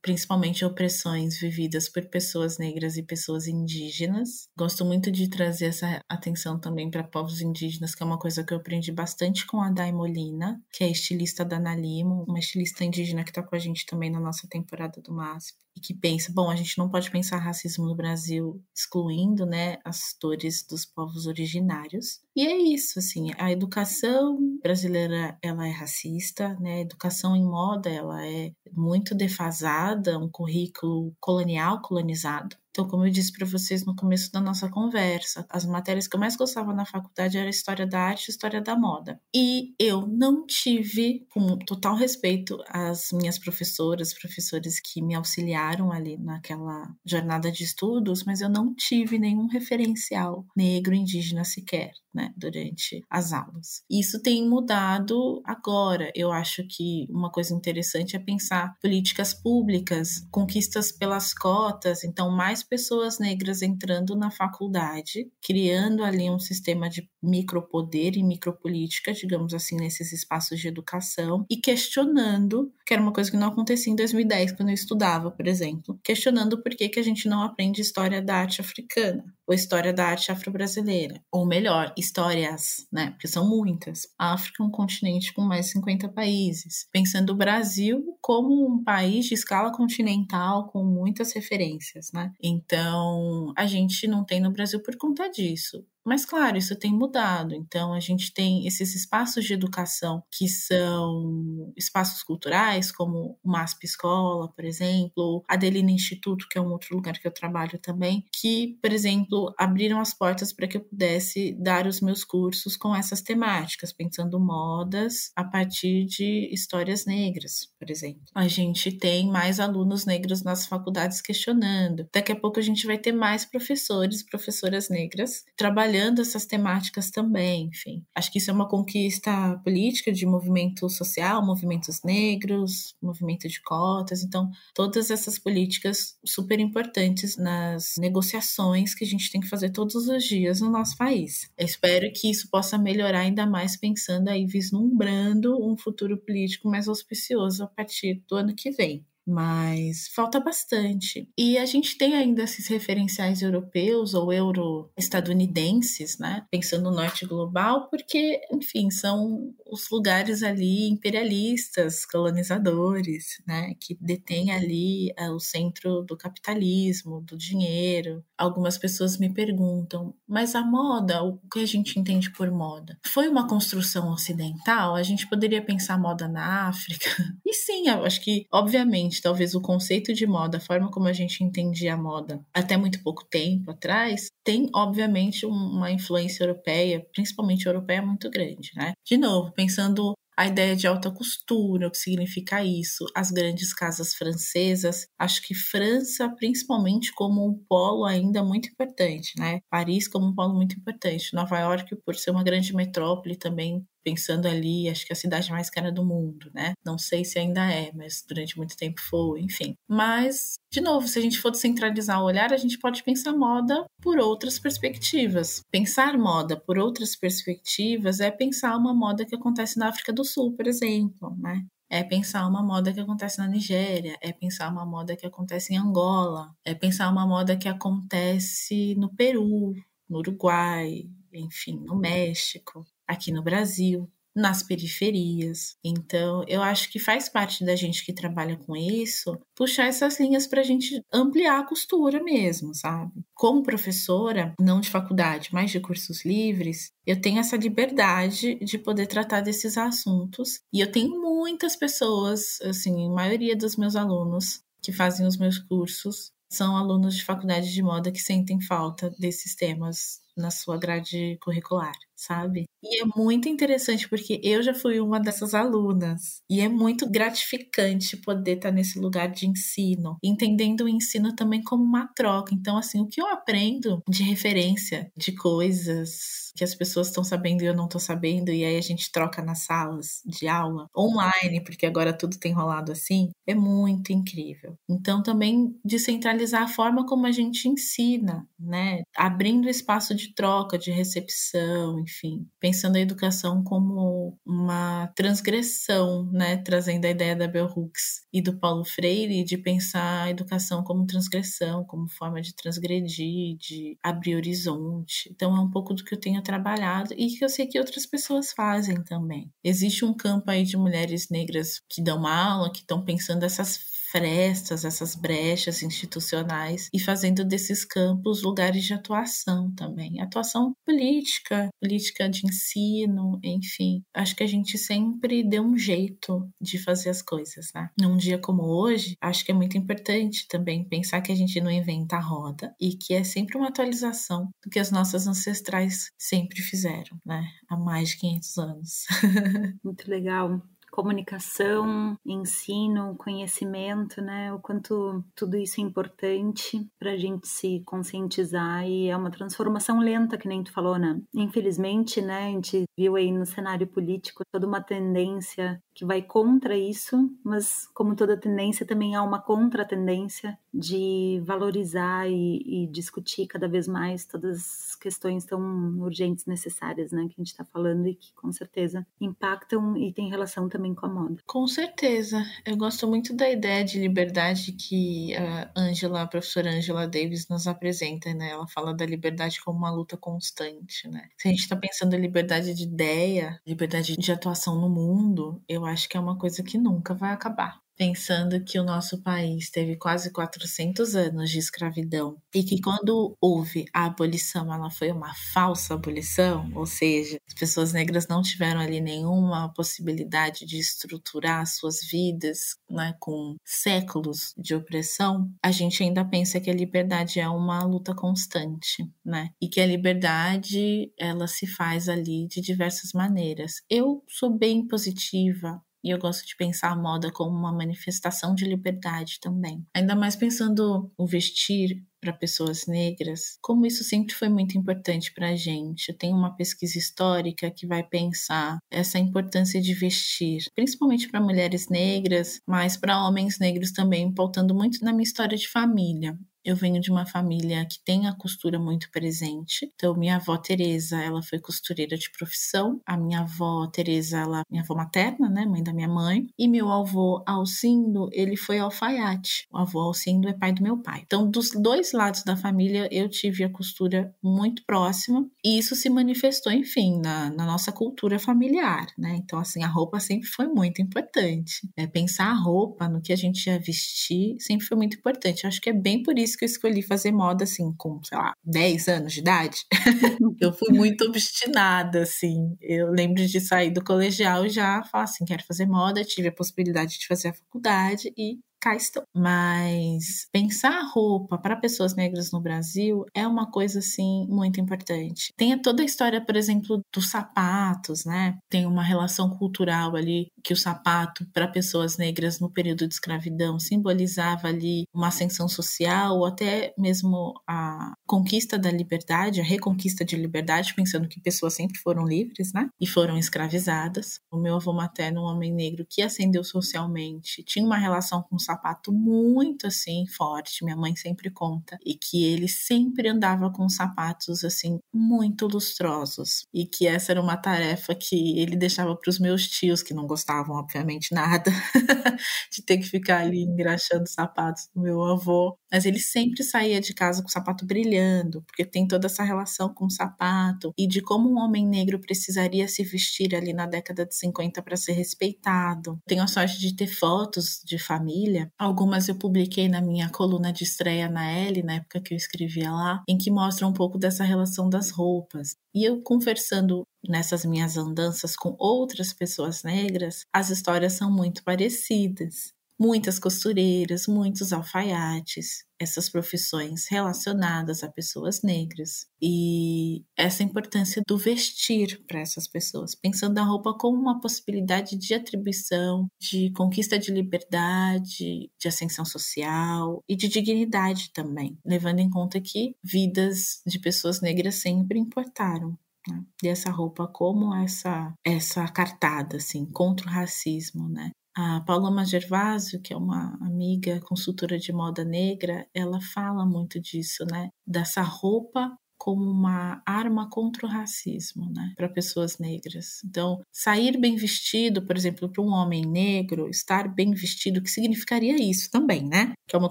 principalmente 0.02 0.64
opressões 0.64 1.38
vividas 1.38 1.88
por 1.88 2.04
pessoas 2.08 2.58
negras 2.58 2.96
e 2.96 3.02
pessoas 3.02 3.46
indígenas. 3.46 4.48
Gosto 4.56 4.84
muito 4.84 5.10
de 5.10 5.28
trazer 5.28 5.66
essa 5.66 6.00
atenção 6.08 6.58
também 6.58 6.90
para 6.90 7.04
povos 7.04 7.40
indígenas, 7.40 7.94
que 7.94 8.02
é 8.02 8.06
uma 8.06 8.18
coisa 8.18 8.44
que 8.44 8.52
eu 8.52 8.58
aprendi 8.58 8.92
bastante 8.92 9.46
com 9.46 9.60
a 9.60 9.70
Dai 9.70 9.92
Molina, 9.92 10.60
que 10.72 10.84
é 10.84 10.90
estilista 10.90 11.44
da 11.44 11.58
Nalimo, 11.58 12.24
uma 12.28 12.38
estilista 12.38 12.84
indígena 12.84 13.24
que 13.24 13.30
está 13.30 13.42
com 13.42 13.54
a 13.54 13.58
gente 13.58 13.86
também 13.86 14.10
na 14.10 14.20
nossa 14.20 14.46
temporada 14.48 15.00
do 15.00 15.12
MASP 15.12 15.65
e 15.76 15.80
que 15.80 15.92
pensa, 15.94 16.32
bom, 16.32 16.50
a 16.50 16.56
gente 16.56 16.78
não 16.78 16.88
pode 16.88 17.10
pensar 17.10 17.36
racismo 17.36 17.84
no 17.86 17.94
Brasil 17.94 18.62
excluindo, 18.74 19.44
né, 19.44 19.76
as 19.84 20.16
dores 20.20 20.66
dos 20.66 20.86
povos 20.86 21.26
originários. 21.26 22.20
E 22.34 22.46
é 22.46 22.56
isso, 22.56 22.98
assim, 22.98 23.30
a 23.38 23.52
educação 23.52 24.38
brasileira, 24.62 25.38
ela 25.42 25.68
é 25.68 25.70
racista, 25.70 26.54
né, 26.60 26.76
a 26.76 26.80
educação 26.80 27.36
em 27.36 27.44
moda, 27.44 27.90
ela 27.90 28.26
é 28.26 28.52
muito 28.72 29.14
defasada, 29.14 30.18
um 30.18 30.28
currículo 30.30 31.14
colonial, 31.20 31.82
colonizado. 31.82 32.56
Então, 32.76 32.86
como 32.86 33.06
eu 33.06 33.10
disse 33.10 33.32
para 33.32 33.46
vocês 33.46 33.86
no 33.86 33.96
começo 33.96 34.30
da 34.30 34.38
nossa 34.38 34.68
conversa, 34.68 35.46
as 35.48 35.64
matérias 35.64 36.06
que 36.06 36.14
eu 36.14 36.20
mais 36.20 36.36
gostava 36.36 36.74
na 36.74 36.84
faculdade 36.84 37.38
era 37.38 37.48
História 37.48 37.86
da 37.86 37.98
Arte 37.98 38.28
e 38.28 38.30
História 38.30 38.60
da 38.60 38.76
Moda. 38.76 39.18
E 39.34 39.74
eu 39.78 40.06
não 40.06 40.44
tive, 40.44 41.26
com 41.30 41.56
total 41.60 41.96
respeito 41.96 42.62
às 42.68 43.12
minhas 43.12 43.38
professoras, 43.38 44.12
professores 44.12 44.78
que 44.78 45.00
me 45.00 45.14
auxiliaram 45.14 45.90
ali 45.90 46.18
naquela 46.18 46.94
jornada 47.02 47.50
de 47.50 47.64
estudos, 47.64 48.24
mas 48.24 48.42
eu 48.42 48.50
não 48.50 48.74
tive 48.74 49.18
nenhum 49.18 49.46
referencial 49.46 50.44
negro 50.54 50.94
indígena 50.94 51.44
sequer 51.44 51.92
né, 52.16 52.32
durante 52.34 53.04
as 53.10 53.34
aulas. 53.34 53.82
Isso 53.90 54.22
tem 54.22 54.48
mudado 54.48 55.42
agora. 55.44 56.10
Eu 56.14 56.32
acho 56.32 56.66
que 56.66 57.06
uma 57.10 57.30
coisa 57.30 57.54
interessante 57.54 58.16
é 58.16 58.18
pensar 58.18 58.74
políticas 58.80 59.34
públicas, 59.34 60.26
conquistas 60.30 60.90
pelas 60.90 61.34
cotas, 61.34 62.02
então 62.02 62.30
mais 62.30 62.62
pessoas 62.62 63.18
negras 63.18 63.60
entrando 63.60 64.16
na 64.16 64.30
faculdade, 64.30 65.30
criando 65.44 66.02
ali 66.02 66.30
um 66.30 66.38
sistema 66.38 66.88
de 66.88 67.06
micropoder 67.22 68.16
e 68.16 68.22
micropolítica, 68.22 69.12
digamos 69.12 69.52
assim, 69.52 69.76
nesses 69.76 70.12
espaços 70.12 70.58
de 70.58 70.68
educação 70.68 71.44
e 71.50 71.58
questionando, 71.58 72.72
que 72.86 72.94
era 72.94 73.02
uma 73.02 73.12
coisa 73.12 73.30
que 73.30 73.36
não 73.36 73.48
acontecia 73.48 73.92
em 73.92 73.96
2010 73.96 74.52
quando 74.52 74.70
eu 74.70 74.74
estudava, 74.74 75.30
por 75.30 75.46
exemplo, 75.46 76.00
questionando 76.02 76.62
por 76.62 76.74
que 76.74 76.88
que 76.88 77.00
a 77.00 77.02
gente 77.02 77.28
não 77.28 77.42
aprende 77.42 77.82
história 77.82 78.22
da 78.22 78.36
arte 78.36 78.62
africana 78.62 79.36
ou 79.46 79.54
história 79.54 79.92
da 79.92 80.06
arte 80.06 80.32
afro-brasileira, 80.32 81.22
ou 81.30 81.46
melhor, 81.46 81.92
histórias, 81.96 82.86
né? 82.92 83.10
Porque 83.10 83.28
são 83.28 83.48
muitas. 83.48 84.08
A 84.18 84.32
África 84.32 84.62
é 84.62 84.66
um 84.66 84.70
continente 84.70 85.32
com 85.32 85.42
mais 85.42 85.66
de 85.66 85.72
50 85.72 86.08
países. 86.08 86.88
Pensando 86.92 87.30
o 87.30 87.36
Brasil 87.36 88.16
como 88.20 88.66
um 88.66 88.82
país 88.82 89.26
de 89.26 89.34
escala 89.34 89.72
continental 89.72 90.66
com 90.68 90.84
muitas 90.84 91.32
referências, 91.32 92.10
né? 92.12 92.32
Então, 92.42 93.52
a 93.56 93.66
gente 93.66 94.06
não 94.06 94.24
tem 94.24 94.40
no 94.40 94.50
Brasil 94.50 94.82
por 94.82 94.96
conta 94.96 95.28
disso. 95.28 95.84
Mas, 96.06 96.24
claro, 96.24 96.56
isso 96.56 96.76
tem 96.78 96.92
mudado. 96.92 97.52
Então, 97.52 97.92
a 97.92 97.98
gente 97.98 98.32
tem 98.32 98.64
esses 98.64 98.94
espaços 98.94 99.44
de 99.44 99.52
educação 99.52 100.22
que 100.30 100.48
são 100.48 101.72
espaços 101.76 102.22
culturais, 102.22 102.92
como 102.92 103.36
o 103.42 103.50
MASP 103.50 103.84
Escola, 103.84 104.48
por 104.52 104.64
exemplo, 104.64 105.44
a 105.48 105.56
Delina 105.56 105.90
Instituto, 105.90 106.46
que 106.48 106.58
é 106.58 106.60
um 106.60 106.70
outro 106.70 106.94
lugar 106.94 107.18
que 107.18 107.26
eu 107.26 107.32
trabalho 107.32 107.76
também, 107.80 108.24
que, 108.32 108.78
por 108.80 108.92
exemplo, 108.92 109.52
abriram 109.58 109.98
as 109.98 110.14
portas 110.14 110.52
para 110.52 110.68
que 110.68 110.76
eu 110.76 110.84
pudesse 110.84 111.56
dar 111.60 111.88
os 111.88 112.00
meus 112.00 112.22
cursos 112.22 112.76
com 112.76 112.94
essas 112.94 113.20
temáticas, 113.20 113.92
pensando 113.92 114.38
modas 114.38 115.32
a 115.34 115.42
partir 115.42 116.04
de 116.04 116.48
histórias 116.52 117.04
negras, 117.04 117.68
por 117.80 117.90
exemplo. 117.90 118.22
A 118.32 118.46
gente 118.46 118.92
tem 118.92 119.28
mais 119.28 119.58
alunos 119.58 120.06
negros 120.06 120.44
nas 120.44 120.66
faculdades 120.66 121.20
questionando. 121.20 122.08
Daqui 122.14 122.30
a 122.30 122.36
pouco 122.36 122.60
a 122.60 122.62
gente 122.62 122.86
vai 122.86 122.96
ter 122.96 123.10
mais 123.10 123.44
professores, 123.44 124.22
professoras 124.22 124.88
negras 124.88 125.44
trabalhando 125.56 125.95
trabalhando 125.96 126.20
essas 126.20 126.44
temáticas 126.44 127.10
também, 127.10 127.68
enfim. 127.68 128.04
Acho 128.14 128.30
que 128.30 128.38
isso 128.38 128.50
é 128.50 128.54
uma 128.54 128.68
conquista 128.68 129.58
política 129.64 130.12
de 130.12 130.26
movimento 130.26 130.88
social, 130.88 131.44
movimentos 131.44 132.02
negros, 132.04 132.94
movimento 133.02 133.48
de 133.48 133.60
cotas, 133.62 134.22
então 134.22 134.50
todas 134.74 135.10
essas 135.10 135.38
políticas 135.38 136.16
super 136.24 136.60
importantes 136.60 137.36
nas 137.36 137.94
negociações 137.98 138.94
que 138.94 139.04
a 139.04 139.06
gente 139.06 139.30
tem 139.30 139.40
que 139.40 139.48
fazer 139.48 139.70
todos 139.70 139.94
os 139.94 140.24
dias 140.24 140.60
no 140.60 140.70
nosso 140.70 140.96
país. 140.96 141.50
Eu 141.56 141.66
espero 141.66 142.10
que 142.12 142.30
isso 142.30 142.48
possa 142.50 142.76
melhorar 142.76 143.20
ainda 143.20 143.46
mais 143.46 143.76
pensando 143.76 144.28
aí 144.28 144.46
vislumbrando 144.46 145.56
um 145.64 145.76
futuro 145.76 146.18
político 146.18 146.68
mais 146.68 146.88
auspicioso 146.88 147.64
a 147.64 147.66
partir 147.66 148.22
do 148.28 148.36
ano 148.36 148.54
que 148.54 148.70
vem 148.70 149.04
mas 149.26 150.08
falta 150.14 150.38
bastante. 150.38 151.28
E 151.36 151.58
a 151.58 151.66
gente 151.66 151.98
tem 151.98 152.14
ainda 152.14 152.44
esses 152.44 152.68
referenciais 152.68 153.42
europeus 153.42 154.14
ou 154.14 154.32
euro-estadunidenses, 154.32 156.18
né? 156.18 156.46
Pensando 156.50 156.84
no 156.84 156.96
norte 156.96 157.26
global, 157.26 157.88
porque, 157.90 158.40
enfim, 158.52 158.90
são 158.90 159.52
os 159.70 159.90
lugares 159.90 160.42
ali 160.42 160.88
imperialistas, 160.88 162.04
colonizadores, 162.06 163.42
né? 163.46 163.74
Que 163.80 163.96
detêm 164.00 164.52
ali 164.52 165.12
é, 165.16 165.28
o 165.30 165.40
centro 165.40 166.02
do 166.02 166.16
capitalismo, 166.16 167.20
do 167.20 167.36
dinheiro. 167.36 168.24
Algumas 168.38 168.78
pessoas 168.78 169.18
me 169.18 169.32
perguntam, 169.32 170.14
mas 170.28 170.54
a 170.54 170.62
moda, 170.62 171.22
o 171.24 171.38
que 171.52 171.60
a 171.60 171.66
gente 171.66 171.98
entende 171.98 172.30
por 172.30 172.50
moda? 172.50 172.98
Foi 173.04 173.28
uma 173.28 173.48
construção 173.48 174.12
ocidental? 174.12 174.94
A 174.94 175.02
gente 175.02 175.28
poderia 175.28 175.62
pensar 175.62 175.98
moda 175.98 176.28
na 176.28 176.68
África? 176.68 177.06
E 177.46 177.54
sim, 177.54 177.88
eu 177.88 178.04
acho 178.04 178.20
que, 178.22 178.46
obviamente, 178.52 179.15
talvez 179.22 179.54
o 179.54 179.60
conceito 179.60 180.12
de 180.12 180.26
moda, 180.26 180.58
a 180.58 180.60
forma 180.60 180.90
como 180.90 181.08
a 181.08 181.12
gente 181.12 181.42
entendia 181.42 181.94
a 181.94 181.96
moda 181.96 182.40
até 182.54 182.76
muito 182.76 183.02
pouco 183.02 183.24
tempo 183.24 183.70
atrás, 183.70 184.28
tem 184.44 184.68
obviamente 184.74 185.46
uma 185.46 185.90
influência 185.90 186.44
europeia, 186.44 187.06
principalmente 187.12 187.66
europeia, 187.66 188.02
muito 188.02 188.30
grande, 188.30 188.70
né? 188.74 188.92
De 189.04 189.16
novo, 189.16 189.52
pensando 189.52 190.14
a 190.36 190.46
ideia 190.46 190.76
de 190.76 190.86
alta 190.86 191.10
costura, 191.10 191.88
o 191.88 191.90
que 191.90 191.96
significa 191.96 192.62
isso, 192.62 193.06
as 193.14 193.30
grandes 193.30 193.72
casas 193.72 194.14
francesas. 194.14 195.06
Acho 195.18 195.40
que 195.42 195.54
França, 195.54 196.28
principalmente, 196.28 197.10
como 197.14 197.46
um 197.46 197.54
polo 197.66 198.04
ainda 198.04 198.44
muito 198.44 198.68
importante, 198.68 199.32
né? 199.38 199.60
Paris 199.70 200.06
como 200.06 200.26
um 200.26 200.34
polo 200.34 200.54
muito 200.54 200.76
importante. 200.76 201.32
Nova 201.32 201.58
York, 201.58 201.96
por 202.04 202.14
ser 202.14 202.32
uma 202.32 202.44
grande 202.44 202.74
metrópole, 202.74 203.36
também 203.36 203.86
pensando 204.06 204.46
ali, 204.46 204.88
acho 204.88 205.04
que 205.04 205.12
a 205.12 205.16
cidade 205.16 205.50
mais 205.50 205.68
cara 205.68 205.90
do 205.90 206.06
mundo, 206.06 206.48
né? 206.54 206.74
Não 206.84 206.96
sei 206.96 207.24
se 207.24 207.40
ainda 207.40 207.68
é, 207.68 207.90
mas 207.92 208.24
durante 208.26 208.56
muito 208.56 208.76
tempo 208.76 209.00
foi, 209.00 209.40
enfim. 209.40 209.74
Mas, 209.88 210.54
de 210.70 210.80
novo, 210.80 211.08
se 211.08 211.18
a 211.18 211.22
gente 211.22 211.40
for 211.40 211.50
descentralizar 211.50 212.22
o 212.22 212.24
olhar, 212.24 212.52
a 212.52 212.56
gente 212.56 212.78
pode 212.78 213.02
pensar 213.02 213.32
moda 213.32 213.84
por 214.00 214.18
outras 214.18 214.60
perspectivas. 214.60 215.60
Pensar 215.72 216.16
moda 216.16 216.56
por 216.56 216.78
outras 216.78 217.16
perspectivas 217.16 218.20
é 218.20 218.30
pensar 218.30 218.76
uma 218.76 218.94
moda 218.94 219.24
que 219.26 219.34
acontece 219.34 219.76
na 219.76 219.88
África 219.88 220.12
do 220.12 220.24
Sul, 220.24 220.54
por 220.54 220.68
exemplo, 220.68 221.36
né? 221.36 221.66
É 221.90 222.04
pensar 222.04 222.46
uma 222.46 222.62
moda 222.62 222.92
que 222.92 223.00
acontece 223.00 223.38
na 223.38 223.48
Nigéria, 223.48 224.16
é 224.20 224.32
pensar 224.32 224.70
uma 224.70 224.86
moda 224.86 225.16
que 225.16 225.26
acontece 225.26 225.74
em 225.74 225.78
Angola, 225.78 226.54
é 226.64 226.74
pensar 226.74 227.10
uma 227.10 227.26
moda 227.26 227.56
que 227.56 227.68
acontece 227.68 228.94
no 228.94 229.12
Peru, 229.12 229.74
no 230.08 230.18
Uruguai, 230.18 231.08
enfim, 231.32 231.80
no 231.84 231.96
México 231.96 232.86
aqui 233.06 233.32
no 233.32 233.42
Brasil, 233.42 234.10
nas 234.36 234.62
periferias. 234.62 235.76
Então, 235.82 236.44
eu 236.46 236.62
acho 236.62 236.92
que 236.92 236.98
faz 236.98 237.26
parte 237.26 237.64
da 237.64 237.74
gente 237.74 238.04
que 238.04 238.12
trabalha 238.12 238.56
com 238.58 238.76
isso 238.76 239.40
puxar 239.54 239.86
essas 239.86 240.20
linhas 240.20 240.46
para 240.46 240.60
a 240.60 240.64
gente 240.64 241.02
ampliar 241.10 241.58
a 241.58 241.66
costura 241.66 242.22
mesmo, 242.22 242.74
sabe? 242.74 243.24
Como 243.34 243.62
professora, 243.62 244.54
não 244.60 244.80
de 244.80 244.90
faculdade, 244.90 245.48
mas 245.52 245.70
de 245.70 245.80
cursos 245.80 246.24
livres, 246.26 246.92
eu 247.06 247.18
tenho 247.18 247.40
essa 247.40 247.56
liberdade 247.56 248.56
de 248.56 248.76
poder 248.76 249.06
tratar 249.06 249.40
desses 249.40 249.78
assuntos 249.78 250.60
e 250.70 250.80
eu 250.80 250.92
tenho 250.92 251.18
muitas 251.18 251.74
pessoas, 251.74 252.60
assim, 252.60 253.06
a 253.06 253.10
maioria 253.10 253.56
dos 253.56 253.76
meus 253.76 253.96
alunos 253.96 254.62
que 254.82 254.92
fazem 254.92 255.26
os 255.26 255.38
meus 255.38 255.58
cursos 255.58 256.30
são 256.48 256.76
alunos 256.76 257.16
de 257.16 257.24
faculdade 257.24 257.72
de 257.72 257.82
moda 257.82 258.12
que 258.12 258.20
sentem 258.20 258.60
falta 258.60 259.10
desses 259.18 259.54
temas 259.54 260.20
na 260.36 260.50
sua 260.50 260.78
grade 260.78 261.38
curricular, 261.40 261.94
sabe? 262.14 262.64
E 262.82 263.02
é 263.02 263.04
muito 263.16 263.48
interessante 263.48 264.08
porque 264.08 264.40
eu 264.42 264.62
já 264.62 264.74
fui 264.74 265.00
uma 265.00 265.18
dessas 265.18 265.54
alunas 265.54 266.40
e 266.48 266.60
é 266.60 266.68
muito 266.68 267.10
gratificante 267.10 268.16
poder 268.16 268.56
estar 268.56 268.70
nesse 268.70 268.98
lugar 268.98 269.28
de 269.30 269.46
ensino, 269.46 270.16
entendendo 270.22 270.82
o 270.82 270.88
ensino 270.88 271.34
também 271.34 271.62
como 271.62 271.82
uma 271.82 272.08
troca. 272.14 272.54
Então, 272.54 272.76
assim, 272.76 273.00
o 273.00 273.08
que 273.08 273.20
eu 273.20 273.26
aprendo 273.28 274.02
de 274.08 274.22
referência 274.22 275.10
de 275.16 275.32
coisas 275.32 276.46
que 276.56 276.64
as 276.64 276.74
pessoas 276.74 277.08
estão 277.08 277.22
sabendo 277.22 277.62
e 277.62 277.66
eu 277.66 277.76
não 277.76 277.84
estou 277.84 278.00
sabendo, 278.00 278.50
e 278.50 278.64
aí 278.64 278.78
a 278.78 278.80
gente 278.80 279.12
troca 279.12 279.42
nas 279.42 279.64
salas 279.64 280.22
de 280.24 280.48
aula 280.48 280.88
online, 280.96 281.62
porque 281.62 281.84
agora 281.84 282.16
tudo 282.16 282.38
tem 282.38 282.52
rolado 282.52 282.90
assim, 282.92 283.30
é 283.46 283.54
muito 283.54 284.10
incrível. 284.12 284.74
Então, 284.88 285.22
também 285.22 285.78
descentralizar 285.84 286.62
a 286.62 286.68
forma 286.68 287.04
como 287.06 287.26
a 287.26 287.32
gente 287.32 287.68
ensina, 287.68 288.48
né? 288.58 289.02
Abrindo 289.14 289.68
espaço 289.68 290.14
de 290.14 290.25
troca, 290.34 290.78
de 290.78 290.90
recepção, 290.90 292.00
enfim, 292.00 292.46
pensando 292.60 292.96
a 292.96 293.00
educação 293.00 293.62
como 293.62 294.38
uma 294.44 295.08
transgressão, 295.14 296.30
né? 296.32 296.56
Trazendo 296.58 297.04
a 297.04 297.10
ideia 297.10 297.36
da 297.36 297.48
Bell 297.48 297.66
Hooks 297.66 298.26
e 298.32 298.40
do 298.40 298.58
Paulo 298.58 298.84
Freire 298.84 299.44
de 299.44 299.58
pensar 299.58 300.24
a 300.24 300.30
educação 300.30 300.82
como 300.82 301.06
transgressão, 301.06 301.84
como 301.84 302.08
forma 302.08 302.40
de 302.40 302.54
transgredir, 302.54 303.56
de 303.56 303.98
abrir 304.02 304.36
horizonte. 304.36 305.30
Então, 305.32 305.56
é 305.56 305.60
um 305.60 305.70
pouco 305.70 305.94
do 305.94 306.04
que 306.04 306.14
eu 306.14 306.20
tenho 306.20 306.42
trabalhado 306.42 307.14
e 307.16 307.28
que 307.28 307.44
eu 307.44 307.48
sei 307.48 307.66
que 307.66 307.78
outras 307.78 308.06
pessoas 308.06 308.52
fazem 308.52 309.02
também. 309.02 309.50
Existe 309.62 310.04
um 310.04 310.14
campo 310.14 310.50
aí 310.50 310.64
de 310.64 310.76
mulheres 310.76 311.28
negras 311.30 311.80
que 311.88 312.02
dão 312.02 312.26
aula, 312.26 312.70
que 312.70 312.80
estão 312.80 313.04
pensando 313.04 313.44
essas 313.44 313.95
frestas, 314.10 314.84
essas 314.84 315.14
brechas 315.14 315.82
institucionais 315.82 316.88
e 316.92 316.98
fazendo 316.98 317.44
desses 317.44 317.84
campos 317.84 318.42
lugares 318.42 318.84
de 318.84 318.94
atuação 318.94 319.72
também. 319.74 320.20
Atuação 320.20 320.74
política, 320.84 321.68
política 321.80 322.28
de 322.28 322.46
ensino, 322.46 323.38
enfim. 323.42 324.02
Acho 324.14 324.36
que 324.36 324.42
a 324.42 324.46
gente 324.46 324.78
sempre 324.78 325.42
deu 325.42 325.62
um 325.62 325.76
jeito 325.76 326.48
de 326.60 326.78
fazer 326.78 327.10
as 327.10 327.22
coisas, 327.22 327.70
né? 327.74 327.90
Num 327.98 328.16
dia 328.16 328.38
como 328.38 328.62
hoje, 328.62 329.16
acho 329.20 329.44
que 329.44 329.52
é 329.52 329.54
muito 329.54 329.76
importante 329.76 330.46
também 330.48 330.84
pensar 330.84 331.20
que 331.20 331.32
a 331.32 331.36
gente 331.36 331.60
não 331.60 331.70
inventa 331.70 332.16
a 332.16 332.20
roda 332.20 332.74
e 332.80 332.96
que 332.96 333.14
é 333.14 333.24
sempre 333.24 333.56
uma 333.56 333.68
atualização 333.68 334.48
do 334.64 334.70
que 334.70 334.78
as 334.78 334.90
nossas 334.90 335.26
ancestrais 335.26 336.10
sempre 336.18 336.60
fizeram, 336.62 337.18
né? 337.24 337.46
Há 337.68 337.76
mais 337.76 338.10
de 338.10 338.18
500 338.18 338.58
anos. 338.58 339.06
muito 339.84 340.08
legal 340.10 340.62
comunicação, 340.96 342.16
ensino, 342.24 343.14
conhecimento, 343.18 344.22
né? 344.22 344.50
O 344.54 344.58
quanto 344.58 345.22
tudo 345.34 345.58
isso 345.58 345.78
é 345.78 345.84
importante 345.84 346.88
para 346.98 347.10
a 347.10 347.16
gente 347.18 347.46
se 347.46 347.82
conscientizar 347.84 348.88
e 348.88 349.08
é 349.08 349.16
uma 349.16 349.30
transformação 349.30 350.00
lenta, 350.00 350.38
que 350.38 350.48
nem 350.48 350.64
tu 350.64 350.72
falou, 350.72 350.98
né? 350.98 351.20
Infelizmente, 351.34 352.22
né? 352.22 352.46
A 352.46 352.50
gente 352.50 352.84
viu 352.96 353.14
aí 353.14 353.30
no 353.30 353.44
cenário 353.44 353.86
político 353.86 354.42
toda 354.50 354.66
uma 354.66 354.80
tendência 354.80 355.78
que 355.96 356.04
vai 356.04 356.20
contra 356.20 356.76
isso, 356.76 357.16
mas 357.42 357.88
como 357.94 358.14
toda 358.14 358.36
tendência 358.36 358.84
também 358.84 359.16
há 359.16 359.22
uma 359.22 359.40
contra-tendência 359.40 360.58
de 360.72 361.40
valorizar 361.42 362.28
e, 362.28 362.84
e, 362.84 362.86
discutir 362.88 363.46
cada 363.46 363.66
vez 363.66 363.88
mais 363.88 364.26
todas 364.26 364.58
as 364.58 364.94
questões 364.94 365.46
tão 365.46 365.58
urgentes 366.00 366.44
necessárias, 366.44 367.12
né, 367.12 367.22
que 367.28 367.34
a 367.38 367.40
gente 367.40 367.46
está 367.46 367.64
falando 367.64 368.06
e 368.06 368.14
que 368.14 368.30
com 368.34 368.52
certeza 368.52 369.06
impactam 369.18 369.96
e 369.96 370.12
tem 370.12 370.28
relação 370.28 370.68
também 370.68 370.94
com 370.94 371.06
a 371.06 371.08
moda. 371.08 371.42
Com 371.46 371.66
certeza, 371.66 372.44
eu 372.66 372.76
gosto 372.76 373.08
muito 373.08 373.34
da 373.34 373.48
ideia 373.48 373.82
de 373.82 373.98
liberdade 373.98 374.72
que 374.72 375.34
a 375.34 375.70
Angela, 375.74 376.20
a 376.22 376.26
professora 376.26 376.72
Angela 376.72 377.08
Davis 377.08 377.48
nos 377.48 377.66
apresenta, 377.66 378.34
né? 378.34 378.50
Ela 378.50 378.66
fala 378.66 378.92
da 378.92 379.06
liberdade 379.06 379.62
como 379.64 379.78
uma 379.78 379.90
luta 379.90 380.14
constante, 380.18 381.08
né? 381.08 381.30
Se 381.38 381.48
a 381.48 381.50
gente 381.50 381.60
está 381.60 381.74
pensando 381.76 382.14
em 382.14 382.20
liberdade 382.20 382.74
de 382.74 382.82
ideia, 382.82 383.58
liberdade 383.66 384.14
de 384.14 384.32
atuação 384.32 384.78
no 384.78 384.90
mundo, 384.90 385.62
eu 385.66 385.85
acho 385.86 386.08
que 386.08 386.16
é 386.16 386.20
uma 386.20 386.38
coisa 386.38 386.62
que 386.62 386.78
nunca 386.78 387.14
vai 387.14 387.32
acabar 387.32 387.80
pensando 387.96 388.62
que 388.62 388.78
o 388.78 388.84
nosso 388.84 389.22
país 389.22 389.70
teve 389.70 389.96
quase 389.96 390.30
400 390.30 391.14
anos 391.16 391.50
de 391.50 391.58
escravidão 391.58 392.36
e 392.54 392.62
que 392.62 392.80
quando 392.80 393.36
houve 393.40 393.86
a 393.92 394.06
abolição, 394.06 394.72
ela 394.72 394.90
foi 394.90 395.10
uma 395.10 395.34
falsa 395.52 395.94
abolição, 395.94 396.70
ou 396.74 396.86
seja, 396.86 397.38
as 397.46 397.54
pessoas 397.54 397.92
negras 397.92 398.28
não 398.28 398.42
tiveram 398.42 398.80
ali 398.80 399.00
nenhuma 399.00 399.72
possibilidade 399.72 400.66
de 400.66 400.78
estruturar 400.78 401.66
suas 401.66 402.00
vidas, 402.04 402.76
né, 402.90 403.14
com 403.18 403.56
séculos 403.64 404.54
de 404.56 404.74
opressão, 404.74 405.50
a 405.62 405.70
gente 405.70 406.02
ainda 406.02 406.24
pensa 406.24 406.60
que 406.60 406.70
a 406.70 406.74
liberdade 406.74 407.40
é 407.40 407.48
uma 407.48 407.84
luta 407.84 408.14
constante, 408.14 409.08
né? 409.24 409.50
E 409.60 409.68
que 409.68 409.80
a 409.80 409.86
liberdade 409.86 411.12
ela 411.18 411.46
se 411.46 411.66
faz 411.66 412.08
ali 412.08 412.46
de 412.48 412.60
diversas 412.60 413.12
maneiras. 413.12 413.82
Eu 413.88 414.22
sou 414.28 414.56
bem 414.56 414.86
positiva 414.86 415.80
e 416.06 416.10
eu 416.10 416.18
gosto 416.18 416.46
de 416.46 416.54
pensar 416.54 416.92
a 416.92 416.96
moda 416.96 417.32
como 417.32 417.50
uma 417.50 417.72
manifestação 417.72 418.54
de 418.54 418.64
liberdade 418.64 419.40
também. 419.40 419.84
Ainda 419.92 420.14
mais 420.14 420.36
pensando 420.36 421.10
o 421.18 421.26
vestir 421.26 422.00
para 422.20 422.32
pessoas 422.32 422.86
negras, 422.86 423.58
como 423.60 423.84
isso 423.84 424.04
sempre 424.04 424.32
foi 424.32 424.48
muito 424.48 424.78
importante 424.78 425.34
para 425.34 425.50
a 425.50 425.56
gente. 425.56 426.12
Tem 426.12 426.32
uma 426.32 426.54
pesquisa 426.56 426.96
histórica 426.96 427.70
que 427.70 427.86
vai 427.86 428.04
pensar 428.04 428.78
essa 428.88 429.18
importância 429.18 429.80
de 429.80 429.94
vestir, 429.94 430.64
principalmente 430.76 431.28
para 431.28 431.40
mulheres 431.40 431.88
negras, 431.88 432.60
mas 432.66 432.96
para 432.96 433.26
homens 433.26 433.58
negros 433.58 433.90
também, 433.90 434.32
pautando 434.32 434.74
muito 434.74 435.04
na 435.04 435.12
minha 435.12 435.24
história 435.24 435.56
de 435.56 435.68
família. 435.68 436.38
Eu 436.66 436.74
venho 436.74 437.00
de 437.00 437.12
uma 437.12 437.24
família 437.24 437.86
que 437.86 438.00
tem 438.04 438.26
a 438.26 438.34
costura 438.34 438.76
muito 438.76 439.08
presente. 439.12 439.88
Então, 439.94 440.16
minha 440.16 440.34
avó 440.34 440.58
Teresa, 440.58 441.16
ela 441.22 441.40
foi 441.40 441.60
costureira 441.60 442.18
de 442.18 442.28
profissão. 442.28 443.00
A 443.06 443.16
minha 443.16 443.42
avó 443.42 443.86
Teresa, 443.86 444.38
ela, 444.38 444.62
minha 444.68 444.82
avó 444.82 444.96
materna, 444.96 445.48
né, 445.48 445.64
mãe 445.64 445.80
da 445.80 445.94
minha 445.94 446.08
mãe, 446.08 446.48
e 446.58 446.66
meu 446.66 446.90
avô 446.90 447.40
Alcindo, 447.46 448.28
ele 448.32 448.56
foi 448.56 448.80
alfaiate. 448.80 449.68
O 449.72 449.78
avô 449.78 450.00
Alcindo 450.00 450.48
é 450.48 450.52
pai 450.52 450.72
do 450.72 450.82
meu 450.82 450.98
pai. 450.98 451.22
Então, 451.24 451.48
dos 451.48 451.70
dois 451.70 452.10
lados 452.12 452.42
da 452.42 452.56
família, 452.56 453.08
eu 453.12 453.28
tive 453.28 453.62
a 453.62 453.70
costura 453.70 454.34
muito 454.42 454.82
próxima, 454.84 455.48
e 455.64 455.78
isso 455.78 455.94
se 455.94 456.10
manifestou, 456.10 456.72
enfim, 456.72 457.20
na, 457.20 457.48
na 457.48 457.64
nossa 457.64 457.92
cultura 457.92 458.40
familiar, 458.40 459.06
né? 459.16 459.36
Então, 459.36 459.60
assim, 459.60 459.84
a 459.84 459.88
roupa 459.88 460.18
sempre 460.18 460.48
foi 460.48 460.66
muito 460.66 461.00
importante. 461.00 461.88
É, 461.96 462.08
pensar 462.08 462.50
a 462.50 462.54
roupa, 462.54 463.08
no 463.08 463.22
que 463.22 463.32
a 463.32 463.36
gente 463.36 463.68
ia 463.68 463.78
vestir, 463.78 464.56
sempre 464.58 464.84
foi 464.84 464.96
muito 464.96 465.16
importante. 465.16 465.62
Eu 465.62 465.68
acho 465.68 465.80
que 465.80 465.90
é 465.90 465.92
bem 465.92 466.24
por 466.24 466.36
isso 466.36 466.55
que 466.56 466.64
eu 466.64 466.66
escolhi 466.66 467.02
fazer 467.02 467.32
moda, 467.32 467.64
assim, 467.64 467.92
com, 467.96 468.20
sei 468.24 468.38
lá, 468.38 468.52
10 468.64 469.08
anos 469.08 469.32
de 469.32 469.40
idade. 469.40 469.78
eu 470.60 470.72
fui 470.72 470.92
muito 470.92 471.24
obstinada, 471.24 472.22
assim. 472.22 472.76
Eu 472.80 473.10
lembro 473.10 473.46
de 473.46 473.60
sair 473.60 473.90
do 473.90 474.02
colegial 474.02 474.66
e 474.66 474.70
já 474.70 475.02
falar 475.04 475.24
assim, 475.24 475.44
quero 475.44 475.64
fazer 475.64 475.86
moda, 475.86 476.24
tive 476.24 476.48
a 476.48 476.52
possibilidade 476.52 477.18
de 477.18 477.26
fazer 477.26 477.48
a 477.48 477.54
faculdade 477.54 478.32
e 478.36 478.58
cá 478.80 478.94
estão. 478.94 479.22
Mas 479.34 480.46
pensar 480.52 480.98
a 480.98 481.06
roupa 481.06 481.58
para 481.58 481.76
pessoas 481.76 482.14
negras 482.14 482.50
no 482.52 482.60
Brasil 482.60 483.24
é 483.34 483.46
uma 483.46 483.70
coisa 483.70 483.98
assim 483.98 484.46
muito 484.48 484.80
importante. 484.80 485.52
Tem 485.56 485.76
toda 485.80 486.02
a 486.02 486.06
história, 486.06 486.44
por 486.44 486.56
exemplo, 486.56 487.00
dos 487.12 487.30
sapatos, 487.30 488.24
né? 488.24 488.58
Tem 488.70 488.86
uma 488.86 489.02
relação 489.02 489.50
cultural 489.50 490.16
ali 490.16 490.48
que 490.64 490.72
o 490.72 490.76
sapato 490.76 491.46
para 491.52 491.68
pessoas 491.68 492.16
negras 492.16 492.60
no 492.60 492.70
período 492.70 493.06
de 493.06 493.14
escravidão 493.14 493.78
simbolizava 493.78 494.68
ali 494.68 495.04
uma 495.14 495.28
ascensão 495.28 495.68
social 495.68 496.36
ou 496.36 496.46
até 496.46 496.92
mesmo 496.98 497.54
a 497.68 498.14
conquista 498.26 498.78
da 498.78 498.90
liberdade, 498.90 499.60
a 499.60 499.64
reconquista 499.64 500.24
de 500.24 500.36
liberdade, 500.36 500.94
pensando 500.94 501.28
que 501.28 501.40
pessoas 501.40 501.74
sempre 501.74 501.98
foram 501.98 502.26
livres, 502.26 502.72
né? 502.72 502.88
E 503.00 503.06
foram 503.06 503.38
escravizadas. 503.38 504.40
O 504.50 504.56
meu 504.56 504.76
avô 504.76 504.92
materno, 504.92 505.42
um 505.42 505.44
homem 505.44 505.72
negro 505.72 506.06
que 506.08 506.22
ascendeu 506.22 506.64
socialmente, 506.64 507.62
tinha 507.64 507.84
uma 507.84 507.96
relação 507.96 508.42
com 508.42 508.58
sapato 508.66 509.12
muito 509.12 509.86
assim 509.86 510.26
forte, 510.26 510.84
minha 510.84 510.96
mãe 510.96 511.14
sempre 511.16 511.50
conta, 511.50 511.98
e 512.04 512.14
que 512.14 512.44
ele 512.44 512.68
sempre 512.68 513.28
andava 513.28 513.70
com 513.70 513.88
sapatos 513.88 514.64
assim 514.64 514.98
muito 515.12 515.66
lustrosos. 515.66 516.66
E 516.72 516.86
que 516.86 517.06
essa 517.06 517.32
era 517.32 517.40
uma 517.40 517.56
tarefa 517.56 518.14
que 518.14 518.58
ele 518.58 518.76
deixava 518.76 519.16
para 519.16 519.30
os 519.30 519.38
meus 519.38 519.66
tios 519.68 520.02
que 520.02 520.14
não 520.14 520.26
gostavam 520.26 520.76
obviamente 520.76 521.34
nada 521.34 521.70
de 522.72 522.82
ter 522.82 522.98
que 522.98 523.04
ficar 523.04 523.40
ali 523.42 523.62
engraxando 523.62 524.28
sapatos 524.28 524.88
do 524.94 525.00
meu 525.00 525.22
avô, 525.24 525.78
mas 525.90 526.04
ele 526.04 526.18
sempre 526.18 526.62
saía 526.62 527.00
de 527.00 527.14
casa 527.14 527.42
com 527.42 527.48
o 527.48 527.52
sapato 527.52 527.86
brilhando, 527.86 528.62
porque 528.62 528.84
tem 528.84 529.06
toda 529.06 529.26
essa 529.26 529.42
relação 529.42 529.92
com 529.92 530.06
o 530.06 530.10
sapato 530.10 530.92
e 530.98 531.06
de 531.06 531.20
como 531.20 531.48
um 531.50 531.58
homem 531.58 531.86
negro 531.86 532.20
precisaria 532.20 532.88
se 532.88 533.02
vestir 533.04 533.54
ali 533.54 533.72
na 533.72 533.86
década 533.86 534.26
de 534.26 534.34
50 534.34 534.82
para 534.82 534.96
ser 534.96 535.12
respeitado. 535.12 536.18
Tenho 536.26 536.42
a 536.42 536.46
sorte 536.46 536.78
de 536.78 536.94
ter 536.94 537.06
fotos 537.06 537.80
de 537.84 537.98
família, 537.98 538.70
algumas 538.78 539.28
eu 539.28 539.34
publiquei 539.34 539.88
na 539.88 540.00
minha 540.00 540.28
coluna 540.30 540.72
de 540.72 540.84
estreia 540.84 541.28
na 541.28 541.50
L, 541.50 541.82
na 541.82 541.94
época 541.94 542.20
que 542.20 542.34
eu 542.34 542.36
escrevia 542.36 542.90
lá, 542.90 543.22
em 543.28 543.38
que 543.38 543.50
mostra 543.50 543.86
um 543.86 543.92
pouco 543.92 544.18
dessa 544.18 544.44
relação 544.44 544.88
das 544.88 545.10
roupas. 545.10 545.76
E 545.94 546.04
eu 546.04 546.20
conversando 546.22 547.02
nessas 547.28 547.64
minhas 547.64 547.96
andanças 547.96 548.54
com 548.54 548.76
outras 548.78 549.32
pessoas 549.32 549.82
negras, 549.82 550.44
as 550.52 550.70
histórias 550.70 551.14
são 551.14 551.30
muito 551.30 551.64
parecidas 551.64 552.75
muitas 552.98 553.38
costureiras, 553.38 554.26
muitos 554.26 554.72
alfaiates, 554.72 555.84
essas 555.98 556.28
profissões 556.28 557.06
relacionadas 557.08 558.02
a 558.02 558.10
pessoas 558.10 558.62
negras 558.62 559.26
e 559.40 560.24
essa 560.36 560.62
importância 560.62 561.22
do 561.26 561.38
vestir 561.38 562.22
para 562.26 562.40
essas 562.40 562.66
pessoas, 562.68 563.14
pensando 563.14 563.58
a 563.58 563.64
roupa 563.64 563.96
como 563.98 564.20
uma 564.20 564.40
possibilidade 564.40 565.16
de 565.16 565.34
atribuição, 565.34 566.28
de 566.40 566.70
conquista 566.72 567.18
de 567.18 567.32
liberdade, 567.32 568.70
de 568.78 568.88
ascensão 568.88 569.24
social 569.24 570.22
e 570.28 570.36
de 570.36 570.48
dignidade 570.48 571.30
também, 571.32 571.78
levando 571.84 572.20
em 572.20 572.30
conta 572.30 572.60
que 572.60 572.94
vidas 573.02 573.80
de 573.86 573.98
pessoas 573.98 574.40
negras 574.40 574.76
sempre 574.76 575.18
importaram. 575.18 575.98
Né? 576.28 576.44
E 576.62 576.68
essa 576.68 576.90
roupa 576.90 577.26
como 577.26 577.74
essa 577.74 578.34
essa 578.44 578.86
cartada 578.88 579.58
assim 579.58 579.86
contra 579.86 580.26
o 580.26 580.30
racismo, 580.30 581.08
né? 581.08 581.30
A 581.56 581.80
Paula 581.80 582.10
Gervásio, 582.24 583.00
que 583.00 583.12
é 583.12 583.16
uma 583.16 583.56
amiga 583.62 584.20
consultora 584.20 584.78
de 584.78 584.92
moda 584.92 585.24
negra, 585.24 585.86
ela 585.94 586.20
fala 586.20 586.66
muito 586.66 587.00
disso, 587.00 587.44
né? 587.50 587.70
Dessa 587.86 588.22
roupa 588.22 588.96
como 589.16 589.50
uma 589.50 590.02
arma 590.06 590.48
contra 590.50 590.86
o 590.86 590.88
racismo, 590.88 591.70
né, 591.72 591.92
para 591.96 592.08
pessoas 592.08 592.58
negras. 592.58 593.22
Então, 593.24 593.60
sair 593.72 594.18
bem 594.18 594.36
vestido, 594.36 595.04
por 595.04 595.16
exemplo, 595.16 595.48
para 595.50 595.62
um 595.62 595.70
homem 595.72 596.02
negro, 596.04 596.68
estar 596.68 597.08
bem 597.08 597.32
vestido, 597.32 597.82
que 597.82 597.90
significaria 597.90 598.56
isso 598.56 598.90
também, 598.90 599.26
né? 599.26 599.52
Que 599.66 599.74
é 599.74 599.78
uma 599.78 599.90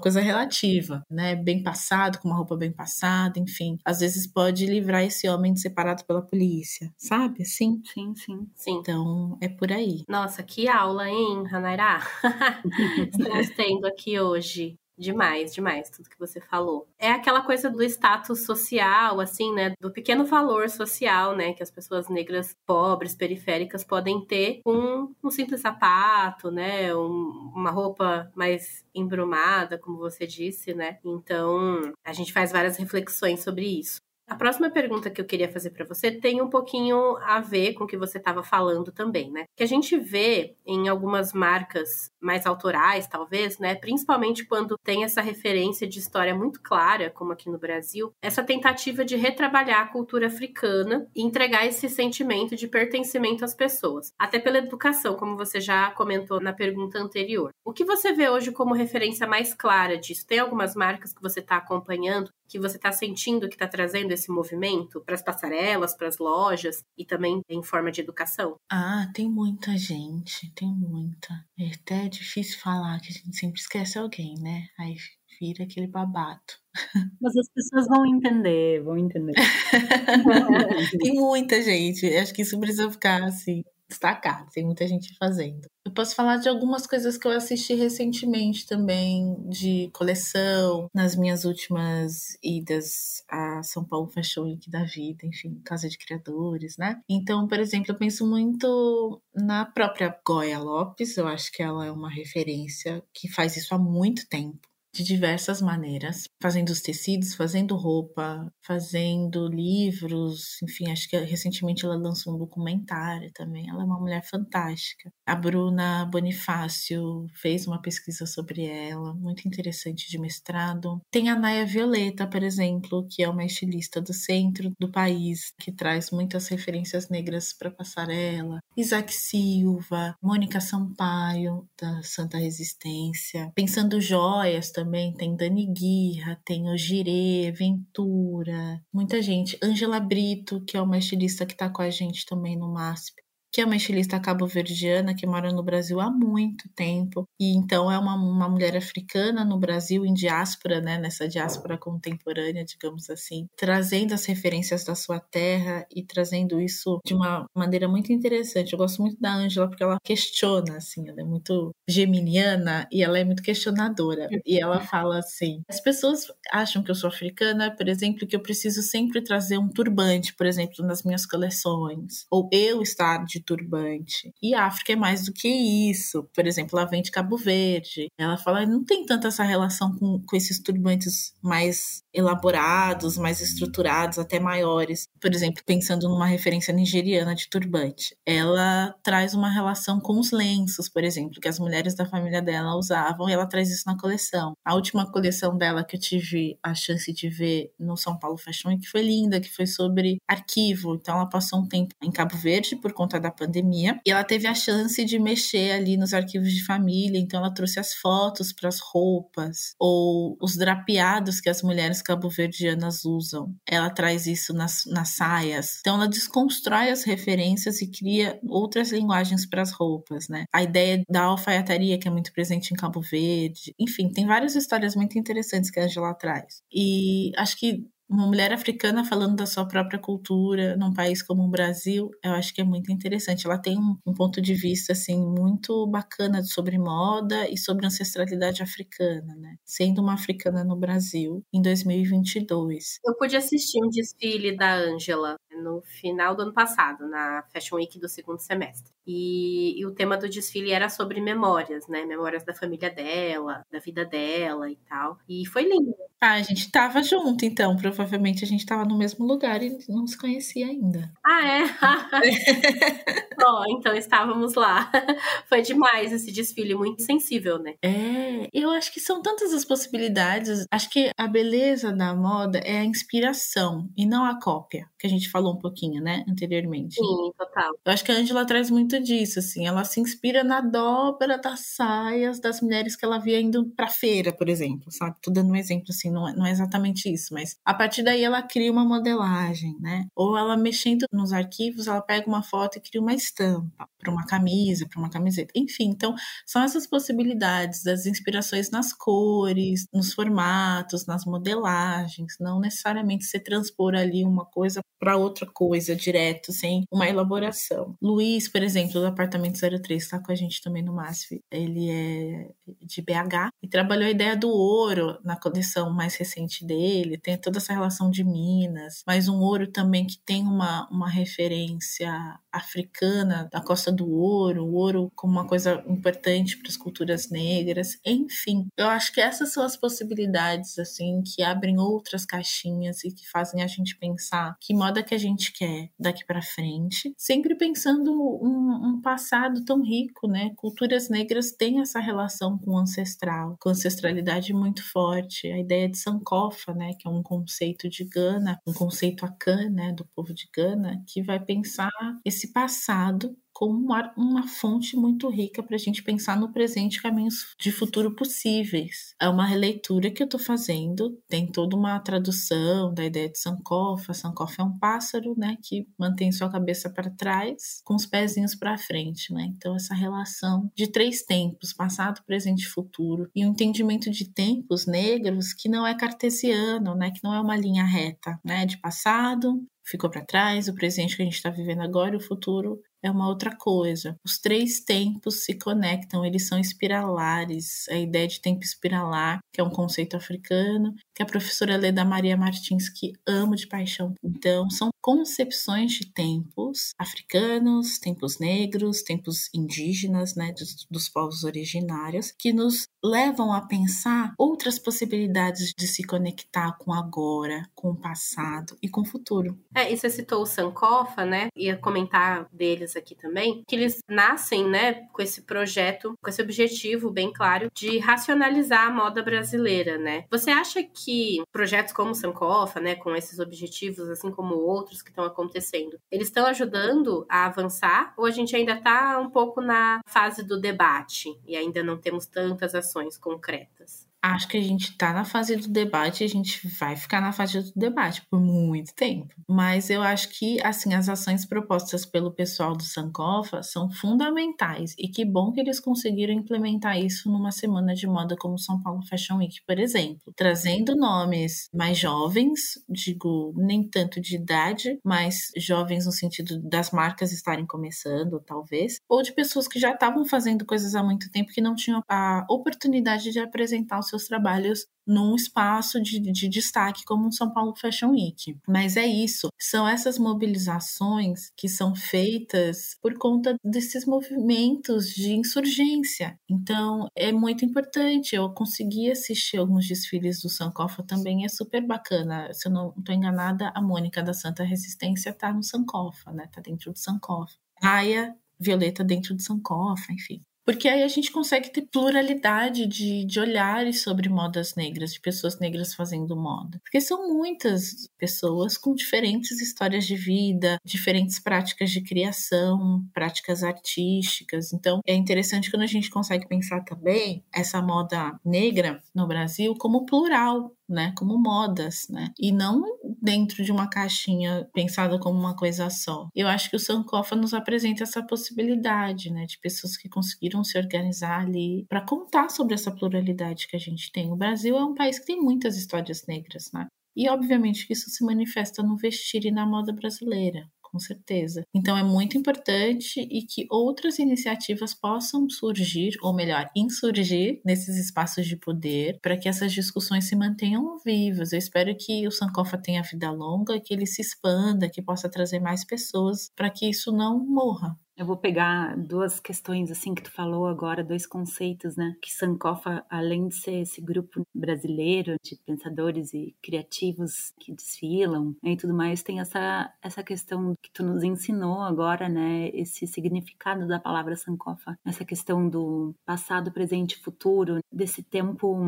coisa 0.00 0.20
relativa, 0.20 1.02
né? 1.10 1.36
Bem 1.36 1.62
passado, 1.62 2.18
com 2.18 2.28
uma 2.28 2.36
roupa 2.36 2.56
bem 2.56 2.72
passada, 2.72 3.38
enfim. 3.38 3.78
Às 3.84 4.00
vezes 4.00 4.26
pode 4.26 4.66
livrar 4.66 5.02
esse 5.04 5.28
homem 5.28 5.52
de 5.52 5.60
ser 5.60 5.70
parado 5.70 6.04
pela 6.04 6.22
polícia, 6.22 6.92
sabe? 6.96 7.44
Sim. 7.44 7.80
Sim, 7.92 8.14
sim. 8.14 8.46
Sim. 8.54 8.78
Então, 8.78 9.38
é 9.40 9.48
por 9.48 9.72
aí. 9.72 10.04
Nossa, 10.08 10.42
que 10.42 10.68
aula, 10.68 11.08
hein, 11.08 11.44
Hanaira? 11.50 12.00
Estamos 13.12 13.50
tendo 13.50 13.86
aqui 13.86 14.18
hoje 14.18 14.78
Demais, 14.98 15.52
demais, 15.52 15.90
tudo 15.90 16.08
que 16.08 16.18
você 16.18 16.40
falou. 16.40 16.88
É 16.98 17.10
aquela 17.10 17.42
coisa 17.42 17.68
do 17.68 17.82
status 17.82 18.44
social, 18.46 19.20
assim, 19.20 19.52
né? 19.52 19.74
Do 19.78 19.92
pequeno 19.92 20.24
valor 20.24 20.70
social, 20.70 21.36
né? 21.36 21.52
Que 21.52 21.62
as 21.62 21.70
pessoas 21.70 22.08
negras 22.08 22.56
pobres, 22.64 23.14
periféricas 23.14 23.84
podem 23.84 24.24
ter 24.24 24.60
com 24.64 25.12
um 25.22 25.30
simples 25.30 25.60
sapato, 25.60 26.50
né? 26.50 26.94
Um, 26.94 27.52
uma 27.54 27.70
roupa 27.70 28.30
mais 28.34 28.84
embrumada, 28.94 29.78
como 29.78 29.98
você 29.98 30.26
disse, 30.26 30.72
né? 30.72 30.98
Então, 31.04 31.92
a 32.04 32.12
gente 32.14 32.32
faz 32.32 32.50
várias 32.50 32.78
reflexões 32.78 33.40
sobre 33.42 33.66
isso. 33.66 34.00
A 34.28 34.34
próxima 34.34 34.68
pergunta 34.68 35.08
que 35.08 35.20
eu 35.20 35.24
queria 35.24 35.48
fazer 35.48 35.70
para 35.70 35.84
você 35.84 36.10
tem 36.10 36.42
um 36.42 36.50
pouquinho 36.50 37.16
a 37.18 37.40
ver 37.40 37.74
com 37.74 37.84
o 37.84 37.86
que 37.86 37.96
você 37.96 38.18
estava 38.18 38.42
falando 38.42 38.90
também, 38.90 39.30
né? 39.30 39.44
Que 39.56 39.62
a 39.62 39.66
gente 39.66 39.96
vê 39.96 40.56
em 40.66 40.88
algumas 40.88 41.32
marcas 41.32 42.10
mais 42.20 42.44
autorais, 42.44 43.06
talvez, 43.06 43.56
né? 43.60 43.76
Principalmente 43.76 44.44
quando 44.44 44.76
tem 44.78 45.04
essa 45.04 45.20
referência 45.20 45.86
de 45.86 46.00
história 46.00 46.34
muito 46.34 46.60
clara, 46.60 47.08
como 47.08 47.30
aqui 47.30 47.48
no 47.48 47.56
Brasil, 47.56 48.12
essa 48.20 48.42
tentativa 48.42 49.04
de 49.04 49.14
retrabalhar 49.14 49.82
a 49.82 49.92
cultura 49.92 50.26
africana 50.26 51.06
e 51.14 51.22
entregar 51.22 51.64
esse 51.64 51.88
sentimento 51.88 52.56
de 52.56 52.66
pertencimento 52.66 53.44
às 53.44 53.54
pessoas, 53.54 54.12
até 54.18 54.40
pela 54.40 54.58
educação, 54.58 55.14
como 55.14 55.36
você 55.36 55.60
já 55.60 55.92
comentou 55.92 56.40
na 56.40 56.52
pergunta 56.52 56.98
anterior. 56.98 57.50
O 57.64 57.72
que 57.72 57.84
você 57.84 58.12
vê 58.12 58.28
hoje 58.28 58.50
como 58.50 58.74
referência 58.74 59.24
mais 59.24 59.54
clara 59.54 59.96
disso? 59.96 60.26
Tem 60.26 60.40
algumas 60.40 60.74
marcas 60.74 61.12
que 61.12 61.22
você 61.22 61.38
está 61.38 61.58
acompanhando, 61.58 62.32
que 62.48 62.58
você 62.58 62.76
está 62.76 62.92
sentindo 62.92 63.48
que 63.48 63.54
está 63.54 63.68
trazendo 63.68 64.12
esse 64.12 64.30
movimento 64.30 65.00
para 65.00 65.14
as 65.14 65.22
passarelas, 65.22 65.94
para 65.94 66.08
as 66.08 66.18
lojas 66.18 66.84
e 66.96 67.04
também 67.04 67.40
em 67.48 67.62
forma 67.62 67.90
de 67.90 68.00
educação? 68.00 68.58
Ah, 68.70 69.10
tem 69.14 69.28
muita 69.28 69.76
gente, 69.76 70.52
tem 70.54 70.68
muita. 70.68 71.44
É 71.58 71.68
até 71.74 72.08
difícil 72.08 72.58
falar 72.58 73.00
que 73.00 73.08
a 73.08 73.12
gente 73.12 73.36
sempre 73.36 73.60
esquece 73.60 73.98
alguém, 73.98 74.34
né? 74.40 74.68
Aí 74.78 74.96
vira 75.40 75.64
aquele 75.64 75.86
babado. 75.86 76.40
Mas 77.20 77.36
as 77.36 77.48
pessoas 77.48 77.86
vão 77.86 78.06
entender, 78.06 78.82
vão 78.82 78.96
entender. 78.96 79.34
tem 81.00 81.14
muita 81.14 81.62
gente. 81.62 82.06
Acho 82.16 82.32
que 82.32 82.42
isso 82.42 82.58
precisa 82.58 82.90
ficar 82.90 83.22
assim 83.24 83.62
destacado, 83.88 84.50
tem 84.50 84.64
muita 84.64 84.86
gente 84.86 85.14
fazendo. 85.16 85.66
Eu 85.84 85.92
posso 85.92 86.14
falar 86.14 86.38
de 86.38 86.48
algumas 86.48 86.86
coisas 86.86 87.16
que 87.16 87.26
eu 87.26 87.30
assisti 87.30 87.74
recentemente 87.74 88.66
também, 88.66 89.36
de 89.48 89.88
coleção, 89.92 90.90
nas 90.92 91.14
minhas 91.14 91.44
últimas 91.44 92.36
idas 92.42 93.22
a 93.28 93.62
São 93.62 93.84
Paulo 93.84 94.08
Fashion 94.08 94.44
Week 94.44 94.68
da 94.68 94.82
vida, 94.82 95.24
enfim, 95.24 95.60
Casa 95.64 95.88
de 95.88 95.96
Criadores, 95.96 96.76
né? 96.76 97.00
Então, 97.08 97.46
por 97.46 97.60
exemplo, 97.60 97.92
eu 97.92 97.96
penso 97.96 98.26
muito 98.26 99.22
na 99.34 99.64
própria 99.64 100.18
Goya 100.26 100.58
Lopes, 100.58 101.16
eu 101.16 101.28
acho 101.28 101.52
que 101.52 101.62
ela 101.62 101.86
é 101.86 101.90
uma 101.90 102.10
referência 102.10 103.02
que 103.14 103.28
faz 103.28 103.56
isso 103.56 103.74
há 103.74 103.78
muito 103.78 104.28
tempo 104.28 104.66
de 104.96 105.04
diversas 105.04 105.60
maneiras, 105.60 106.24
fazendo 106.40 106.70
os 106.70 106.80
tecidos, 106.80 107.34
fazendo 107.34 107.76
roupa, 107.76 108.50
fazendo 108.64 109.46
livros, 109.46 110.62
enfim, 110.62 110.90
acho 110.90 111.08
que 111.08 111.18
recentemente 111.18 111.84
ela 111.84 111.96
lançou 111.96 112.34
um 112.34 112.38
documentário 112.38 113.30
também. 113.34 113.68
Ela 113.68 113.82
é 113.82 113.84
uma 113.84 114.00
mulher 114.00 114.24
fantástica. 114.24 115.12
A 115.26 115.34
Bruna 115.34 116.06
Bonifácio 116.06 117.26
fez 117.34 117.66
uma 117.66 117.80
pesquisa 117.80 118.24
sobre 118.24 118.64
ela, 118.64 119.12
muito 119.14 119.46
interessante 119.46 120.08
de 120.08 120.18
mestrado. 120.18 121.00
Tem 121.10 121.28
a 121.28 121.38
Naya 121.38 121.66
Violeta, 121.66 122.26
por 122.26 122.42
exemplo, 122.42 123.06
que 123.10 123.22
é 123.22 123.28
uma 123.28 123.44
estilista 123.44 124.00
do 124.00 124.14
centro 124.14 124.72
do 124.80 124.90
país, 124.90 125.52
que 125.60 125.70
traz 125.70 126.10
muitas 126.10 126.48
referências 126.48 127.10
negras 127.10 127.52
para 127.52 127.70
passarela. 127.70 128.60
Isaac 128.76 129.12
Silva, 129.12 130.14
Mônica 130.22 130.60
Sampaio, 130.60 131.68
da 131.80 132.02
Santa 132.02 132.38
Resistência. 132.38 133.50
Pensando 133.54 134.00
joias 134.00 134.70
também 134.70 134.85
também, 134.86 135.12
tem 135.12 135.34
Dani 135.34 135.66
Guirra, 135.66 136.40
tem 136.44 136.70
o 136.70 136.76
Girê, 136.76 137.50
Ventura, 137.50 138.80
muita 138.92 139.20
gente. 139.20 139.58
Angela 139.60 139.98
Brito, 139.98 140.64
que 140.64 140.76
é 140.76 140.80
uma 140.80 140.96
estilista 140.96 141.44
que 141.44 141.54
está 141.54 141.68
com 141.68 141.82
a 141.82 141.90
gente 141.90 142.24
também 142.24 142.56
no 142.56 142.72
MASP 142.72 143.25
que 143.56 143.62
é 143.62 143.64
uma 143.64 143.76
estilista 143.76 144.20
cabo-verdiana 144.20 145.14
que 145.14 145.26
mora 145.26 145.50
no 145.50 145.62
Brasil 145.62 145.98
há 145.98 146.10
muito 146.10 146.68
tempo. 146.74 147.26
E 147.40 147.56
então 147.56 147.90
é 147.90 147.98
uma, 147.98 148.14
uma 148.14 148.50
mulher 148.50 148.76
africana 148.76 149.46
no 149.46 149.58
Brasil, 149.58 150.04
em 150.04 150.12
diáspora, 150.12 150.78
né, 150.78 150.98
nessa 150.98 151.26
diáspora 151.26 151.78
contemporânea, 151.78 152.66
digamos 152.66 153.08
assim, 153.08 153.48
trazendo 153.56 154.12
as 154.12 154.26
referências 154.26 154.84
da 154.84 154.94
sua 154.94 155.18
terra 155.18 155.86
e 155.90 156.02
trazendo 156.02 156.60
isso 156.60 157.00
de 157.02 157.14
uma 157.14 157.46
maneira 157.54 157.88
muito 157.88 158.12
interessante. 158.12 158.74
Eu 158.74 158.78
gosto 158.78 159.00
muito 159.00 159.18
da 159.18 159.32
Ângela 159.32 159.68
porque 159.68 159.82
ela 159.82 159.96
questiona, 160.04 160.76
assim, 160.76 161.08
ela 161.08 161.22
é 161.22 161.24
muito 161.24 161.74
geminiana 161.88 162.86
e 162.92 163.02
ela 163.02 163.18
é 163.18 163.24
muito 163.24 163.42
questionadora. 163.42 164.28
E 164.44 164.60
ela 164.60 164.80
fala 164.80 165.20
assim: 165.20 165.62
as 165.66 165.80
pessoas 165.80 166.26
acham 166.52 166.82
que 166.82 166.90
eu 166.90 166.94
sou 166.94 167.08
africana, 167.08 167.74
por 167.74 167.88
exemplo, 167.88 168.26
que 168.26 168.36
eu 168.36 168.40
preciso 168.40 168.82
sempre 168.82 169.22
trazer 169.22 169.56
um 169.56 169.70
turbante, 169.70 170.34
por 170.34 170.44
exemplo, 170.44 170.84
nas 170.84 171.02
minhas 171.02 171.24
coleções, 171.24 172.26
ou 172.30 172.50
eu 172.52 172.82
estar 172.82 173.24
de 173.24 173.45
turbante. 173.46 174.32
E 174.42 174.54
a 174.54 174.66
África 174.66 174.92
é 174.92 174.96
mais 174.96 175.24
do 175.24 175.32
que 175.32 175.48
isso. 175.48 176.28
Por 176.34 176.46
exemplo, 176.46 176.78
ela 176.78 176.88
vem 176.88 177.02
de 177.02 177.10
Cabo 177.10 177.36
Verde. 177.36 178.08
Ela 178.18 178.36
fala, 178.36 178.66
não 178.66 178.84
tem 178.84 179.06
tanta 179.06 179.28
essa 179.28 179.44
relação 179.44 179.96
com, 179.96 180.20
com 180.26 180.36
esses 180.36 180.58
turbantes 180.58 181.34
mais 181.42 182.02
elaborados, 182.16 183.18
mais 183.18 183.40
estruturados, 183.40 184.18
até 184.18 184.40
maiores. 184.40 185.06
Por 185.20 185.32
exemplo, 185.32 185.62
pensando 185.64 186.08
numa 186.08 186.26
referência 186.26 186.72
nigeriana 186.72 187.34
de 187.34 187.48
turbante. 187.48 188.16
Ela 188.24 188.94
traz 189.02 189.34
uma 189.34 189.50
relação 189.50 190.00
com 190.00 190.18
os 190.18 190.32
lenços, 190.32 190.88
por 190.88 191.04
exemplo, 191.04 191.40
que 191.40 191.48
as 191.48 191.58
mulheres 191.58 191.94
da 191.94 192.06
família 192.06 192.40
dela 192.40 192.74
usavam, 192.74 193.28
e 193.28 193.32
ela 193.32 193.46
traz 193.46 193.70
isso 193.70 193.84
na 193.86 193.98
coleção. 193.98 194.54
A 194.64 194.74
última 194.74 195.10
coleção 195.10 195.56
dela 195.56 195.84
que 195.84 195.96
eu 195.96 196.00
tive 196.00 196.58
a 196.62 196.74
chance 196.74 197.12
de 197.12 197.28
ver 197.28 197.70
no 197.78 197.96
São 197.96 198.18
Paulo 198.18 198.38
Fashion 198.38 198.70
Week 198.70 198.88
foi 198.88 199.02
linda, 199.02 199.40
que 199.40 199.52
foi 199.52 199.66
sobre 199.66 200.18
arquivo. 200.26 200.94
Então 200.94 201.16
ela 201.16 201.28
passou 201.28 201.60
um 201.60 201.68
tempo 201.68 201.94
em 202.02 202.10
Cabo 202.10 202.36
Verde 202.36 202.76
por 202.76 202.92
conta 202.92 203.20
da 203.20 203.30
pandemia 203.30 204.00
e 204.06 204.10
ela 204.10 204.24
teve 204.24 204.46
a 204.46 204.54
chance 204.54 205.04
de 205.04 205.18
mexer 205.18 205.72
ali 205.72 205.96
nos 205.96 206.14
arquivos 206.14 206.52
de 206.52 206.64
família. 206.64 207.18
Então 207.18 207.40
ela 207.40 207.52
trouxe 207.52 207.78
as 207.78 207.94
fotos 207.94 208.52
para 208.52 208.68
as 208.68 208.80
roupas 208.80 209.74
ou 209.78 210.36
os 210.40 210.56
drapeados 210.56 211.40
que 211.40 211.48
as 211.48 211.62
mulheres 211.62 212.02
cabo-verdianas 212.06 213.04
usam. 213.04 213.54
Ela 213.68 213.90
traz 213.90 214.26
isso 214.26 214.52
nas, 214.54 214.84
nas 214.86 215.10
saias. 215.10 215.78
Então 215.80 215.96
ela 215.96 216.08
desconstrói 216.08 216.90
as 216.90 217.04
referências 217.04 217.82
e 217.82 217.90
cria 217.90 218.38
outras 218.48 218.92
linguagens 218.92 219.46
para 219.46 219.62
as 219.62 219.72
roupas, 219.72 220.28
né? 220.28 220.44
A 220.52 220.62
ideia 220.62 221.02
da 221.10 221.24
alfaiataria 221.24 221.98
que 221.98 222.08
é 222.08 222.10
muito 222.10 222.32
presente 222.32 222.72
em 222.72 222.76
Cabo 222.76 223.00
Verde. 223.00 223.74
Enfim, 223.78 224.08
tem 224.08 224.26
várias 224.26 224.54
histórias 224.54 224.94
muito 224.94 225.18
interessantes 225.18 225.70
que 225.70 225.80
a 225.80 225.84
Angela 225.84 226.14
traz. 226.14 226.62
E 226.72 227.32
acho 227.36 227.58
que 227.58 227.86
uma 228.08 228.26
mulher 228.26 228.52
africana 228.52 229.04
falando 229.04 229.36
da 229.36 229.46
sua 229.46 229.66
própria 229.66 229.98
cultura 229.98 230.76
num 230.76 230.92
país 230.92 231.22
como 231.22 231.42
o 231.42 231.50
Brasil, 231.50 232.10
eu 232.22 232.32
acho 232.32 232.54
que 232.54 232.60
é 232.60 232.64
muito 232.64 232.90
interessante. 232.92 233.46
Ela 233.46 233.58
tem 233.58 233.78
um, 233.78 233.96
um, 234.06 234.14
ponto 234.14 234.40
de 234.40 234.54
vista 234.54 234.92
assim 234.92 235.20
muito 235.20 235.86
bacana 235.86 236.42
sobre 236.42 236.78
moda 236.78 237.48
e 237.48 237.58
sobre 237.58 237.86
ancestralidade 237.86 238.62
africana, 238.62 239.34
né? 239.36 239.56
Sendo 239.64 240.00
uma 240.00 240.14
africana 240.14 240.62
no 240.64 240.76
Brasil 240.76 241.44
em 241.52 241.60
2022. 241.60 242.98
Eu 243.04 243.14
pude 243.16 243.36
assistir 243.36 243.84
um 243.84 243.88
desfile 243.88 244.56
da 244.56 244.74
Angela 244.74 245.36
no 245.56 245.82
final 245.82 246.34
do 246.34 246.42
ano 246.42 246.52
passado, 246.52 247.08
na 247.08 247.44
Fashion 247.52 247.76
Week 247.76 247.98
do 247.98 248.08
segundo 248.08 248.38
semestre. 248.38 248.92
E, 249.06 249.80
e, 249.80 249.86
o 249.86 249.94
tema 249.94 250.16
do 250.16 250.28
desfile 250.28 250.72
era 250.72 250.88
sobre 250.88 251.20
memórias, 251.20 251.86
né? 251.86 252.04
Memórias 252.04 252.44
da 252.44 252.52
família 252.52 252.90
dela, 252.90 253.64
da 253.70 253.78
vida 253.78 254.04
dela 254.04 254.68
e 254.68 254.76
tal. 254.88 255.18
E 255.28 255.46
foi 255.46 255.62
lindo. 255.62 255.94
Ah, 256.20 256.32
a 256.32 256.42
gente 256.42 256.72
tava 256.72 257.02
junto, 257.02 257.44
então. 257.44 257.76
Provavelmente 257.76 258.42
a 258.42 258.46
gente 258.46 258.66
tava 258.66 258.84
no 258.84 258.98
mesmo 258.98 259.24
lugar 259.24 259.62
e 259.62 259.78
não 259.88 260.06
se 260.06 260.18
conhecia 260.18 260.66
ainda. 260.66 261.12
Ah, 261.24 261.46
é? 261.46 261.62
Ó, 263.44 263.60
oh, 263.60 263.64
então 263.68 263.94
estávamos 263.94 264.54
lá. 264.54 264.90
Foi 265.46 265.60
demais 265.60 266.12
esse 266.12 266.32
desfile, 266.32 266.74
muito 266.74 267.02
sensível, 267.02 267.58
né? 267.58 267.74
É, 267.82 268.48
eu 268.52 268.70
acho 268.70 268.92
que 268.92 268.98
são 268.98 269.20
tantas 269.20 269.52
as 269.52 269.64
possibilidades. 269.64 270.64
Acho 270.70 270.90
que 270.90 271.10
a 271.16 271.28
beleza 271.28 271.92
da 271.92 272.14
moda 272.14 272.58
é 272.58 272.78
a 272.78 272.84
inspiração 272.84 273.88
e 273.96 274.06
não 274.06 274.24
a 274.24 274.40
cópia, 274.40 274.88
que 274.98 275.06
a 275.06 275.10
gente 275.10 275.30
falou 275.30 275.45
um 275.52 275.58
pouquinho, 275.58 276.02
né, 276.02 276.24
anteriormente. 276.28 276.96
Sim, 276.96 277.32
total. 277.36 277.74
Eu 277.84 277.92
acho 277.92 278.04
que 278.04 278.12
a 278.12 278.16
Angela 278.16 278.46
traz 278.46 278.70
muito 278.70 279.00
disso, 279.02 279.38
assim. 279.38 279.66
Ela 279.66 279.84
se 279.84 280.00
inspira 280.00 280.42
na 280.42 280.60
dobra 280.60 281.38
das 281.38 281.60
saias 281.60 282.40
das 282.40 282.60
mulheres 282.60 282.96
que 282.96 283.04
ela 283.04 283.18
via 283.18 283.40
indo 283.40 283.66
pra 283.76 283.88
feira, 283.88 284.32
por 284.32 284.48
exemplo, 284.48 284.90
sabe? 284.90 285.16
Tô 285.20 285.30
dando 285.30 285.50
um 285.50 285.56
exemplo, 285.56 285.86
assim, 285.90 286.10
não 286.10 286.28
é, 286.28 286.34
não 286.34 286.46
é 286.46 286.50
exatamente 286.50 287.12
isso, 287.12 287.34
mas 287.34 287.56
a 287.64 287.74
partir 287.74 288.02
daí 288.02 288.22
ela 288.22 288.42
cria 288.42 288.70
uma 288.72 288.84
modelagem, 288.84 289.76
né? 289.80 290.06
Ou 290.14 290.36
ela 290.36 290.56
mexendo 290.56 291.06
nos 291.12 291.32
arquivos, 291.32 291.86
ela 291.86 292.00
pega 292.00 292.26
uma 292.28 292.42
foto 292.42 292.78
e 292.78 292.80
cria 292.80 293.00
uma 293.00 293.14
estampa 293.14 293.88
para 293.98 294.10
uma 294.10 294.24
camisa, 294.26 294.86
para 294.88 295.00
uma 295.00 295.10
camiseta. 295.10 295.52
Enfim, 295.54 295.86
então 295.86 296.14
são 296.46 296.62
essas 296.62 296.86
possibilidades 296.86 297.82
das 297.82 298.06
inspirações 298.06 298.70
nas 298.70 298.92
cores, 298.92 299.86
nos 299.92 300.12
formatos, 300.14 301.06
nas 301.06 301.24
modelagens, 301.24 302.36
não 302.40 302.60
necessariamente 302.60 303.24
se 303.24 303.40
transpor 303.40 303.94
ali 303.94 304.24
uma 304.24 304.44
coisa 304.46 304.80
para 304.98 305.16
outra 305.16 305.35
coisa 305.44 305.94
direto, 305.94 306.52
sem 306.52 306.84
uma 306.90 307.08
elaboração. 307.08 307.96
Luiz, 308.00 308.48
por 308.48 308.62
exemplo, 308.62 309.00
do 309.00 309.06
apartamento 309.06 309.58
03, 309.60 310.02
está 310.02 310.18
com 310.18 310.32
a 310.32 310.34
gente 310.34 310.62
também 310.62 310.82
no 310.82 310.94
MASF. 310.94 311.42
Ele 311.50 311.90
é 311.90 312.48
de 312.82 313.02
BH 313.02 313.50
e 313.62 313.68
trabalhou 313.68 314.06
a 314.06 314.10
ideia 314.10 314.36
do 314.36 314.48
ouro 314.48 315.18
na 315.24 315.36
coleção 315.36 315.90
mais 315.90 316.14
recente 316.14 316.64
dele, 316.64 317.18
tem 317.18 317.36
toda 317.36 317.58
essa 317.58 317.72
relação 317.72 318.10
de 318.10 318.22
Minas, 318.24 319.02
mas 319.06 319.28
um 319.28 319.40
ouro 319.40 319.66
também 319.66 320.06
que 320.06 320.18
tem 320.24 320.42
uma, 320.42 320.88
uma 320.90 321.08
referência 321.08 322.38
africana 322.52 323.48
da 323.52 323.60
Costa 323.60 323.92
do 323.92 324.10
Ouro, 324.10 324.64
o 324.64 324.74
ouro 324.74 325.12
como 325.14 325.32
uma 325.32 325.46
coisa 325.46 325.84
importante 325.86 326.56
para 326.56 326.68
as 326.68 326.76
culturas 326.76 327.30
negras, 327.30 327.98
enfim. 328.04 328.66
Eu 328.76 328.88
acho 328.88 329.12
que 329.12 329.20
essas 329.20 329.52
são 329.52 329.62
as 329.62 329.76
possibilidades 329.76 330.78
assim 330.78 331.22
que 331.22 331.42
abrem 331.42 331.78
outras 331.78 332.24
caixinhas 332.24 333.04
e 333.04 333.12
que 333.12 333.28
fazem 333.28 333.62
a 333.62 333.66
gente 333.66 333.96
pensar 333.96 334.56
que 334.60 334.74
moda 334.74 335.02
que 335.02 335.14
a 335.14 335.18
gente 335.18 335.25
quer 335.52 335.90
daqui 335.98 336.24
para 336.24 336.42
frente, 336.42 337.12
sempre 337.16 337.54
pensando 337.56 338.12
um, 338.12 338.96
um 338.96 339.00
passado 339.00 339.64
tão 339.64 339.82
rico, 339.82 340.26
né? 340.28 340.52
Culturas 340.56 341.08
negras 341.08 341.52
têm 341.52 341.80
essa 341.80 341.98
relação 342.00 342.58
com 342.58 342.72
o 342.72 342.78
ancestral, 342.78 343.56
com 343.60 343.70
ancestralidade 343.70 344.52
muito 344.52 344.82
forte. 344.90 345.48
A 345.48 345.58
ideia 345.58 345.88
de 345.88 345.98
Sankofa, 345.98 346.72
né, 346.74 346.92
que 346.98 347.08
é 347.08 347.10
um 347.10 347.22
conceito 347.22 347.88
de 347.88 348.04
Gana, 348.04 348.58
um 348.66 348.72
conceito 348.72 349.24
akan, 349.24 349.70
né, 349.70 349.92
do 349.92 350.04
povo 350.14 350.32
de 350.34 350.48
Gana, 350.54 351.02
que 351.06 351.22
vai 351.22 351.38
pensar 351.44 351.90
esse 352.24 352.52
passado 352.52 353.36
como 353.56 353.72
uma, 353.72 354.12
uma 354.18 354.46
fonte 354.46 354.94
muito 354.98 355.30
rica 355.30 355.62
para 355.62 355.76
a 355.76 355.78
gente 355.78 356.02
pensar 356.02 356.38
no 356.38 356.52
presente 356.52 357.00
caminhos 357.00 357.54
de 357.58 357.72
futuro 357.72 358.14
possíveis. 358.14 359.14
É 359.18 359.30
uma 359.30 359.46
releitura 359.46 360.10
que 360.10 360.22
eu 360.22 360.26
estou 360.26 360.38
fazendo, 360.38 361.18
tem 361.26 361.50
toda 361.50 361.74
uma 361.74 361.98
tradução 361.98 362.92
da 362.92 363.02
ideia 363.02 363.30
de 363.30 363.38
Sankofa. 363.38 364.12
Sankofa 364.12 364.60
é 364.60 364.64
um 364.66 364.78
pássaro, 364.78 365.34
né, 365.38 365.56
que 365.62 365.88
mantém 365.98 366.30
sua 366.30 366.50
cabeça 366.50 366.90
para 366.90 367.08
trás, 367.08 367.80
com 367.82 367.94
os 367.94 368.04
pezinhos 368.04 368.54
para 368.54 368.76
frente, 368.76 369.32
né? 369.32 369.50
Então 369.56 369.74
essa 369.74 369.94
relação 369.94 370.70
de 370.76 370.88
três 370.88 371.22
tempos, 371.22 371.72
passado, 371.72 372.22
presente 372.26 372.64
e 372.64 372.68
futuro, 372.68 373.30
e 373.34 373.46
um 373.46 373.52
entendimento 373.52 374.10
de 374.10 374.28
tempos 374.30 374.86
negros 374.86 375.54
que 375.54 375.66
não 375.66 375.86
é 375.86 375.94
cartesiano, 375.94 376.94
né, 376.94 377.10
que 377.10 377.24
não 377.24 377.32
é 377.32 377.40
uma 377.40 377.56
linha 377.56 377.86
reta, 377.86 378.38
né, 378.44 378.66
de 378.66 378.76
passado, 378.76 379.66
ficou 379.86 380.10
para 380.10 380.24
trás, 380.24 380.68
o 380.68 380.74
presente 380.74 381.16
que 381.16 381.22
a 381.22 381.24
gente 381.24 381.36
está 381.36 381.48
vivendo 381.48 381.80
agora 381.80 382.14
e 382.14 382.18
o 382.18 382.20
futuro 382.20 382.82
é 383.02 383.10
uma 383.10 383.28
outra 383.28 383.54
coisa. 383.56 384.16
Os 384.24 384.38
três 384.38 384.80
tempos 384.80 385.44
se 385.44 385.58
conectam, 385.58 386.24
eles 386.24 386.48
são 386.48 386.58
espiralares. 386.58 387.88
A 387.88 387.96
ideia 387.96 388.26
de 388.26 388.40
tempo 388.40 388.64
espiralar, 388.64 389.40
que 389.52 389.60
é 389.60 389.64
um 389.64 389.70
conceito 389.70 390.16
africano, 390.16 390.94
que 391.16 391.22
a 391.22 391.26
professora 391.26 391.78
Leda 391.78 392.04
Maria 392.04 392.36
Martins, 392.36 392.90
que 392.90 393.14
amo 393.26 393.56
de 393.56 393.66
paixão. 393.66 394.14
Então, 394.22 394.68
são 394.68 394.90
concepções 395.00 395.92
de 395.92 396.12
tempos 396.12 396.90
africanos, 396.98 397.98
tempos 397.98 398.38
negros, 398.38 399.02
tempos 399.02 399.48
indígenas, 399.54 400.34
né, 400.34 400.52
dos, 400.52 400.86
dos 400.90 401.08
povos 401.08 401.42
originários, 401.42 402.34
que 402.38 402.52
nos 402.52 402.86
levam 403.02 403.52
a 403.52 403.62
pensar 403.62 404.34
outras 404.36 404.78
possibilidades 404.78 405.72
de 405.78 405.86
se 405.86 406.04
conectar 406.04 406.76
com 406.76 406.92
agora, 406.92 407.62
com 407.74 407.92
o 407.92 407.96
passado 407.96 408.76
e 408.82 408.88
com 408.88 409.00
o 409.00 409.06
futuro. 409.06 409.58
É, 409.74 409.90
e 409.90 409.96
você 409.96 410.10
citou 410.10 410.42
o 410.42 410.46
Sankofa, 410.46 411.24
né? 411.24 411.48
Ia 411.56 411.76
comentar 411.76 412.46
deles 412.52 412.94
aqui 412.94 413.14
também, 413.14 413.62
que 413.66 413.76
eles 413.76 414.00
nascem, 414.10 414.68
né, 414.68 415.06
com 415.12 415.22
esse 415.22 415.42
projeto, 415.42 416.14
com 416.20 416.28
esse 416.28 416.42
objetivo 416.42 417.10
bem 417.10 417.32
claro 417.32 417.70
de 417.74 417.98
racionalizar 417.98 418.88
a 418.88 418.92
moda 418.92 419.22
brasileira, 419.22 419.96
né? 419.96 420.24
Você 420.30 420.50
acha 420.50 420.82
que 420.82 421.05
projetos 421.52 421.92
como 421.92 422.10
o 422.10 422.14
Sankofa, 422.14 422.80
né, 422.80 422.94
com 422.94 423.14
esses 423.14 423.38
objetivos, 423.38 424.08
assim 424.08 424.30
como 424.30 424.54
outros 424.54 425.02
que 425.02 425.10
estão 425.10 425.24
acontecendo, 425.24 425.98
eles 426.10 426.28
estão 426.28 426.46
ajudando 426.46 427.26
a 427.28 427.46
avançar 427.46 428.14
ou 428.16 428.26
a 428.26 428.30
gente 428.30 428.54
ainda 428.54 428.72
está 428.72 429.18
um 429.18 429.30
pouco 429.30 429.60
na 429.60 430.00
fase 430.06 430.42
do 430.42 430.60
debate 430.60 431.38
e 431.46 431.56
ainda 431.56 431.82
não 431.82 431.98
temos 431.98 432.26
tantas 432.26 432.74
ações 432.74 433.16
concretas? 433.16 434.05
Acho 434.22 434.48
que 434.48 434.56
a 434.56 434.62
gente 434.62 434.90
está 434.90 435.12
na 435.12 435.24
fase 435.24 435.56
do 435.56 435.68
debate, 435.68 436.24
a 436.24 436.28
gente 436.28 436.66
vai 436.78 436.96
ficar 436.96 437.20
na 437.20 437.32
fase 437.32 437.60
do 437.60 437.72
debate 437.76 438.22
por 438.30 438.40
muito 438.40 438.94
tempo. 438.94 439.34
Mas 439.48 439.90
eu 439.90 440.02
acho 440.02 440.28
que, 440.30 440.60
assim, 440.62 440.94
as 440.94 441.08
ações 441.08 441.44
propostas 441.44 442.04
pelo 442.04 442.32
pessoal 442.32 442.76
do 442.76 442.82
Sankofa 442.82 443.62
são 443.62 443.90
fundamentais. 443.90 444.94
E 444.98 445.08
que 445.08 445.24
bom 445.24 445.52
que 445.52 445.60
eles 445.60 445.80
conseguiram 445.80 446.32
implementar 446.32 446.98
isso 446.98 447.30
numa 447.30 447.50
semana 447.50 447.94
de 447.94 448.06
moda 448.06 448.36
como 448.36 448.58
São 448.58 448.80
Paulo 448.82 449.06
Fashion 449.06 449.38
Week, 449.38 449.60
por 449.66 449.78
exemplo, 449.78 450.32
trazendo 450.34 450.96
nomes 450.96 451.68
mais 451.72 451.98
jovens, 451.98 452.60
digo, 452.88 453.54
nem 453.56 453.82
tanto 453.88 454.20
de 454.20 454.36
idade, 454.36 454.98
mas 455.04 455.50
jovens 455.56 456.06
no 456.06 456.12
sentido 456.12 456.60
das 456.62 456.90
marcas 456.90 457.32
estarem 457.32 457.66
começando, 457.66 458.40
talvez, 458.40 458.98
ou 459.08 459.22
de 459.22 459.32
pessoas 459.32 459.68
que 459.68 459.78
já 459.78 459.92
estavam 459.92 460.24
fazendo 460.24 460.64
coisas 460.64 460.94
há 460.94 461.02
muito 461.02 461.30
tempo 461.30 461.52
que 461.52 461.60
não 461.60 461.74
tinham 461.74 462.02
a 462.08 462.44
oportunidade 462.48 463.30
de 463.30 463.38
apresentar 463.38 463.98
seus 464.08 464.24
trabalhos 464.24 464.86
num 465.06 465.36
espaço 465.36 466.02
de, 466.02 466.18
de 466.18 466.48
destaque 466.48 467.04
como 467.04 467.28
o 467.28 467.32
São 467.32 467.52
Paulo 467.52 467.74
Fashion 467.76 468.10
Week. 468.10 468.58
Mas 468.66 468.96
é 468.96 469.06
isso, 469.06 469.48
são 469.58 469.86
essas 469.86 470.18
mobilizações 470.18 471.52
que 471.56 471.68
são 471.68 471.94
feitas 471.94 472.96
por 473.00 473.16
conta 473.16 473.56
desses 473.64 474.04
movimentos 474.04 475.08
de 475.10 475.32
insurgência. 475.32 476.38
Então, 476.50 477.06
é 477.14 477.30
muito 477.30 477.64
importante. 477.64 478.34
Eu 478.34 478.50
consegui 478.50 479.10
assistir 479.10 479.58
alguns 479.58 479.86
desfiles 479.86 480.42
do 480.42 480.48
Sankofa 480.48 481.02
também, 481.04 481.44
é 481.44 481.48
super 481.48 481.86
bacana. 481.86 482.52
Se 482.52 482.68
eu 482.68 482.72
não 482.72 482.92
estou 482.98 483.14
enganada, 483.14 483.72
a 483.74 483.80
Mônica 483.80 484.22
da 484.22 484.34
Santa 484.34 484.64
Resistência 484.64 485.30
está 485.30 485.52
no 485.52 485.62
Sankofa, 485.62 486.32
né? 486.32 486.48
Tá 486.52 486.60
dentro 486.60 486.92
do 486.92 486.98
Sankofa. 486.98 487.54
Raia 487.80 488.34
Violeta 488.58 489.04
dentro 489.04 489.34
do 489.34 489.42
Sankofa, 489.42 490.12
enfim. 490.12 490.42
Porque 490.66 490.88
aí 490.88 491.04
a 491.04 491.08
gente 491.08 491.30
consegue 491.30 491.70
ter 491.70 491.82
pluralidade 491.82 492.86
de, 492.88 493.24
de 493.24 493.38
olhares 493.38 494.02
sobre 494.02 494.28
modas 494.28 494.74
negras, 494.74 495.12
de 495.12 495.20
pessoas 495.20 495.60
negras 495.60 495.94
fazendo 495.94 496.34
moda. 496.34 496.80
Porque 496.82 497.00
são 497.00 497.32
muitas 497.32 498.08
pessoas 498.18 498.76
com 498.76 498.92
diferentes 498.92 499.60
histórias 499.60 500.04
de 500.04 500.16
vida, 500.16 500.80
diferentes 500.84 501.38
práticas 501.38 501.90
de 501.90 502.02
criação, 502.02 503.06
práticas 503.14 503.62
artísticas. 503.62 504.72
Então 504.72 505.00
é 505.06 505.14
interessante 505.14 505.70
quando 505.70 505.82
a 505.82 505.86
gente 505.86 506.10
consegue 506.10 506.48
pensar 506.48 506.82
também 506.82 507.44
essa 507.54 507.80
moda 507.80 508.36
negra 508.44 509.00
no 509.14 509.28
Brasil 509.28 509.72
como 509.78 510.04
plural, 510.04 510.75
né, 510.88 511.12
como 511.16 511.38
modas, 511.38 512.06
né, 512.08 512.32
e 512.38 512.52
não 512.52 512.82
dentro 513.20 513.64
de 513.64 513.72
uma 513.72 513.88
caixinha 513.88 514.68
pensada 514.72 515.18
como 515.18 515.38
uma 515.38 515.56
coisa 515.56 515.90
só. 515.90 516.28
Eu 516.34 516.48
acho 516.48 516.70
que 516.70 516.76
o 516.76 516.80
Sankofa 516.80 517.34
nos 517.34 517.54
apresenta 517.54 518.02
essa 518.02 518.22
possibilidade, 518.22 519.30
né, 519.30 519.46
de 519.46 519.58
pessoas 519.58 519.96
que 519.96 520.08
conseguiram 520.08 520.62
se 520.62 520.78
organizar 520.78 521.40
ali 521.40 521.86
para 521.88 522.04
contar 522.04 522.48
sobre 522.50 522.74
essa 522.74 522.90
pluralidade 522.90 523.66
que 523.68 523.76
a 523.76 523.80
gente 523.80 524.10
tem. 524.12 524.32
O 524.32 524.36
Brasil 524.36 524.76
é 524.76 524.84
um 524.84 524.94
país 524.94 525.18
que 525.18 525.26
tem 525.26 525.40
muitas 525.40 525.76
histórias 525.76 526.24
negras, 526.26 526.70
né? 526.72 526.86
E 527.16 527.30
obviamente 527.30 527.86
que 527.86 527.94
isso 527.94 528.10
se 528.10 528.22
manifesta 528.24 528.82
no 528.82 528.96
vestir 528.96 529.46
e 529.46 529.50
na 529.50 529.64
moda 529.64 529.90
brasileira 529.90 530.68
com 530.90 530.98
certeza. 530.98 531.64
Então 531.74 531.96
é 531.96 532.02
muito 532.02 532.36
importante 532.38 533.20
e 533.20 533.42
que 533.42 533.66
outras 533.70 534.18
iniciativas 534.18 534.94
possam 534.94 535.48
surgir, 535.48 536.16
ou 536.22 536.34
melhor, 536.34 536.68
insurgir 536.76 537.60
nesses 537.64 537.96
espaços 537.96 538.46
de 538.46 538.56
poder, 538.56 539.18
para 539.20 539.36
que 539.36 539.48
essas 539.48 539.72
discussões 539.72 540.28
se 540.28 540.36
mantenham 540.36 540.98
vivas. 541.04 541.52
Eu 541.52 541.58
espero 541.58 541.96
que 541.96 542.26
o 542.26 542.30
Sankofa 542.30 542.78
tenha 542.78 543.02
vida 543.02 543.30
longa, 543.30 543.80
que 543.80 543.92
ele 543.94 544.06
se 544.06 544.22
expanda, 544.22 544.88
que 544.90 545.02
possa 545.02 545.28
trazer 545.28 545.60
mais 545.60 545.84
pessoas 545.84 546.50
para 546.56 546.70
que 546.70 546.88
isso 546.88 547.12
não 547.12 547.38
morra. 547.44 547.96
Eu 548.18 548.24
vou 548.24 548.36
pegar 548.38 548.96
duas 548.96 549.38
questões 549.38 549.90
assim 549.90 550.14
que 550.14 550.22
tu 550.22 550.30
falou 550.30 550.66
agora, 550.66 551.04
dois 551.04 551.26
conceitos, 551.26 551.96
né? 551.96 552.16
Que 552.22 552.32
Sankofa, 552.32 553.04
além 553.10 553.48
de 553.48 553.56
ser 553.56 553.82
esse 553.82 554.00
grupo 554.00 554.42
brasileiro 554.54 555.36
de 555.44 555.54
pensadores 555.66 556.32
e 556.32 556.56
criativos 556.62 557.52
que 557.60 557.74
desfilam 557.74 558.56
né, 558.62 558.70
e 558.70 558.76
tudo 558.76 558.94
mais, 558.94 559.22
tem 559.22 559.38
essa 559.38 559.92
essa 560.00 560.22
questão 560.22 560.74
que 560.82 560.90
tu 560.90 561.02
nos 561.02 561.22
ensinou 561.22 561.82
agora, 561.82 562.26
né? 562.26 562.70
Esse 562.72 563.06
significado 563.06 563.86
da 563.86 564.00
palavra 564.00 564.34
Sankofa, 564.34 564.98
essa 565.04 565.24
questão 565.24 565.68
do 565.68 566.14
passado, 566.24 566.72
presente 566.72 567.18
futuro, 567.22 567.80
desse 567.92 568.22
tempo 568.22 568.78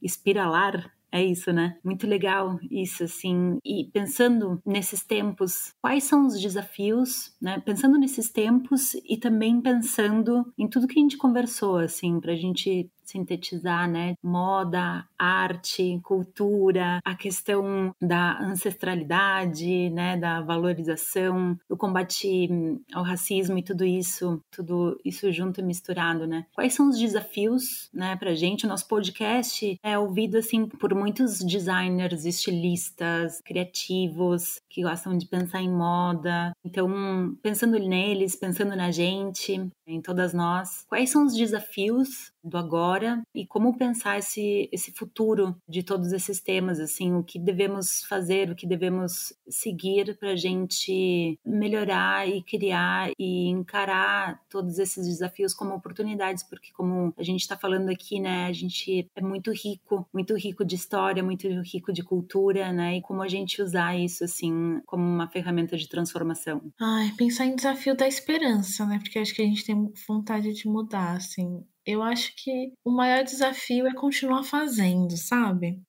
espiralar 0.00 0.95
é 1.16 1.24
isso, 1.24 1.52
né? 1.52 1.78
Muito 1.84 2.06
legal 2.06 2.58
isso, 2.70 3.04
assim. 3.04 3.58
E 3.64 3.88
pensando 3.92 4.60
nesses 4.64 5.04
tempos, 5.04 5.72
quais 5.80 6.04
são 6.04 6.26
os 6.26 6.40
desafios, 6.40 7.34
né? 7.40 7.60
Pensando 7.60 7.98
nesses 7.98 8.30
tempos 8.30 8.94
e 8.94 9.16
também 9.16 9.60
pensando 9.60 10.52
em 10.58 10.68
tudo 10.68 10.86
que 10.86 10.98
a 10.98 11.02
gente 11.02 11.16
conversou, 11.16 11.78
assim, 11.78 12.20
pra 12.20 12.34
gente 12.36 12.90
sintetizar, 13.06 13.88
né? 13.90 14.14
Moda, 14.22 15.06
arte, 15.18 16.00
cultura, 16.02 17.00
a 17.04 17.14
questão 17.14 17.94
da 18.00 18.38
ancestralidade, 18.40 19.90
né? 19.90 20.16
Da 20.16 20.40
valorização, 20.40 21.58
do 21.68 21.76
combate 21.76 22.48
ao 22.92 23.02
racismo 23.02 23.58
e 23.58 23.62
tudo 23.62 23.84
isso, 23.84 24.40
tudo 24.50 25.00
isso 25.04 25.30
junto 25.32 25.60
e 25.60 25.64
misturado, 25.64 26.26
né? 26.26 26.46
Quais 26.54 26.74
são 26.74 26.88
os 26.88 26.98
desafios, 26.98 27.88
né? 27.92 28.16
Pra 28.16 28.34
gente, 28.34 28.66
o 28.66 28.68
nosso 28.68 28.86
podcast 28.88 29.78
é 29.82 29.98
ouvido, 29.98 30.36
assim, 30.36 30.66
por 30.66 30.94
muitos 30.94 31.40
designers, 31.40 32.24
estilistas, 32.24 33.40
criativos, 33.44 34.60
que 34.68 34.82
gostam 34.82 35.16
de 35.16 35.26
pensar 35.26 35.60
em 35.60 35.70
moda. 35.70 36.52
Então, 36.64 37.36
pensando 37.42 37.78
neles, 37.78 38.36
pensando 38.36 38.74
na 38.76 38.90
gente, 38.90 39.70
em 39.86 40.00
todas 40.00 40.32
nós, 40.32 40.84
quais 40.88 41.10
são 41.10 41.24
os 41.24 41.34
desafios 41.34 42.32
do 42.46 42.56
agora 42.56 43.22
e 43.34 43.46
como 43.46 43.76
pensar 43.76 44.18
esse, 44.18 44.68
esse 44.72 44.92
futuro 44.92 45.56
de 45.68 45.82
todos 45.82 46.12
esses 46.12 46.40
temas, 46.40 46.78
assim, 46.78 47.14
o 47.14 47.22
que 47.22 47.38
devemos 47.38 48.04
fazer, 48.04 48.50
o 48.50 48.54
que 48.54 48.66
devemos 48.66 49.32
seguir 49.48 50.16
para 50.18 50.30
a 50.30 50.36
gente 50.36 51.38
melhorar 51.44 52.28
e 52.28 52.42
criar 52.42 53.10
e 53.18 53.48
encarar 53.48 54.40
todos 54.48 54.78
esses 54.78 55.06
desafios 55.06 55.52
como 55.52 55.74
oportunidades, 55.74 56.42
porque 56.42 56.70
como 56.72 57.12
a 57.16 57.22
gente 57.22 57.40
está 57.40 57.56
falando 57.56 57.88
aqui, 57.88 58.20
né, 58.20 58.46
a 58.46 58.52
gente 58.52 59.10
é 59.14 59.20
muito 59.20 59.50
rico, 59.52 60.06
muito 60.12 60.34
rico 60.36 60.64
de 60.64 60.76
história, 60.76 61.22
muito 61.22 61.48
rico 61.62 61.92
de 61.92 62.02
cultura, 62.02 62.72
né, 62.72 62.96
e 62.98 63.02
como 63.02 63.22
a 63.22 63.28
gente 63.28 63.60
usar 63.60 63.96
isso, 63.96 64.24
assim, 64.24 64.80
como 64.86 65.04
uma 65.04 65.28
ferramenta 65.28 65.76
de 65.76 65.88
transformação. 65.88 66.62
Ai, 66.80 67.12
pensar 67.16 67.46
em 67.46 67.56
desafio 67.56 67.96
da 67.96 68.06
esperança, 68.06 68.86
né, 68.86 68.98
porque 68.98 69.18
acho 69.18 69.34
que 69.34 69.42
a 69.42 69.46
gente 69.46 69.64
tem 69.64 69.92
vontade 70.06 70.52
de 70.52 70.68
mudar, 70.68 71.16
assim, 71.16 71.64
eu 71.86 72.02
acho 72.02 72.32
que 72.36 72.72
o 72.84 72.90
maior 72.90 73.24
desafio 73.24 73.86
é 73.86 73.94
continuar 73.94 74.42
fazendo, 74.42 75.16
sabe? 75.16 75.80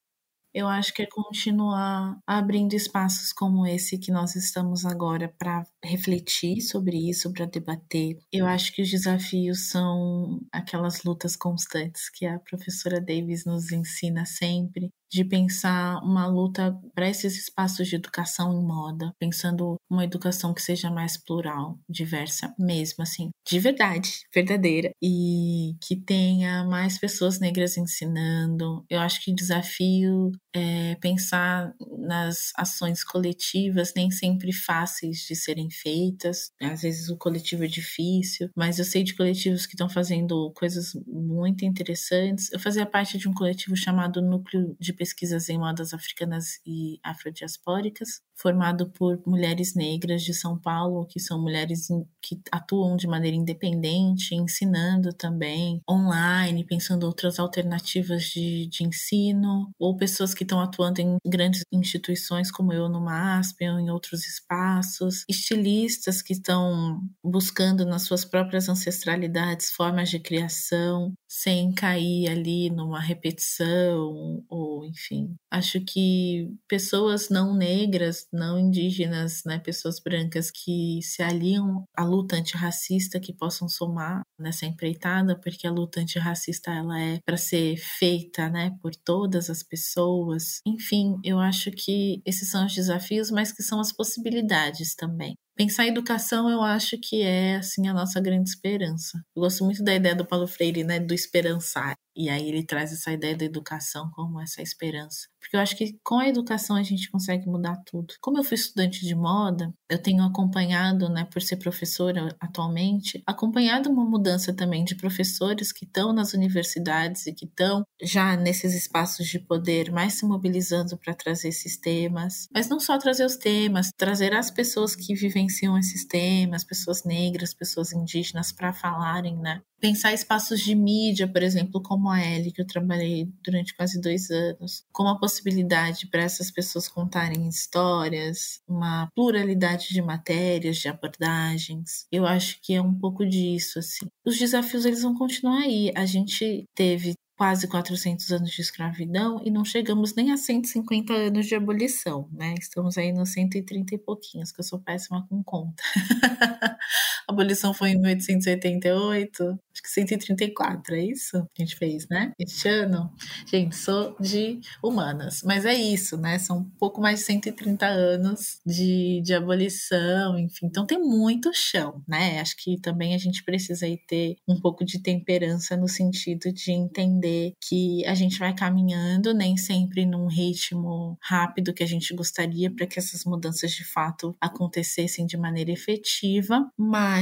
Eu 0.53 0.67
acho 0.67 0.93
que 0.93 1.03
é 1.03 1.05
continuar 1.05 2.17
abrindo 2.25 2.73
espaços 2.73 3.31
como 3.31 3.67
esse 3.67 3.97
que 3.97 4.11
nós 4.11 4.35
estamos 4.35 4.85
agora 4.85 5.31
para 5.37 5.63
refletir 5.83 6.61
sobre 6.61 6.97
isso, 7.09 7.31
para 7.31 7.45
debater. 7.45 8.17
Eu 8.31 8.47
acho 8.47 8.73
que 8.73 8.81
os 8.81 8.89
desafios 8.89 9.69
são 9.69 10.39
aquelas 10.51 11.03
lutas 11.03 11.35
constantes 11.35 12.09
que 12.09 12.25
a 12.25 12.39
professora 12.39 12.99
Davis 12.99 13.45
nos 13.45 13.71
ensina 13.71 14.25
sempre, 14.25 14.89
de 15.09 15.23
pensar 15.23 15.99
uma 16.03 16.27
luta 16.27 16.77
para 16.93 17.09
esses 17.09 17.37
espaços 17.37 17.87
de 17.87 17.95
educação 17.95 18.53
em 18.53 18.63
moda, 18.63 19.13
pensando 19.19 19.75
uma 19.89 20.03
educação 20.03 20.53
que 20.53 20.61
seja 20.61 20.89
mais 20.89 21.17
plural, 21.17 21.79
diversa 21.89 22.53
mesmo, 22.59 23.03
assim, 23.03 23.29
de 23.47 23.59
verdade, 23.59 24.21
verdadeira, 24.33 24.91
e 25.01 25.75
que 25.81 25.95
tenha 25.95 26.65
mais 26.65 26.97
pessoas 26.97 27.39
negras 27.39 27.77
ensinando. 27.77 28.83
Eu 28.89 28.99
acho 28.99 29.23
que 29.23 29.31
o 29.31 29.35
desafio 29.35 30.31
é 30.53 30.95
pensar 30.95 31.73
nas 31.99 32.51
ações 32.55 33.03
coletivas, 33.03 33.93
nem 33.95 34.09
sempre 34.11 34.51
fáceis 34.51 35.19
de 35.19 35.35
serem 35.35 35.69
feitas. 35.69 36.51
Às 36.61 36.81
vezes 36.81 37.09
o 37.09 37.17
coletivo 37.17 37.63
é 37.63 37.67
difícil, 37.67 38.49
mas 38.55 38.79
eu 38.79 38.85
sei 38.85 39.03
de 39.03 39.15
coletivos 39.15 39.65
que 39.65 39.73
estão 39.73 39.89
fazendo 39.89 40.51
coisas 40.55 40.93
muito 41.05 41.63
interessantes. 41.63 42.51
Eu 42.51 42.59
fazia 42.59 42.85
parte 42.85 43.17
de 43.17 43.29
um 43.29 43.33
coletivo 43.33 43.75
chamado 43.75 44.21
Núcleo 44.21 44.75
de 44.79 44.93
Pesquisas 44.97 45.47
em 45.49 45.57
Modas 45.57 45.93
Africanas 45.93 46.59
e 46.65 46.99
Afrodiaspóricas, 47.03 48.21
formado 48.35 48.89
por 48.89 49.21
mulheres 49.25 49.73
negras 49.75 50.23
de 50.23 50.33
São 50.33 50.57
Paulo, 50.57 51.05
que 51.05 51.19
são 51.19 51.41
mulheres 51.41 51.87
que 52.21 52.39
atuam 52.51 52.95
de 52.95 53.07
maneira 53.07 53.35
independente, 53.35 54.35
ensinando 54.35 55.13
também 55.13 55.81
online, 55.89 56.65
pensando 56.65 57.05
outras 57.05 57.39
alternativas 57.39 58.23
de, 58.23 58.67
de 58.67 58.83
ensino, 58.83 59.71
ou 59.79 59.97
pessoas 59.97 60.33
que 60.33 60.43
estão 60.43 60.59
atuando 60.59 60.99
em 60.99 61.17
grandes 61.25 61.63
instituições 61.71 62.51
como 62.51 62.73
eu 62.73 62.89
no 62.89 63.01
MASP 63.01 63.67
ou 63.69 63.79
em 63.79 63.89
outros 63.89 64.25
espaços, 64.27 65.23
estilistas 65.29 66.21
que 66.21 66.33
estão 66.33 67.01
buscando 67.23 67.85
nas 67.85 68.03
suas 68.03 68.25
próprias 68.25 68.69
ancestralidades 68.69 69.71
formas 69.71 70.09
de 70.09 70.19
criação, 70.19 71.13
sem 71.27 71.71
cair 71.73 72.29
ali 72.29 72.69
numa 72.69 72.99
repetição 72.99 74.43
ou 74.49 74.85
enfim. 74.87 75.35
Acho 75.51 75.79
que 75.81 76.49
pessoas 76.67 77.29
não 77.29 77.55
negras, 77.55 78.27
não 78.31 78.59
indígenas, 78.59 79.43
né, 79.45 79.59
pessoas 79.59 79.99
brancas 79.99 80.51
que 80.51 80.99
se 81.01 81.21
aliam 81.21 81.83
à 81.95 82.03
luta 82.03 82.35
antirracista 82.35 83.19
que 83.19 83.33
possam 83.33 83.67
somar 83.69 84.21
nessa 84.39 84.65
empreitada, 84.65 85.39
porque 85.39 85.67
a 85.67 85.71
luta 85.71 85.99
antirracista 85.99 86.71
ela 86.71 86.99
é 86.99 87.19
para 87.25 87.37
ser 87.37 87.77
feita, 87.77 88.49
né, 88.49 88.71
por 88.81 88.95
todas 88.95 89.49
as 89.49 89.63
pessoas. 89.63 90.59
Enfim, 90.65 91.19
eu 91.23 91.39
acho 91.39 91.71
que 91.71 92.21
esses 92.25 92.49
são 92.49 92.65
os 92.65 92.73
desafios, 92.73 93.31
mas 93.31 93.51
que 93.51 93.63
são 93.63 93.79
as 93.79 93.91
possibilidades 93.91 94.95
também. 94.95 95.35
Pensar 95.57 95.85
em 95.85 95.89
educação, 95.89 96.47
eu 96.51 96.61
acho 96.61 96.99
que 97.01 97.23
é 97.23 97.55
assim 97.55 97.87
a 97.87 97.93
nossa 97.93 98.21
grande 98.21 98.47
esperança. 98.47 99.17
Eu 99.35 99.41
gosto 99.41 99.65
muito 99.65 99.83
da 99.83 99.95
ideia 99.95 100.15
do 100.15 100.23
Paulo 100.23 100.47
Freire, 100.47 100.83
né, 100.83 100.99
do 100.99 101.15
esperançar. 101.15 101.95
E 102.15 102.29
aí 102.29 102.47
ele 102.47 102.63
traz 102.63 102.93
essa 102.93 103.11
ideia 103.11 103.35
da 103.35 103.43
educação 103.43 104.11
como 104.11 104.39
essa 104.39 104.61
esperança. 104.61 105.27
Porque 105.47 105.55
eu 105.55 105.61
acho 105.61 105.77
que 105.77 105.97
com 106.03 106.19
a 106.19 106.27
educação 106.27 106.75
a 106.75 106.83
gente 106.83 107.09
consegue 107.09 107.47
mudar 107.47 107.81
tudo. 107.85 108.13
Como 108.19 108.37
eu 108.37 108.43
fui 108.43 108.55
estudante 108.55 109.05
de 109.05 109.15
moda, 109.15 109.73
eu 109.89 109.97
tenho 109.97 110.21
acompanhado, 110.23 111.07
né, 111.07 111.25
por 111.31 111.41
ser 111.41 111.55
professora 111.55 112.35
atualmente, 112.37 113.23
acompanhado 113.25 113.89
uma 113.89 114.03
mudança 114.03 114.53
também 114.53 114.83
de 114.83 114.95
professores 114.95 115.71
que 115.71 115.85
estão 115.85 116.11
nas 116.11 116.33
universidades 116.33 117.25
e 117.27 117.33
que 117.33 117.45
estão 117.45 117.83
já 118.01 118.35
nesses 118.35 118.75
espaços 118.75 119.25
de 119.25 119.39
poder 119.39 119.89
mais 119.89 120.15
se 120.15 120.25
mobilizando 120.25 120.97
para 120.97 121.13
trazer 121.13 121.47
esses 121.47 121.77
temas. 121.77 122.49
Mas 122.53 122.67
não 122.67 122.79
só 122.79 122.97
trazer 122.97 123.25
os 123.25 123.37
temas, 123.37 123.89
trazer 123.95 124.33
as 124.33 124.51
pessoas 124.51 124.95
que 124.97 125.15
vivenciam 125.15 125.77
esses 125.77 126.05
temas, 126.05 126.65
pessoas 126.65 127.05
negras, 127.05 127.53
pessoas 127.53 127.93
indígenas 127.93 128.51
para 128.51 128.73
falarem, 128.73 129.37
né? 129.37 129.61
Pensar 129.79 130.13
espaços 130.13 130.59
de 130.61 130.73
mídia, 130.73 131.27
por 131.27 131.43
exemplo, 131.43 131.81
como 131.81 132.09
a 132.09 132.19
L, 132.19 132.51
que 132.51 132.61
eu 132.61 132.65
trabalhei 132.65 133.29
durante 133.43 133.75
quase 133.75 134.01
dois 134.01 134.31
anos, 134.31 134.83
como 134.91 135.09
a 135.09 135.19
possibilidade 135.19 136.07
para 136.07 136.23
essas 136.23 136.49
pessoas 136.49 136.87
contarem 136.87 137.47
histórias, 137.47 138.59
uma 138.67 139.07
pluralidade 139.13 139.89
de 139.89 140.01
matérias, 140.01 140.77
de 140.77 140.87
abordagens. 140.87 142.07
Eu 142.11 142.25
acho 142.25 142.59
que 142.61 142.73
é 142.73 142.81
um 142.81 142.93
pouco 142.93 143.23
disso, 143.23 143.77
assim. 143.79 144.07
Os 144.25 144.37
desafios, 144.37 144.83
eles 144.83 145.03
vão 145.03 145.15
continuar 145.15 145.61
aí. 145.61 145.91
A 145.95 146.05
gente 146.05 146.65
teve 146.73 147.13
quase 147.37 147.67
400 147.67 148.31
anos 148.31 148.49
de 148.49 148.61
escravidão 148.61 149.39
e 149.45 149.51
não 149.51 149.63
chegamos 149.63 150.15
nem 150.15 150.31
a 150.31 150.37
150 150.37 151.13
anos 151.13 151.45
de 151.45 151.53
abolição, 151.53 152.27
né? 152.31 152.55
Estamos 152.59 152.97
aí 152.97 153.13
nos 153.13 153.29
130 153.29 153.93
e 153.93 153.97
pouquinhos, 153.99 154.51
que 154.51 154.59
eu 154.59 154.63
sou 154.63 154.79
péssima 154.79 155.25
com 155.29 155.43
conta. 155.43 155.83
a 157.27 157.31
abolição 157.31 157.73
foi 157.73 157.91
em 157.91 157.97
1888, 157.97 159.43
acho 159.43 159.83
que 159.83 159.89
134, 159.89 160.95
é 160.95 161.03
isso 161.03 161.47
que 161.53 161.61
a 161.61 161.65
gente 161.65 161.77
fez, 161.77 162.07
né? 162.09 162.31
Este 162.39 162.67
ano. 162.67 163.11
Gente, 163.45 163.75
sou 163.75 164.15
de 164.19 164.59
humanas, 164.83 165.41
mas 165.43 165.65
é 165.65 165.73
isso, 165.73 166.17
né? 166.17 166.39
São 166.39 166.59
um 166.59 166.69
pouco 166.79 167.01
mais 167.01 167.19
de 167.19 167.25
130 167.25 167.85
anos 167.85 168.59
de, 168.65 169.21
de 169.23 169.33
abolição, 169.33 170.37
enfim. 170.37 170.65
Então 170.65 170.85
tem 170.85 170.99
muito 170.99 171.51
chão, 171.53 172.01
né? 172.07 172.39
Acho 172.39 172.55
que 172.57 172.79
também 172.79 173.13
a 173.13 173.17
gente 173.17 173.43
precisa 173.43 173.85
aí 173.85 173.97
ter 174.07 174.35
um 174.47 174.59
pouco 174.59 174.83
de 174.83 175.01
temperança 175.01 175.77
no 175.77 175.87
sentido 175.87 176.51
de 176.51 176.71
entender 176.71 177.17
entender 177.27 177.53
que 177.61 178.05
a 178.05 178.13
gente 178.13 178.39
vai 178.39 178.53
caminhando, 178.53 179.33
nem 179.33 179.57
sempre 179.57 180.05
num 180.05 180.27
ritmo 180.27 181.17
rápido 181.21 181.73
que 181.73 181.83
a 181.83 181.87
gente 181.87 182.13
gostaria 182.15 182.71
para 182.71 182.87
que 182.87 182.99
essas 182.99 183.25
mudanças 183.25 183.71
de 183.71 183.83
fato 183.83 184.35
acontecessem 184.39 185.25
de 185.25 185.37
maneira 185.37 185.71
efetiva, 185.71 186.69
mas 186.77 187.16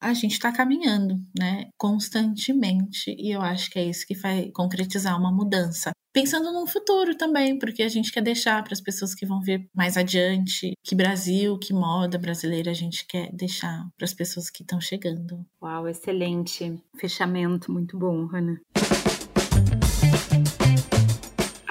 a 0.00 0.12
gente 0.14 0.32
está 0.32 0.52
caminhando, 0.52 1.16
né, 1.38 1.68
constantemente, 1.76 3.14
e 3.18 3.34
eu 3.34 3.40
acho 3.40 3.70
que 3.70 3.78
é 3.78 3.84
isso 3.84 4.06
que 4.06 4.14
vai 4.14 4.50
concretizar 4.52 5.18
uma 5.18 5.32
mudança. 5.32 5.90
Pensando 6.12 6.52
no 6.52 6.66
futuro 6.66 7.16
também, 7.16 7.58
porque 7.58 7.82
a 7.82 7.88
gente 7.88 8.10
quer 8.10 8.22
deixar 8.22 8.62
para 8.64 8.72
as 8.72 8.80
pessoas 8.80 9.14
que 9.14 9.26
vão 9.26 9.40
vir 9.40 9.68
mais 9.74 9.96
adiante 9.96 10.72
que 10.84 10.94
Brasil, 10.94 11.58
que 11.58 11.72
moda 11.72 12.18
brasileira 12.18 12.70
a 12.70 12.74
gente 12.74 13.06
quer 13.06 13.30
deixar 13.32 13.86
para 13.96 14.04
as 14.04 14.14
pessoas 14.14 14.50
que 14.50 14.62
estão 14.62 14.80
chegando. 14.80 15.44
Uau, 15.62 15.88
excelente 15.88 16.80
fechamento, 16.96 17.70
muito 17.70 17.98
bom, 17.98 18.26
Hannah 18.26 18.58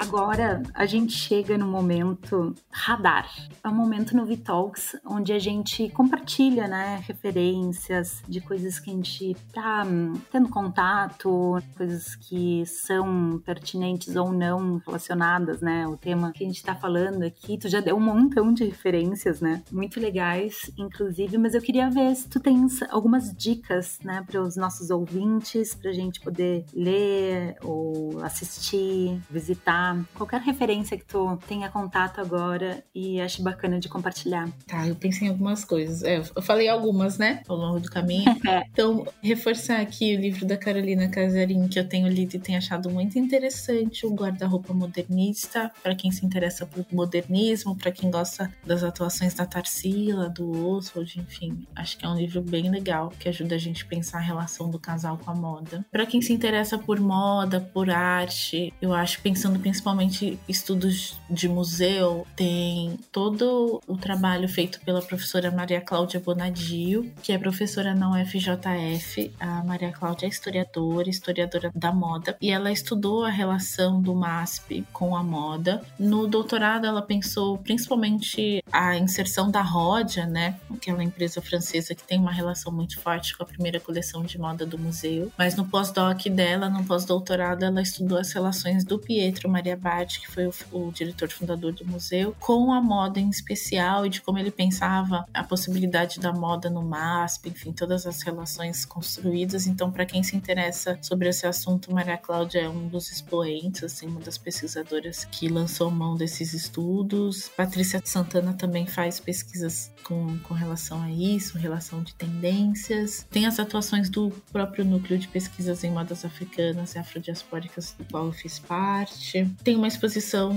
agora 0.08 0.62
a 0.72 0.86
gente 0.86 1.12
chega 1.12 1.58
no 1.58 1.66
momento 1.66 2.54
radar. 2.70 3.28
É 3.62 3.68
um 3.68 3.74
momento 3.74 4.16
no 4.16 4.24
Vitalks 4.24 4.96
onde 5.04 5.34
a 5.34 5.38
gente 5.38 5.90
compartilha, 5.90 6.66
né, 6.66 7.02
referências 7.06 8.22
de 8.26 8.40
coisas 8.40 8.80
que 8.80 8.90
a 8.90 8.94
gente 8.94 9.36
tá 9.52 9.84
hum, 9.86 10.14
tendo 10.32 10.48
contato, 10.48 11.62
coisas 11.76 12.16
que 12.16 12.64
são 12.64 13.38
pertinentes 13.44 14.16
ou 14.16 14.32
não 14.32 14.80
relacionadas, 14.86 15.60
né, 15.60 15.86
o 15.86 15.96
tema 15.96 16.32
que 16.32 16.42
a 16.42 16.46
gente 16.46 16.62
tá 16.62 16.74
falando 16.74 17.22
aqui. 17.22 17.58
Tu 17.58 17.68
já 17.68 17.80
deu 17.80 17.96
um 17.96 18.00
montão 18.00 18.54
de 18.54 18.64
referências, 18.64 19.42
né, 19.42 19.62
muito 19.70 20.00
legais, 20.00 20.70
inclusive, 20.78 21.36
mas 21.36 21.54
eu 21.54 21.60
queria 21.60 21.90
ver 21.90 22.14
se 22.16 22.26
tu 22.26 22.40
tens 22.40 22.80
algumas 22.88 23.30
dicas, 23.36 23.98
né, 24.02 24.24
para 24.26 24.40
os 24.40 24.56
nossos 24.56 24.88
ouvintes, 24.88 25.74
pra 25.74 25.92
gente 25.92 26.18
poder 26.20 26.64
ler 26.72 27.56
ou 27.62 28.22
assistir, 28.24 29.20
visitar 29.30 29.97
qualquer 30.14 30.40
referência 30.40 30.96
que 30.96 31.04
tu 31.04 31.38
tenha 31.46 31.68
contato 31.68 32.20
agora 32.20 32.82
e 32.94 33.20
ache 33.20 33.42
bacana 33.42 33.78
de 33.78 33.88
compartilhar. 33.88 34.48
Tá, 34.66 34.86
eu 34.86 34.94
pensei 34.94 35.28
em 35.28 35.30
algumas 35.30 35.64
coisas. 35.64 36.02
É, 36.02 36.18
eu 36.18 36.42
falei 36.42 36.68
algumas, 36.68 37.18
né, 37.18 37.42
ao 37.48 37.56
longo 37.56 37.80
do 37.80 37.90
caminho. 37.90 38.24
é. 38.46 38.64
Então, 38.72 39.06
reforçar 39.22 39.80
aqui 39.80 40.16
o 40.16 40.20
livro 40.20 40.46
da 40.46 40.56
Carolina 40.56 41.08
Casarim, 41.08 41.68
que 41.68 41.78
eu 41.78 41.88
tenho 41.88 42.08
lido 42.08 42.36
e 42.36 42.38
tenho 42.38 42.58
achado 42.58 42.90
muito 42.90 43.18
interessante, 43.18 44.06
o 44.06 44.14
Guarda-Roupa 44.14 44.72
Modernista, 44.72 45.70
para 45.82 45.94
quem 45.94 46.10
se 46.10 46.24
interessa 46.24 46.66
por 46.66 46.84
modernismo, 46.92 47.76
para 47.76 47.90
quem 47.90 48.10
gosta 48.10 48.52
das 48.64 48.82
atuações 48.82 49.34
da 49.34 49.46
Tarsila, 49.46 50.28
do 50.28 50.68
Oswald, 50.68 51.18
enfim. 51.18 51.66
Acho 51.74 51.98
que 51.98 52.04
é 52.04 52.08
um 52.08 52.16
livro 52.16 52.40
bem 52.40 52.70
legal, 52.70 53.12
que 53.18 53.28
ajuda 53.28 53.54
a 53.54 53.58
gente 53.58 53.84
a 53.84 53.86
pensar 53.86 54.18
a 54.18 54.22
relação 54.22 54.70
do 54.70 54.78
casal 54.78 55.18
com 55.18 55.30
a 55.30 55.34
moda. 55.34 55.84
Para 55.90 56.06
quem 56.06 56.20
se 56.20 56.32
interessa 56.32 56.78
por 56.78 57.00
moda, 57.00 57.60
por 57.60 57.90
arte, 57.90 58.72
eu 58.80 58.92
acho, 58.92 59.20
pensando 59.20 59.58
principalmente 59.58 59.87
principalmente 59.88 60.38
estudos 60.46 61.18
de 61.30 61.48
museu, 61.48 62.26
tem 62.36 62.98
todo 63.10 63.80
o 63.86 63.96
trabalho 63.96 64.48
feito 64.48 64.80
pela 64.80 65.00
professora 65.00 65.50
Maria 65.50 65.80
Cláudia 65.80 66.20
Bonadio, 66.20 67.10
que 67.22 67.32
é 67.32 67.38
professora 67.38 67.94
na 67.94 68.10
UFJF. 68.10 69.32
A 69.40 69.64
Maria 69.64 69.90
Cláudia 69.90 70.26
é 70.26 70.28
historiadora, 70.28 71.08
historiadora 71.08 71.70
da 71.74 71.90
moda, 71.92 72.36
e 72.40 72.50
ela 72.50 72.70
estudou 72.70 73.24
a 73.24 73.30
relação 73.30 74.02
do 74.02 74.14
MASP 74.14 74.84
com 74.92 75.16
a 75.16 75.22
moda. 75.22 75.82
No 75.98 76.26
doutorado, 76.26 76.86
ela 76.86 77.00
pensou 77.00 77.56
principalmente 77.56 78.62
a 78.70 78.96
inserção 78.96 79.50
da 79.50 79.62
Rodia, 79.62 80.26
né, 80.26 80.58
aquela 80.70 81.02
empresa 81.02 81.40
francesa 81.40 81.94
que 81.94 82.04
tem 82.04 82.18
uma 82.18 82.32
relação 82.32 82.70
muito 82.70 83.00
forte 83.00 83.36
com 83.36 83.42
a 83.42 83.46
primeira 83.46 83.80
coleção 83.80 84.22
de 84.22 84.38
moda 84.38 84.66
do 84.66 84.78
museu. 84.78 85.32
Mas 85.38 85.56
no 85.56 85.66
pós-doc 85.66 86.26
dela, 86.28 86.68
no 86.68 86.84
pós-doutorado, 86.84 87.64
ela 87.64 87.80
estudou 87.80 88.18
as 88.18 88.32
relações 88.32 88.84
do 88.84 88.98
Pietro 88.98 89.48
Maria 89.48 89.77
Que 90.20 90.30
foi 90.30 90.46
o, 90.46 90.52
o 90.72 90.92
diretor 90.92 91.30
fundador 91.30 91.72
do 91.72 91.84
museu, 91.84 92.34
com 92.38 92.72
a 92.72 92.80
moda 92.80 93.20
em 93.20 93.28
especial 93.28 94.06
e 94.06 94.08
de 94.08 94.20
como 94.20 94.38
ele 94.38 94.50
pensava 94.50 95.26
a 95.32 95.44
possibilidade 95.44 96.20
da 96.20 96.32
moda 96.32 96.68
no 96.68 96.82
MASP, 96.82 97.48
enfim, 97.48 97.72
todas 97.72 98.06
as 98.06 98.22
relações 98.22 98.84
construídas. 98.84 99.66
Então, 99.66 99.90
para 99.90 100.06
quem 100.06 100.22
se 100.22 100.36
interessa 100.36 100.98
sobre 101.02 101.28
esse 101.28 101.46
assunto, 101.46 101.92
Maria 101.92 102.18
Cláudia 102.18 102.60
é 102.60 102.68
um 102.68 102.88
dos 102.88 103.10
expoentes, 103.10 103.82
assim, 103.84 104.06
uma 104.06 104.20
das 104.20 104.38
pesquisadoras 104.38 105.24
que 105.24 105.48
lançou 105.48 105.90
mão 105.90 106.16
desses 106.16 106.52
estudos. 106.52 107.48
Patrícia 107.56 108.00
Santana 108.04 108.52
também 108.52 108.86
faz 108.86 109.20
pesquisas 109.20 109.92
com, 110.02 110.38
com 110.40 110.54
relação 110.54 111.02
a 111.02 111.10
isso, 111.10 111.58
relação 111.58 112.02
de 112.02 112.14
tendências. 112.14 113.26
Tem 113.30 113.46
as 113.46 113.58
atuações 113.58 114.08
do 114.08 114.30
próprio 114.52 114.84
núcleo 114.84 115.18
de 115.18 115.28
pesquisas 115.28 115.84
em 115.84 115.90
modas 115.90 116.24
africanas 116.24 116.94
e 116.94 116.98
afrodiaspóricas, 116.98 117.94
do 117.98 118.04
qual 118.04 118.26
eu 118.26 118.32
fiz 118.32 118.58
parte 118.58 119.48
tem 119.68 119.76
uma 119.76 119.86
exposição 119.86 120.56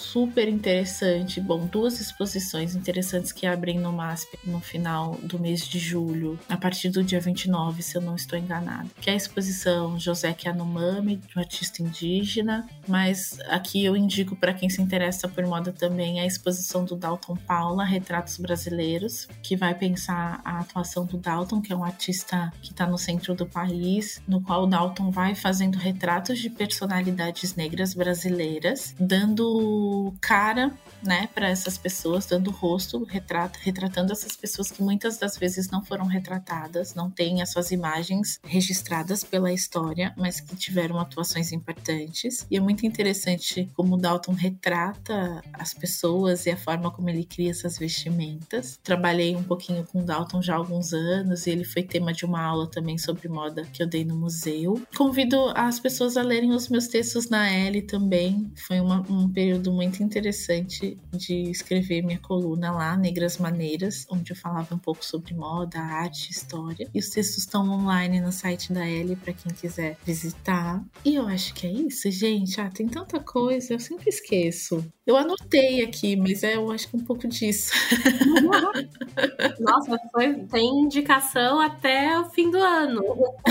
super 0.00 0.48
interessante. 0.48 1.40
Bom, 1.40 1.66
duas 1.66 2.00
exposições 2.00 2.74
interessantes 2.74 3.32
que 3.32 3.46
abrem 3.46 3.78
no 3.78 3.92
MASP 3.92 4.38
no 4.44 4.60
final 4.60 5.14
do 5.22 5.38
mês 5.38 5.68
de 5.68 5.78
julho, 5.78 6.38
a 6.48 6.56
partir 6.56 6.88
do 6.88 7.04
dia 7.04 7.20
29, 7.20 7.82
se 7.82 7.96
eu 7.96 8.00
não 8.00 8.16
estou 8.16 8.38
enganada. 8.38 8.88
Que 9.00 9.10
é 9.10 9.12
a 9.12 9.16
exposição 9.16 9.98
José 9.98 10.34
Yanomami, 10.44 11.20
um 11.36 11.40
artista 11.40 11.82
indígena, 11.82 12.66
mas 12.88 13.38
aqui 13.48 13.84
eu 13.84 13.96
indico 13.96 14.34
para 14.34 14.54
quem 14.54 14.70
se 14.70 14.80
interessa 14.80 15.28
por 15.28 15.44
moda 15.46 15.72
também 15.72 16.20
a 16.20 16.26
exposição 16.26 16.84
do 16.84 16.96
Dalton 16.96 17.36
Paula, 17.36 17.84
Retratos 17.84 18.38
Brasileiros, 18.38 19.28
que 19.42 19.54
vai 19.54 19.74
pensar 19.74 20.40
a 20.44 20.60
atuação 20.60 21.04
do 21.04 21.18
Dalton, 21.18 21.60
que 21.60 21.72
é 21.72 21.76
um 21.76 21.84
artista 21.84 22.52
que 22.62 22.72
está 22.72 22.86
no 22.86 22.96
centro 22.96 23.34
do 23.34 23.46
país, 23.46 24.22
no 24.26 24.40
qual 24.40 24.64
o 24.64 24.66
Dalton 24.66 25.10
vai 25.10 25.34
fazendo 25.34 25.76
retratos 25.76 26.38
de 26.38 26.48
personalidades 26.48 27.54
negras 27.54 27.92
brasileiras, 27.92 28.94
dando 28.98 29.89
cara, 30.20 30.72
né, 31.02 31.28
para 31.34 31.48
essas 31.48 31.78
pessoas, 31.78 32.26
dando 32.26 32.50
rosto, 32.50 33.04
retrato, 33.04 33.58
retratando 33.62 34.12
essas 34.12 34.36
pessoas 34.36 34.70
que 34.70 34.82
muitas 34.82 35.18
das 35.18 35.36
vezes 35.36 35.70
não 35.70 35.82
foram 35.82 36.06
retratadas, 36.06 36.94
não 36.94 37.10
têm 37.10 37.42
as 37.42 37.50
suas 37.50 37.70
imagens 37.70 38.38
registradas 38.44 39.24
pela 39.24 39.52
história, 39.52 40.12
mas 40.16 40.40
que 40.40 40.54
tiveram 40.56 40.98
atuações 40.98 41.52
importantes. 41.52 42.46
E 42.50 42.56
é 42.56 42.60
muito 42.60 42.86
interessante 42.86 43.70
como 43.74 43.96
Dalton 43.96 44.32
retrata 44.32 45.42
as 45.52 45.72
pessoas 45.72 46.46
e 46.46 46.50
a 46.50 46.56
forma 46.56 46.90
como 46.90 47.08
ele 47.08 47.24
cria 47.24 47.50
essas 47.50 47.78
vestimentas. 47.78 48.78
Trabalhei 48.82 49.34
um 49.36 49.42
pouquinho 49.42 49.84
com 49.84 50.04
Dalton 50.04 50.42
já 50.42 50.54
há 50.54 50.56
alguns 50.56 50.92
anos 50.92 51.46
e 51.46 51.50
ele 51.50 51.64
foi 51.64 51.82
tema 51.82 52.12
de 52.12 52.24
uma 52.24 52.42
aula 52.42 52.70
também 52.70 52.98
sobre 52.98 53.28
moda 53.28 53.64
que 53.72 53.82
eu 53.82 53.86
dei 53.86 54.04
no 54.04 54.16
museu. 54.16 54.80
Convido 54.96 55.48
as 55.54 55.80
pessoas 55.80 56.16
a 56.16 56.22
lerem 56.22 56.52
os 56.52 56.68
meus 56.68 56.88
textos 56.88 57.28
na 57.28 57.50
L 57.50 57.82
também. 57.82 58.52
Foi 58.66 58.80
uma, 58.80 59.00
um 59.08 59.28
período 59.28 59.72
muito 59.80 60.02
interessante 60.02 60.98
de 61.10 61.50
escrever 61.50 62.02
minha 62.02 62.18
coluna 62.18 62.70
lá, 62.70 62.94
Negras 62.98 63.38
Maneiras, 63.38 64.06
onde 64.10 64.30
eu 64.30 64.36
falava 64.36 64.74
um 64.74 64.78
pouco 64.78 65.02
sobre 65.02 65.32
moda, 65.32 65.80
arte, 65.80 66.30
história. 66.30 66.86
E 66.94 66.98
os 66.98 67.08
textos 67.08 67.38
estão 67.38 67.66
online 67.70 68.20
no 68.20 68.30
site 68.30 68.74
da 68.74 68.86
Ellie 68.86 69.16
para 69.16 69.32
quem 69.32 69.50
quiser 69.54 69.96
visitar. 70.04 70.84
E 71.02 71.14
eu 71.14 71.26
acho 71.26 71.54
que 71.54 71.66
é 71.66 71.72
isso, 71.72 72.10
gente. 72.10 72.60
Ah, 72.60 72.68
tem 72.68 72.86
tanta 72.86 73.18
coisa, 73.20 73.72
eu 73.72 73.80
sempre 73.80 74.10
esqueço. 74.10 74.84
Eu 75.06 75.16
anotei 75.16 75.82
aqui, 75.82 76.14
mas 76.14 76.44
é, 76.44 76.56
eu 76.56 76.70
acho 76.70 76.88
que 76.88 76.96
é 76.96 76.98
um 76.98 77.04
pouco 77.04 77.26
disso. 77.26 77.72
Nossa, 79.58 79.98
foi, 80.12 80.34
tem 80.44 80.82
indicação 80.82 81.58
até 81.58 82.18
o 82.20 82.26
fim 82.26 82.50
do 82.50 82.58
ano. 82.58 83.02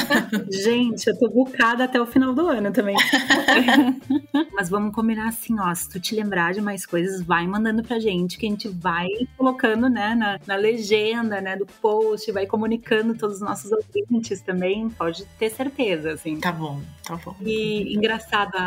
Gente, 0.52 1.08
eu 1.08 1.18
tô 1.18 1.28
bucada 1.28 1.86
até 1.86 2.00
o 2.00 2.06
final 2.06 2.34
do 2.34 2.48
ano 2.48 2.72
também. 2.72 2.96
mas 4.54 4.70
vamos 4.70 4.94
combinar 4.94 5.28
assim, 5.28 5.60
ó. 5.60 5.74
Se 5.74 5.90
tu 5.90 6.00
te 6.00 6.16
lembrar 6.22 6.54
de 6.54 6.62
mais 6.62 6.86
coisas, 6.86 7.22
vai 7.22 7.48
mandando 7.48 7.84
pra 7.84 8.00
gente, 8.00 8.38
que 8.38 8.46
a 8.46 8.50
gente 8.50 8.68
vai 8.68 9.08
colocando, 9.38 9.90
né, 9.90 10.16
na, 10.16 10.40
na 10.46 10.56
legenda, 10.56 11.42
né, 11.42 11.56
do 11.56 11.66
post, 11.66 12.32
vai 12.32 12.46
comunicando 12.46 13.16
todos 13.16 13.38
os 13.38 13.42
nossos 13.42 13.72
ouvintes 13.72 14.42
também. 14.42 14.90
Pode 14.90 15.26
ter 15.38 15.50
certeza, 15.50 16.14
assim. 16.14 16.40
Tá 16.40 16.52
bom, 16.52 16.82
tá 17.04 17.16
bom. 17.18 17.36
E 17.42 17.96
engraçado, 17.96 18.58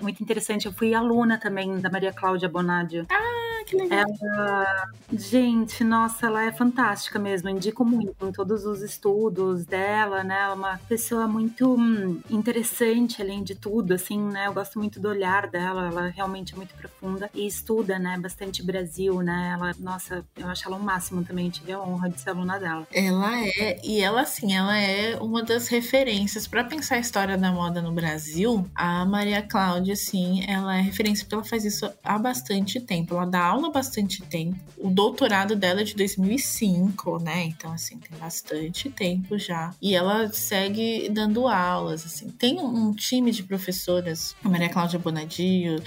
muito 0.00 0.22
interessante, 0.22 0.66
eu 0.66 0.72
fui 0.72 0.94
aluna 0.94 1.38
também 1.38 1.80
da 1.80 1.90
Maria 1.90 2.12
Cláudia 2.12 2.48
Bonadio. 2.48 3.06
Ah, 3.10 3.41
que 3.64 3.76
legal. 3.76 4.04
Ela, 4.20 4.90
gente, 5.12 5.84
nossa, 5.84 6.26
ela 6.26 6.44
é 6.44 6.52
fantástica 6.52 7.18
mesmo. 7.18 7.48
Indico 7.48 7.84
muito 7.84 8.26
em 8.26 8.32
todos 8.32 8.64
os 8.64 8.82
estudos 8.82 9.64
dela, 9.64 10.22
né? 10.22 10.40
Ela 10.40 10.52
é 10.52 10.54
uma 10.54 10.78
pessoa 10.88 11.26
muito 11.26 11.74
hum, 11.74 12.20
interessante, 12.30 13.22
além 13.22 13.42
de 13.42 13.54
tudo, 13.54 13.94
assim, 13.94 14.20
né? 14.20 14.46
Eu 14.46 14.52
gosto 14.52 14.78
muito 14.78 15.00
do 15.00 15.08
olhar 15.08 15.48
dela, 15.48 15.88
ela 15.88 16.08
realmente 16.08 16.54
é 16.54 16.56
muito 16.56 16.74
profunda 16.74 17.30
e 17.34 17.46
estuda, 17.46 17.98
né? 17.98 18.18
Bastante 18.18 18.62
Brasil, 18.62 19.20
né? 19.22 19.52
Ela, 19.54 19.72
nossa, 19.78 20.24
eu 20.36 20.48
acho 20.48 20.66
ela 20.66 20.76
o 20.76 20.80
um 20.80 20.82
máximo 20.82 21.24
também. 21.24 21.50
Tive 21.50 21.72
a 21.72 21.80
honra 21.80 22.10
de 22.10 22.20
ser 22.20 22.30
aluna 22.30 22.58
dela. 22.58 22.86
Ela 22.92 23.46
é, 23.46 23.80
e 23.84 24.00
ela, 24.00 24.22
assim, 24.22 24.54
ela 24.54 24.76
é 24.76 25.16
uma 25.16 25.42
das 25.42 25.68
referências 25.68 26.46
para 26.46 26.64
pensar 26.64 26.96
a 26.96 27.00
história 27.00 27.36
da 27.36 27.52
moda 27.52 27.82
no 27.82 27.92
Brasil. 27.92 28.66
A 28.74 29.04
Maria 29.04 29.42
Cláudia, 29.42 29.94
assim, 29.94 30.44
ela 30.48 30.76
é 30.76 30.80
referência 30.80 31.24
porque 31.24 31.34
ela 31.34 31.44
faz 31.44 31.64
isso 31.64 31.90
há 32.02 32.18
bastante 32.18 32.80
tempo. 32.80 33.14
Ela 33.14 33.26
dá 33.26 33.42
aula 33.52 33.70
bastante 33.70 34.22
tempo. 34.22 34.58
O 34.78 34.90
doutorado 34.90 35.54
dela 35.54 35.82
é 35.82 35.84
de 35.84 35.94
2005, 35.94 37.18
né? 37.22 37.44
Então, 37.44 37.72
assim, 37.72 37.98
tem 37.98 38.18
bastante 38.18 38.90
tempo 38.90 39.38
já. 39.38 39.74
E 39.80 39.94
ela 39.94 40.32
segue 40.32 41.08
dando 41.10 41.46
aulas, 41.46 42.04
assim. 42.04 42.28
Tem 42.30 42.58
um 42.58 42.92
time 42.92 43.30
de 43.30 43.42
professoras, 43.42 44.34
a 44.42 44.48
Maria 44.48 44.68
Cláudia 44.68 44.98
Bonadio, 44.98 45.82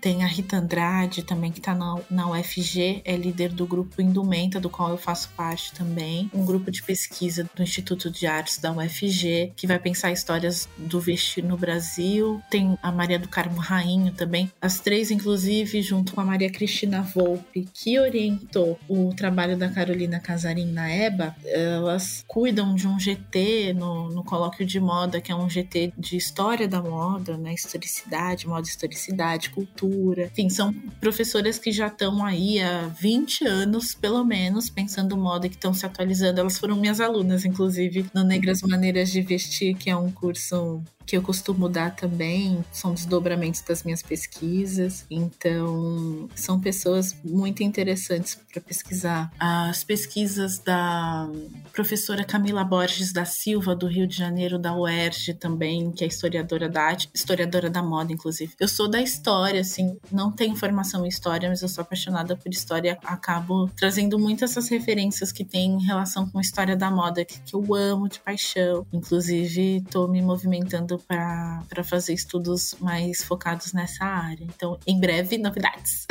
tem 0.00 0.22
a 0.22 0.26
Rita 0.26 0.58
Andrade 0.58 1.22
também, 1.22 1.50
que 1.50 1.58
está 1.58 1.74
na, 1.74 1.96
na 2.10 2.30
UFG, 2.30 3.02
é 3.04 3.16
líder 3.16 3.50
do 3.52 3.66
grupo 3.66 4.00
Indumenta, 4.00 4.60
do 4.60 4.70
qual 4.70 4.90
eu 4.90 4.98
faço 4.98 5.30
parte 5.36 5.72
também. 5.72 6.30
Um 6.32 6.44
grupo 6.44 6.70
de 6.70 6.82
pesquisa 6.82 7.48
do 7.54 7.62
Instituto 7.62 8.10
de 8.10 8.26
Artes 8.26 8.58
da 8.58 8.72
UFG, 8.72 9.52
que 9.56 9.66
vai 9.66 9.78
pensar 9.78 10.12
histórias 10.12 10.68
do 10.76 11.00
vestir 11.00 11.42
no 11.42 11.56
Brasil. 11.56 12.40
Tem 12.50 12.76
a 12.82 12.92
Maria 12.92 13.18
do 13.18 13.28
Carmo 13.28 13.58
Rainho 13.58 14.12
também. 14.12 14.50
As 14.60 14.80
três, 14.80 15.10
inclusive, 15.10 15.82
junto 15.82 16.14
com 16.14 16.20
a 16.20 16.24
Maria 16.24 16.50
Cristina 16.50 17.02
Volpe, 17.02 17.68
que 17.72 17.98
orientou 17.98 18.78
o 18.88 19.14
trabalho 19.14 19.56
da 19.56 19.68
Carolina 19.68 20.20
Casarim 20.20 20.70
na 20.72 20.90
EBA, 20.90 21.34
elas 21.44 22.24
cuidam 22.26 22.74
de 22.74 22.86
um 22.86 22.98
GT 22.98 23.72
no, 23.74 24.10
no 24.10 24.22
colóquio 24.22 24.66
de 24.66 24.78
moda, 24.78 25.20
que 25.20 25.32
é 25.32 25.34
um 25.34 25.48
GT 25.48 25.92
de 25.96 26.16
história 26.16 26.68
da 26.68 26.82
moda, 26.82 27.36
né? 27.36 27.54
Historicidade, 27.54 28.46
moda 28.46 28.66
historicidade, 28.66 29.50
cultura 29.50 29.85
Enfim, 30.18 30.48
são 30.48 30.72
professoras 31.00 31.58
que 31.58 31.72
já 31.72 31.86
estão 31.86 32.24
aí 32.24 32.60
há 32.60 32.88
20 32.88 33.46
anos, 33.46 33.94
pelo 33.94 34.24
menos, 34.24 34.70
pensando 34.70 35.16
moda 35.16 35.48
que 35.48 35.54
estão 35.54 35.74
se 35.74 35.86
atualizando. 35.86 36.40
Elas 36.40 36.58
foram 36.58 36.76
minhas 36.76 37.00
alunas, 37.00 37.44
inclusive, 37.44 38.06
no 38.14 38.24
Negras 38.24 38.62
Maneiras 38.62 39.10
de 39.10 39.20
Vestir, 39.22 39.76
que 39.76 39.90
é 39.90 39.96
um 39.96 40.10
curso 40.10 40.82
que 41.06 41.16
eu 41.16 41.22
costumo 41.22 41.68
dar 41.68 41.94
também, 41.94 42.64
são 42.72 42.92
desdobramentos 42.92 43.60
das 43.60 43.84
minhas 43.84 44.02
pesquisas. 44.02 45.06
Então, 45.08 46.28
são 46.34 46.60
pessoas 46.60 47.16
muito 47.24 47.62
interessantes 47.62 48.34
para 48.34 48.60
pesquisar. 48.60 49.32
As 49.38 49.84
pesquisas 49.84 50.58
da 50.58 51.30
professora 51.72 52.24
Camila 52.24 52.64
Borges 52.64 53.12
da 53.12 53.24
Silva, 53.24 53.76
do 53.76 53.86
Rio 53.86 54.06
de 54.06 54.16
Janeiro, 54.16 54.58
da 54.58 54.76
UERJ 54.76 55.34
também, 55.34 55.92
que 55.92 56.02
é 56.02 56.06
historiadora 56.08 56.68
da 56.68 56.82
arte, 56.82 57.08
historiadora 57.14 57.70
da 57.70 57.82
moda, 57.82 58.12
inclusive. 58.12 58.52
Eu 58.58 58.68
sou 58.68 58.88
da 58.88 59.00
história, 59.00 59.60
assim, 59.60 59.96
não 60.10 60.32
tenho 60.32 60.56
formação 60.56 61.04
em 61.04 61.08
história, 61.08 61.48
mas 61.48 61.62
eu 61.62 61.68
sou 61.68 61.82
apaixonada 61.82 62.36
por 62.36 62.50
história. 62.50 62.98
Acabo 63.04 63.70
trazendo 63.76 64.18
muitas 64.18 64.56
essas 64.56 64.68
referências 64.68 65.30
que 65.30 65.44
têm 65.44 65.78
relação 65.80 66.28
com 66.28 66.38
a 66.38 66.40
história 66.40 66.74
da 66.74 66.90
moda, 66.90 67.24
que, 67.24 67.38
que 67.40 67.54
eu 67.54 67.74
amo 67.74 68.08
de 68.08 68.18
paixão. 68.20 68.86
Inclusive, 68.92 69.78
estou 69.78 70.08
me 70.08 70.22
movimentando 70.22 70.95
para 70.98 71.84
fazer 71.84 72.12
estudos 72.12 72.74
mais 72.80 73.22
focados 73.22 73.72
nessa 73.72 74.04
área. 74.04 74.44
Então, 74.44 74.78
em 74.86 74.98
breve, 74.98 75.38
novidades. 75.38 76.06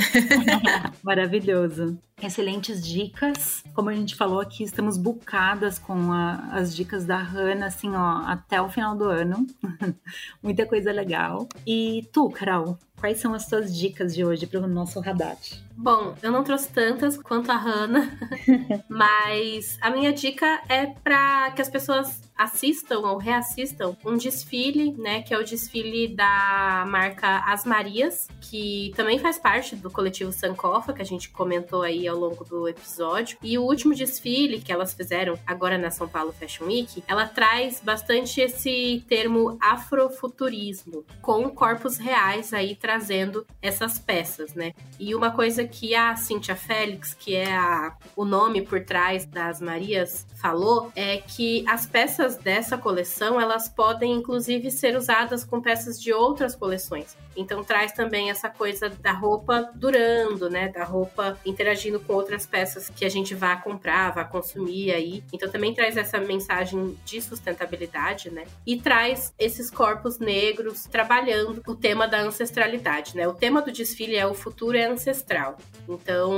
Maravilhoso. 1.04 1.98
Excelentes 2.22 2.82
dicas. 2.86 3.64
Como 3.74 3.90
a 3.90 3.94
gente 3.94 4.16
falou 4.16 4.40
aqui, 4.40 4.64
estamos 4.64 4.98
bucadas 4.98 5.78
com 5.78 6.14
a, 6.14 6.36
as 6.54 6.74
dicas 6.74 7.06
da 7.06 7.18
Hanna, 7.18 7.68
assim, 7.68 7.90
ó, 7.94 8.24
até 8.26 8.62
o 8.62 8.70
final 8.70 8.96
do 8.96 9.04
ano. 9.06 9.46
Muita 10.42 10.66
coisa 10.66 10.92
legal. 10.92 11.48
E 11.68 12.08
tu, 12.14 12.30
Carol, 12.30 12.78
quais 13.00 13.20
são 13.20 13.34
as 13.34 13.48
tuas 13.48 13.76
dicas 13.76 14.14
de 14.14 14.24
hoje 14.24 14.48
para 14.48 14.60
o 14.60 14.68
nosso 14.68 15.00
Haddad? 15.00 15.64
Bom, 15.78 16.16
eu 16.24 16.32
não 16.32 16.44
trouxe 16.44 16.70
tantas 16.70 17.18
quanto 17.18 17.52
a 17.52 17.58
Hannah, 17.58 18.10
mas 18.88 19.78
a 19.82 19.90
minha 19.90 20.14
dica 20.14 20.62
é 20.70 20.88
para 20.88 21.52
que 21.52 21.62
as 21.62 21.70
pessoas 21.70 22.22
assistam 22.38 23.00
ou 23.00 23.18
reassistam 23.18 23.96
um 24.06 24.18
desfile, 24.18 24.92
né, 24.94 25.22
que 25.22 25.34
é 25.34 25.38
o 25.38 25.44
desfile 25.44 26.08
da 26.08 26.86
marca 26.88 27.44
As 27.46 27.66
Marias, 27.66 28.28
que 28.42 28.94
também 28.96 29.20
faz 29.20 29.38
parte 29.38 29.76
do 29.76 29.90
coletivo 29.90 30.32
Sankofa, 30.32 30.94
que 30.94 31.02
a 31.02 31.06
gente 31.06 31.30
comentou 31.30 31.82
aí 31.82 32.08
ao 32.08 32.18
longo 32.18 32.44
do 32.44 32.68
episódio. 32.68 33.38
E 33.42 33.58
o 33.58 33.64
último 33.64 33.94
desfile 33.94 34.60
que 34.60 34.72
elas 34.72 34.94
fizeram 34.94 35.38
agora 35.46 35.78
na 35.78 35.92
São 35.92 36.08
Paulo 36.08 36.34
Fashion 36.34 36.66
Week, 36.66 37.04
ela 37.08 37.26
traz 37.26 37.82
bastante 37.82 38.42
esse 38.42 39.04
termo 39.08 39.58
afrofuturismo, 39.62 41.06
com 41.22 41.50
corpos 41.50 41.98
reais 41.98 42.54
aí 42.54 42.76
trazendo 42.86 43.48
essas 43.64 43.98
peças, 43.98 44.54
né? 44.54 44.72
E 45.00 45.16
uma 45.16 45.32
coisa 45.32 45.66
que 45.66 45.96
a 45.96 46.16
Cynthia 46.16 46.56
Félix, 46.56 47.16
que 47.16 47.36
é 47.36 47.52
a, 47.52 47.96
o 48.16 48.24
nome 48.24 48.62
por 48.62 48.86
trás 48.86 49.26
das 49.26 49.60
Marias, 49.60 50.24
falou 50.40 50.92
é 50.96 51.18
que 51.18 51.68
as 51.68 51.88
peças 51.88 52.38
dessa 52.38 52.78
coleção 52.78 53.42
elas 53.42 53.68
podem 53.68 54.14
inclusive 54.14 54.70
ser 54.70 54.96
usadas 54.96 55.44
com 55.44 55.60
peças 55.60 56.00
de 56.00 56.14
outras 56.14 56.56
coleções. 56.56 57.18
Então 57.36 57.64
traz 57.64 57.92
também 57.92 58.30
essa 58.30 58.50
coisa 58.50 58.90
da 58.90 59.12
roupa 59.12 59.70
durando, 59.76 60.50
né? 60.50 60.70
Da 60.70 60.84
roupa 60.84 61.38
interagindo 61.46 62.00
com 62.00 62.14
outras 62.14 62.46
peças 62.46 62.90
que 62.90 63.06
a 63.06 63.10
gente 63.10 63.34
vai 63.36 63.60
comprar, 63.62 64.14
vai 64.14 64.28
consumir 64.28 64.92
aí. 64.92 65.24
Então 65.34 65.50
também 65.50 65.74
traz 65.74 65.98
essa 65.98 66.20
mensagem 66.20 66.98
de 67.06 67.22
sustentabilidade, 67.22 68.30
né? 68.30 68.46
E 68.66 68.80
traz 68.80 69.34
esses 69.38 69.70
corpos 69.70 70.20
negros 70.20 70.86
trabalhando 70.86 71.62
o 71.68 71.76
tema 71.76 72.08
da 72.08 72.22
ancestralidade, 72.22 73.16
né? 73.16 73.28
O 73.28 73.34
tema 73.34 73.62
do 73.62 73.72
desfile 73.72 74.16
é 74.16 74.26
o 74.26 74.34
futuro 74.34 74.78
é 74.78 74.86
ancestral. 74.86 75.58
Então 75.88 76.32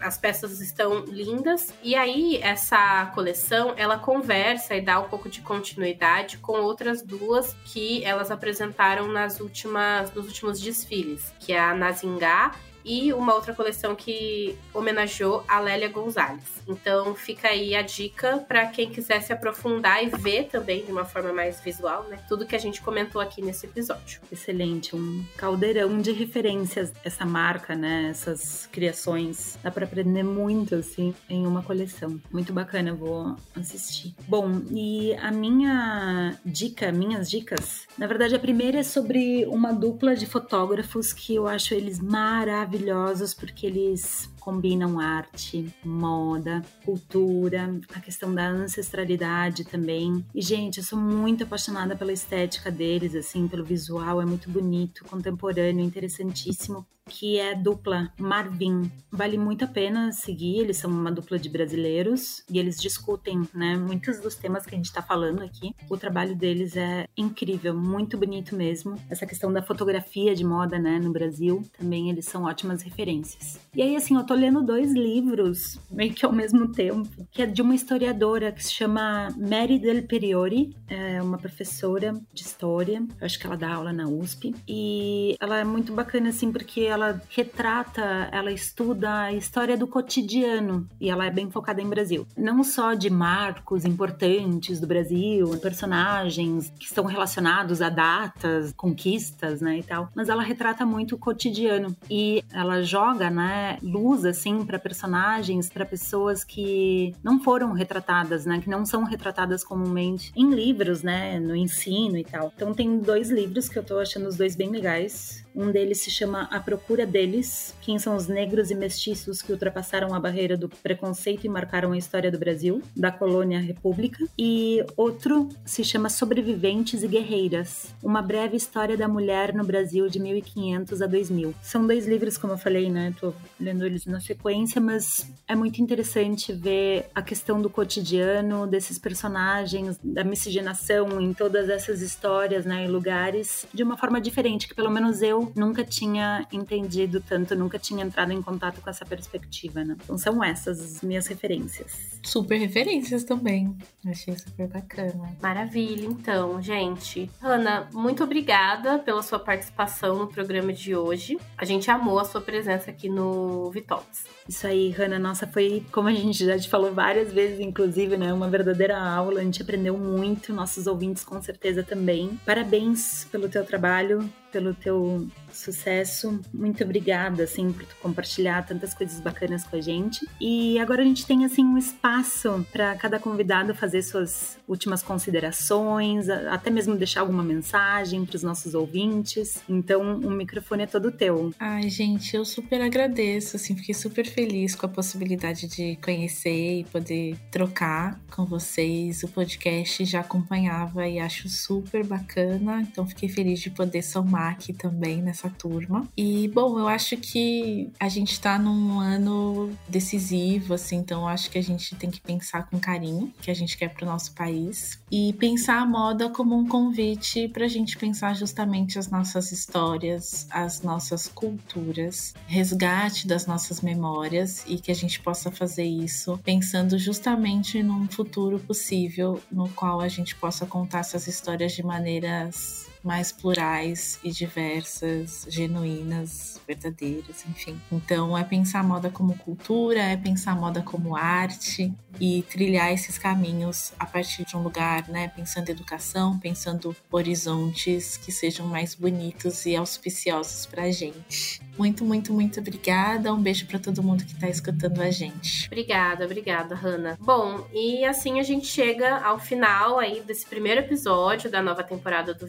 as 0.00 0.16
peças 0.16 0.60
estão 0.60 1.04
lindas 1.04 1.72
e 1.82 1.94
aí 1.94 2.38
essa 2.42 3.06
coleção 3.14 3.74
ela 3.76 3.98
conversa 3.98 4.74
e 4.74 4.80
dá 4.80 5.00
um 5.00 5.08
pouco 5.08 5.28
de 5.28 5.40
continuidade 5.40 6.38
com 6.38 6.60
outras 6.60 7.02
duas 7.02 7.54
que 7.64 8.04
elas 8.04 8.30
apresentaram 8.30 9.08
nas 9.08 9.40
últimas 9.40 10.12
nos 10.14 10.26
desfiles, 10.60 11.32
que 11.40 11.52
é 11.52 11.58
a 11.58 11.74
Nazingá 11.74 12.52
e 12.86 13.12
uma 13.12 13.34
outra 13.34 13.52
coleção 13.52 13.96
que 13.96 14.56
homenageou 14.72 15.42
a 15.48 15.58
Lélia 15.58 15.88
Gonzalez. 15.88 16.62
Então 16.68 17.16
fica 17.16 17.48
aí 17.48 17.74
a 17.74 17.82
dica 17.82 18.38
para 18.46 18.66
quem 18.66 18.88
quiser 18.88 19.20
se 19.20 19.32
aprofundar 19.32 20.02
e 20.04 20.08
ver 20.08 20.44
também 20.44 20.84
de 20.84 20.92
uma 20.92 21.04
forma 21.04 21.32
mais 21.32 21.60
visual, 21.60 22.04
né? 22.04 22.18
Tudo 22.28 22.46
que 22.46 22.54
a 22.54 22.58
gente 22.58 22.80
comentou 22.80 23.20
aqui 23.20 23.42
nesse 23.42 23.66
episódio. 23.66 24.20
Excelente, 24.30 24.94
um 24.94 25.24
caldeirão 25.36 25.98
de 25.98 26.12
referências 26.12 26.92
essa 27.04 27.26
marca, 27.26 27.74
né? 27.74 28.08
Essas 28.10 28.68
criações. 28.70 29.58
Dá 29.62 29.70
para 29.70 29.84
aprender 29.84 30.22
muito 30.22 30.76
assim 30.76 31.12
em 31.28 31.44
uma 31.44 31.62
coleção. 31.62 32.20
Muito 32.30 32.52
bacana, 32.52 32.94
vou 32.94 33.34
assistir. 33.56 34.14
Bom, 34.28 34.62
e 34.70 35.12
a 35.14 35.32
minha 35.32 36.38
dica, 36.44 36.92
minhas 36.92 37.28
dicas, 37.28 37.86
na 37.98 38.06
verdade 38.06 38.36
a 38.36 38.38
primeira 38.38 38.78
é 38.78 38.82
sobre 38.84 39.44
uma 39.46 39.72
dupla 39.72 40.14
de 40.14 40.26
fotógrafos 40.26 41.12
que 41.12 41.34
eu 41.34 41.48
acho 41.48 41.74
eles 41.74 41.98
maravilhosos 41.98 42.75
maravilhosos 42.76 43.34
porque 43.34 43.66
eles 43.66 44.28
combinam 44.46 45.00
arte, 45.00 45.74
moda, 45.84 46.62
cultura, 46.84 47.68
a 47.92 47.98
questão 47.98 48.32
da 48.32 48.48
ancestralidade 48.48 49.64
também. 49.64 50.24
E, 50.32 50.40
gente, 50.40 50.78
eu 50.78 50.84
sou 50.84 50.96
muito 50.96 51.42
apaixonada 51.42 51.96
pela 51.96 52.12
estética 52.12 52.70
deles, 52.70 53.16
assim, 53.16 53.48
pelo 53.48 53.64
visual, 53.64 54.22
é 54.22 54.24
muito 54.24 54.48
bonito, 54.48 55.04
contemporâneo, 55.04 55.84
interessantíssimo 55.84 56.86
que 57.08 57.38
é 57.38 57.54
dupla 57.54 58.12
Marvin. 58.18 58.90
Vale 59.10 59.38
muito 59.38 59.64
a 59.64 59.68
pena 59.68 60.12
seguir, 60.12 60.58
eles 60.58 60.76
são 60.76 60.90
uma 60.90 61.10
dupla 61.10 61.38
de 61.38 61.48
brasileiros 61.48 62.42
e 62.50 62.58
eles 62.58 62.80
discutem, 62.80 63.42
né, 63.54 63.76
muitos 63.76 64.20
dos 64.20 64.34
temas 64.34 64.66
que 64.66 64.74
a 64.74 64.76
gente 64.76 64.86
está 64.86 65.00
falando 65.00 65.42
aqui. 65.42 65.74
O 65.88 65.96
trabalho 65.96 66.34
deles 66.34 66.76
é 66.76 67.06
incrível, 67.16 67.74
muito 67.74 68.18
bonito 68.18 68.54
mesmo. 68.54 68.96
Essa 69.08 69.26
questão 69.26 69.52
da 69.52 69.62
fotografia 69.62 70.34
de 70.34 70.44
moda, 70.44 70.78
né, 70.78 70.98
no 70.98 71.12
Brasil, 71.12 71.62
também 71.78 72.10
eles 72.10 72.26
são 72.26 72.44
ótimas 72.44 72.82
referências. 72.82 73.58
E 73.74 73.80
aí, 73.80 73.96
assim, 73.96 74.16
eu 74.16 74.24
tô 74.24 74.34
lendo 74.36 74.62
dois 74.62 74.92
livros, 74.92 75.78
meio 75.90 76.12
que 76.12 76.24
ao 76.24 76.32
mesmo 76.32 76.68
tempo, 76.68 77.08
que 77.30 77.42
é 77.42 77.46
de 77.46 77.62
uma 77.62 77.74
historiadora 77.74 78.52
que 78.52 78.62
se 78.62 78.72
chama 78.72 79.28
Mary 79.36 79.78
Del 79.78 80.02
Periori, 80.02 80.74
é 80.88 81.20
uma 81.22 81.38
professora 81.38 82.12
de 82.32 82.42
história, 82.42 83.02
eu 83.20 83.26
acho 83.26 83.38
que 83.38 83.46
ela 83.46 83.56
dá 83.56 83.72
aula 83.72 83.92
na 83.92 84.06
USP, 84.06 84.54
e 84.68 85.36
ela 85.40 85.58
é 85.58 85.64
muito 85.64 85.92
bacana, 85.92 86.28
assim, 86.28 86.52
porque 86.52 86.82
ela 86.82 87.20
retrata, 87.30 88.28
ela 88.30 88.52
estuda 88.52 89.22
a 89.22 89.32
história 89.32 89.76
do 89.76 89.86
cotidiano 89.86 90.88
e 91.00 91.08
ela 91.10 91.26
é 91.26 91.30
bem 91.30 91.50
focada 91.50 91.80
em 91.80 91.88
Brasil. 91.88 92.26
Não 92.36 92.62
só 92.62 92.94
de 92.94 93.08
marcos 93.08 93.84
importantes 93.84 94.80
do 94.80 94.86
Brasil, 94.86 95.48
personagens 95.58 96.72
que 96.78 96.86
estão 96.86 97.04
relacionados 97.04 97.80
a 97.80 97.88
datas, 97.88 98.72
conquistas, 98.76 99.60
né, 99.60 99.78
e 99.78 99.82
tal, 99.82 100.10
mas 100.14 100.28
ela 100.28 100.42
retrata 100.42 100.84
muito 100.84 101.14
o 101.14 101.18
cotidiano 101.18 101.96
e 102.10 102.44
ela 102.52 102.82
joga, 102.82 103.30
né, 103.30 103.78
luz 103.82 104.24
assim 104.26 104.64
para 104.64 104.78
personagens, 104.78 105.70
para 105.70 105.86
pessoas 105.86 106.44
que 106.44 107.14
não 107.22 107.40
foram 107.40 107.72
retratadas, 107.72 108.44
né, 108.44 108.60
que 108.60 108.68
não 108.68 108.84
são 108.84 109.04
retratadas 109.04 109.64
comumente 109.64 110.32
em 110.36 110.50
livros, 110.52 111.02
né, 111.02 111.38
no 111.40 111.54
ensino 111.54 112.16
e 112.16 112.24
tal. 112.24 112.52
Então 112.54 112.74
tem 112.74 112.98
dois 112.98 113.30
livros 113.30 113.68
que 113.68 113.78
eu 113.78 113.84
tô 113.84 113.98
achando 113.98 114.28
os 114.28 114.36
dois 114.36 114.56
bem 114.56 114.70
legais. 114.70 115.44
Um 115.54 115.70
deles 115.70 116.02
se 116.02 116.10
chama 116.10 116.42
A 116.50 116.60
Procura 116.60 117.06
Deles, 117.06 117.74
quem 117.80 117.98
são 117.98 118.14
os 118.14 118.26
negros 118.26 118.70
e 118.70 118.74
mestiços 118.74 119.40
que 119.40 119.52
ultrapassaram 119.52 120.14
a 120.14 120.20
barreira 120.20 120.54
do 120.54 120.68
preconceito 120.68 121.46
e 121.46 121.48
marcaram 121.48 121.92
a 121.92 121.98
história 121.98 122.30
do 122.30 122.38
Brasil, 122.38 122.82
da 122.94 123.10
colônia 123.10 123.58
à 123.58 123.62
república. 123.62 124.22
E 124.38 124.84
outro 124.96 125.48
se 125.64 125.82
chama 125.82 126.10
Sobreviventes 126.10 127.02
e 127.02 127.08
Guerreiras, 127.08 127.94
uma 128.02 128.20
breve 128.20 128.56
história 128.56 128.96
da 128.96 129.08
mulher 129.08 129.54
no 129.54 129.64
Brasil 129.64 130.08
de 130.08 130.20
1500 130.20 131.00
a 131.00 131.06
2000. 131.06 131.54
São 131.62 131.86
dois 131.86 132.06
livros, 132.06 132.36
como 132.36 132.52
eu 132.52 132.58
falei, 132.58 132.90
né? 132.90 133.14
Tô 133.18 133.32
lendo 133.58 133.86
eles 133.86 134.04
na 134.06 134.20
sequência, 134.20 134.80
mas 134.80 135.30
é 135.46 135.54
muito 135.54 135.82
interessante 135.82 136.52
ver 136.52 137.06
a 137.14 137.20
questão 137.20 137.60
do 137.60 137.68
cotidiano, 137.68 138.66
desses 138.66 138.98
personagens, 138.98 139.98
da 140.02 140.24
miscigenação 140.24 141.20
em 141.20 141.32
todas 141.32 141.68
essas 141.68 142.00
histórias, 142.00 142.64
né, 142.64 142.84
e 142.84 142.88
lugares, 142.88 143.66
de 143.74 143.82
uma 143.82 143.96
forma 143.96 144.20
diferente, 144.20 144.68
que 144.68 144.74
pelo 144.74 144.90
menos 144.90 145.22
eu 145.22 145.52
nunca 145.54 145.84
tinha 145.84 146.46
entendido 146.52 147.20
tanto, 147.20 147.54
nunca 147.54 147.78
tinha 147.78 148.04
entrado 148.04 148.32
em 148.32 148.40
contato 148.40 148.80
com 148.80 148.88
essa 148.88 149.04
perspectiva, 149.04 149.84
né? 149.84 149.96
Então 150.04 150.16
são 150.16 150.42
essas 150.42 150.80
as 150.80 151.02
minhas 151.02 151.26
referências. 151.26 152.18
Super 152.22 152.58
referências 152.58 153.24
também. 153.24 153.76
Achei 154.06 154.36
super 154.36 154.68
bacana. 154.68 155.36
Maravilha, 155.40 156.06
então, 156.06 156.60
gente. 156.60 157.30
Ana, 157.40 157.88
muito 157.92 158.24
obrigada 158.24 158.98
pela 158.98 159.22
sua 159.22 159.38
participação 159.38 160.16
no 160.16 160.26
programa 160.26 160.72
de 160.72 160.94
hoje. 160.94 161.38
A 161.56 161.64
gente 161.64 161.90
amou 161.90 162.18
a 162.18 162.24
sua 162.24 162.40
presença 162.40 162.90
aqui 162.90 163.08
no 163.08 163.70
Vitalks. 163.96 164.35
Isso 164.48 164.66
aí, 164.66 164.90
Hanna, 164.90 165.18
nossa, 165.18 165.46
foi 165.46 165.84
como 165.90 166.08
a 166.08 166.12
gente 166.12 166.44
já 166.44 166.58
te 166.58 166.68
falou 166.68 166.92
várias 166.92 167.32
vezes, 167.32 167.60
inclusive, 167.60 168.16
né? 168.16 168.32
Uma 168.32 168.48
verdadeira 168.48 168.98
aula, 168.98 169.40
a 169.40 169.44
gente 169.44 169.62
aprendeu 169.62 169.96
muito, 169.98 170.52
nossos 170.52 170.86
ouvintes 170.86 171.24
com 171.24 171.40
certeza 171.42 171.82
também. 171.82 172.38
Parabéns 172.44 173.26
pelo 173.30 173.48
teu 173.48 173.64
trabalho, 173.64 174.30
pelo 174.52 174.72
teu 174.72 175.28
sucesso. 175.52 176.40
Muito 176.52 176.82
obrigada, 176.82 177.42
assim, 177.42 177.72
por 177.72 177.84
compartilhar 178.00 178.64
tantas 178.64 178.94
coisas 178.94 179.20
bacanas 179.20 179.64
com 179.64 179.76
a 179.76 179.80
gente. 179.80 180.26
E 180.40 180.78
agora 180.78 181.02
a 181.02 181.04
gente 181.04 181.26
tem, 181.26 181.44
assim, 181.44 181.64
um 181.64 181.76
espaço 181.76 182.64
para 182.72 182.94
cada 182.96 183.18
convidado 183.18 183.74
fazer 183.74 184.02
suas 184.02 184.58
últimas 184.66 185.02
considerações, 185.02 186.28
até 186.28 186.70
mesmo 186.70 186.94
deixar 186.96 187.20
alguma 187.20 187.42
mensagem 187.42 188.24
para 188.24 188.36
os 188.36 188.42
nossos 188.42 188.74
ouvintes. 188.74 189.62
Então, 189.68 190.20
o 190.20 190.30
microfone 190.30 190.84
é 190.84 190.86
todo 190.86 191.10
teu. 191.10 191.52
Ai, 191.58 191.88
gente, 191.88 192.34
eu 192.34 192.44
super 192.44 192.80
agradeço, 192.80 193.56
assim, 193.56 193.76
fiquei 193.76 193.94
super 193.94 194.26
feliz 194.36 194.74
com 194.74 194.84
a 194.84 194.88
possibilidade 194.90 195.66
de 195.66 195.96
conhecer 195.96 196.80
e 196.80 196.84
poder 196.84 197.38
trocar 197.50 198.20
com 198.30 198.44
vocês. 198.44 199.22
O 199.22 199.28
podcast 199.28 200.04
já 200.04 200.20
acompanhava 200.20 201.08
e 201.08 201.18
acho 201.18 201.48
super 201.48 202.04
bacana, 202.04 202.82
então 202.82 203.06
fiquei 203.06 203.30
feliz 203.30 203.60
de 203.60 203.70
poder 203.70 204.02
somar 204.02 204.52
aqui 204.52 204.74
também 204.74 205.22
nessa 205.22 205.48
turma. 205.48 206.06
E, 206.14 206.48
bom, 206.48 206.78
eu 206.78 206.86
acho 206.86 207.16
que 207.16 207.90
a 207.98 208.10
gente 208.10 208.38
tá 208.38 208.58
num 208.58 209.00
ano 209.00 209.72
decisivo, 209.88 210.74
assim, 210.74 210.96
então 210.96 211.26
acho 211.26 211.50
que 211.50 211.56
a 211.56 211.62
gente 211.62 211.96
tem 211.96 212.10
que 212.10 212.20
pensar 212.20 212.68
com 212.68 212.78
carinho 212.78 213.32
que 213.40 213.50
a 213.50 213.54
gente 213.54 213.78
quer 213.78 213.88
pro 213.88 214.04
nosso 214.04 214.34
país 214.34 215.00
e 215.10 215.32
pensar 215.32 215.80
a 215.80 215.86
moda 215.86 216.28
como 216.28 216.54
um 216.54 216.68
convite 216.68 217.48
pra 217.48 217.66
gente 217.68 217.96
pensar 217.96 218.34
justamente 218.34 218.98
as 218.98 219.08
nossas 219.08 219.50
histórias, 219.50 220.46
as 220.50 220.82
nossas 220.82 221.26
culturas, 221.26 222.34
resgate 222.46 223.26
das 223.26 223.46
nossas 223.46 223.80
memórias 223.80 224.25
e 224.66 224.78
que 224.78 224.90
a 224.90 224.94
gente 224.94 225.20
possa 225.20 225.50
fazer 225.50 225.84
isso 225.84 226.38
pensando 226.44 226.98
justamente 226.98 227.82
num 227.82 228.08
futuro 228.08 228.58
possível 228.58 229.40
no 229.50 229.68
qual 229.70 230.00
a 230.00 230.08
gente 230.08 230.34
possa 230.34 230.66
contar 230.66 231.00
essas 231.00 231.26
histórias 231.26 231.72
de 231.72 231.82
maneiras 231.82 232.85
mais 233.06 233.30
plurais 233.30 234.18
e 234.24 234.30
diversas, 234.30 235.46
genuínas, 235.48 236.60
verdadeiras, 236.66 237.44
enfim. 237.48 237.80
Então 237.90 238.36
é 238.36 238.42
pensar 238.42 238.80
a 238.80 238.82
moda 238.82 239.08
como 239.08 239.38
cultura, 239.38 240.00
é 240.00 240.16
pensar 240.16 240.52
a 240.52 240.56
moda 240.56 240.82
como 240.82 241.16
arte 241.16 241.94
e 242.20 242.42
trilhar 242.42 242.92
esses 242.92 243.16
caminhos 243.18 243.92
a 243.98 244.06
partir 244.06 244.44
de 244.44 244.56
um 244.56 244.62
lugar, 244.62 245.08
né, 245.08 245.28
pensando 245.28 245.68
educação, 245.68 246.38
pensando 246.38 246.96
horizontes 247.10 248.16
que 248.16 248.32
sejam 248.32 248.66
mais 248.66 248.94
bonitos 248.94 249.66
e 249.66 249.76
auspiciosos 249.76 250.66
pra 250.66 250.90
gente. 250.90 251.60
Muito, 251.78 252.04
muito, 252.04 252.32
muito 252.32 252.58
obrigada. 252.58 253.32
Um 253.32 253.42
beijo 253.42 253.66
para 253.66 253.78
todo 253.78 254.02
mundo 254.02 254.24
que 254.24 254.32
está 254.32 254.48
escutando 254.48 255.00
a 255.00 255.10
gente. 255.10 255.66
Obrigada, 255.66 256.24
obrigada, 256.24 256.74
Hanna. 256.74 257.18
Bom, 257.20 257.66
e 257.72 258.04
assim 258.04 258.40
a 258.40 258.42
gente 258.42 258.66
chega 258.66 259.18
ao 259.18 259.38
final 259.38 259.98
aí 259.98 260.22
desse 260.22 260.46
primeiro 260.46 260.80
episódio 260.80 261.50
da 261.50 261.62
nova 261.62 261.84
temporada 261.84 262.32
do 262.32 262.46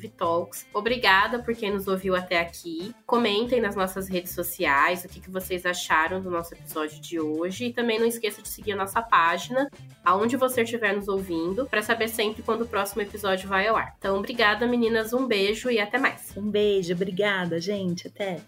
Obrigada 0.73 1.39
por 1.39 1.55
quem 1.55 1.71
nos 1.71 1.87
ouviu 1.87 2.15
até 2.15 2.39
aqui. 2.39 2.93
Comentem 3.05 3.61
nas 3.61 3.75
nossas 3.75 4.07
redes 4.07 4.31
sociais 4.31 5.03
o 5.03 5.07
que, 5.07 5.19
que 5.19 5.29
vocês 5.29 5.65
acharam 5.65 6.21
do 6.21 6.29
nosso 6.29 6.53
episódio 6.53 6.99
de 6.99 7.19
hoje. 7.19 7.65
E 7.65 7.73
também 7.73 7.99
não 7.99 8.05
esqueça 8.05 8.41
de 8.41 8.49
seguir 8.49 8.73
a 8.73 8.75
nossa 8.75 9.01
página, 9.01 9.69
aonde 10.03 10.37
você 10.37 10.63
estiver 10.63 10.95
nos 10.95 11.07
ouvindo, 11.07 11.65
para 11.65 11.81
saber 11.81 12.07
sempre 12.07 12.43
quando 12.43 12.61
o 12.61 12.67
próximo 12.67 13.01
episódio 13.01 13.47
vai 13.47 13.67
ao 13.67 13.75
ar. 13.75 13.95
Então, 13.97 14.17
obrigada, 14.17 14.67
meninas. 14.67 15.13
Um 15.13 15.27
beijo 15.27 15.69
e 15.69 15.79
até 15.79 15.97
mais. 15.97 16.31
Um 16.35 16.49
beijo, 16.49 16.93
obrigada, 16.93 17.59
gente. 17.59 18.07
Até. 18.07 18.41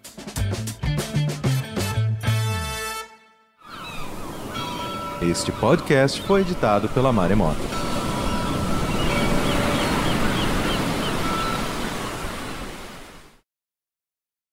Este 5.22 5.52
podcast 5.52 6.22
foi 6.22 6.42
editado 6.42 6.88
pela 6.90 7.12
Maremoto. 7.12 7.79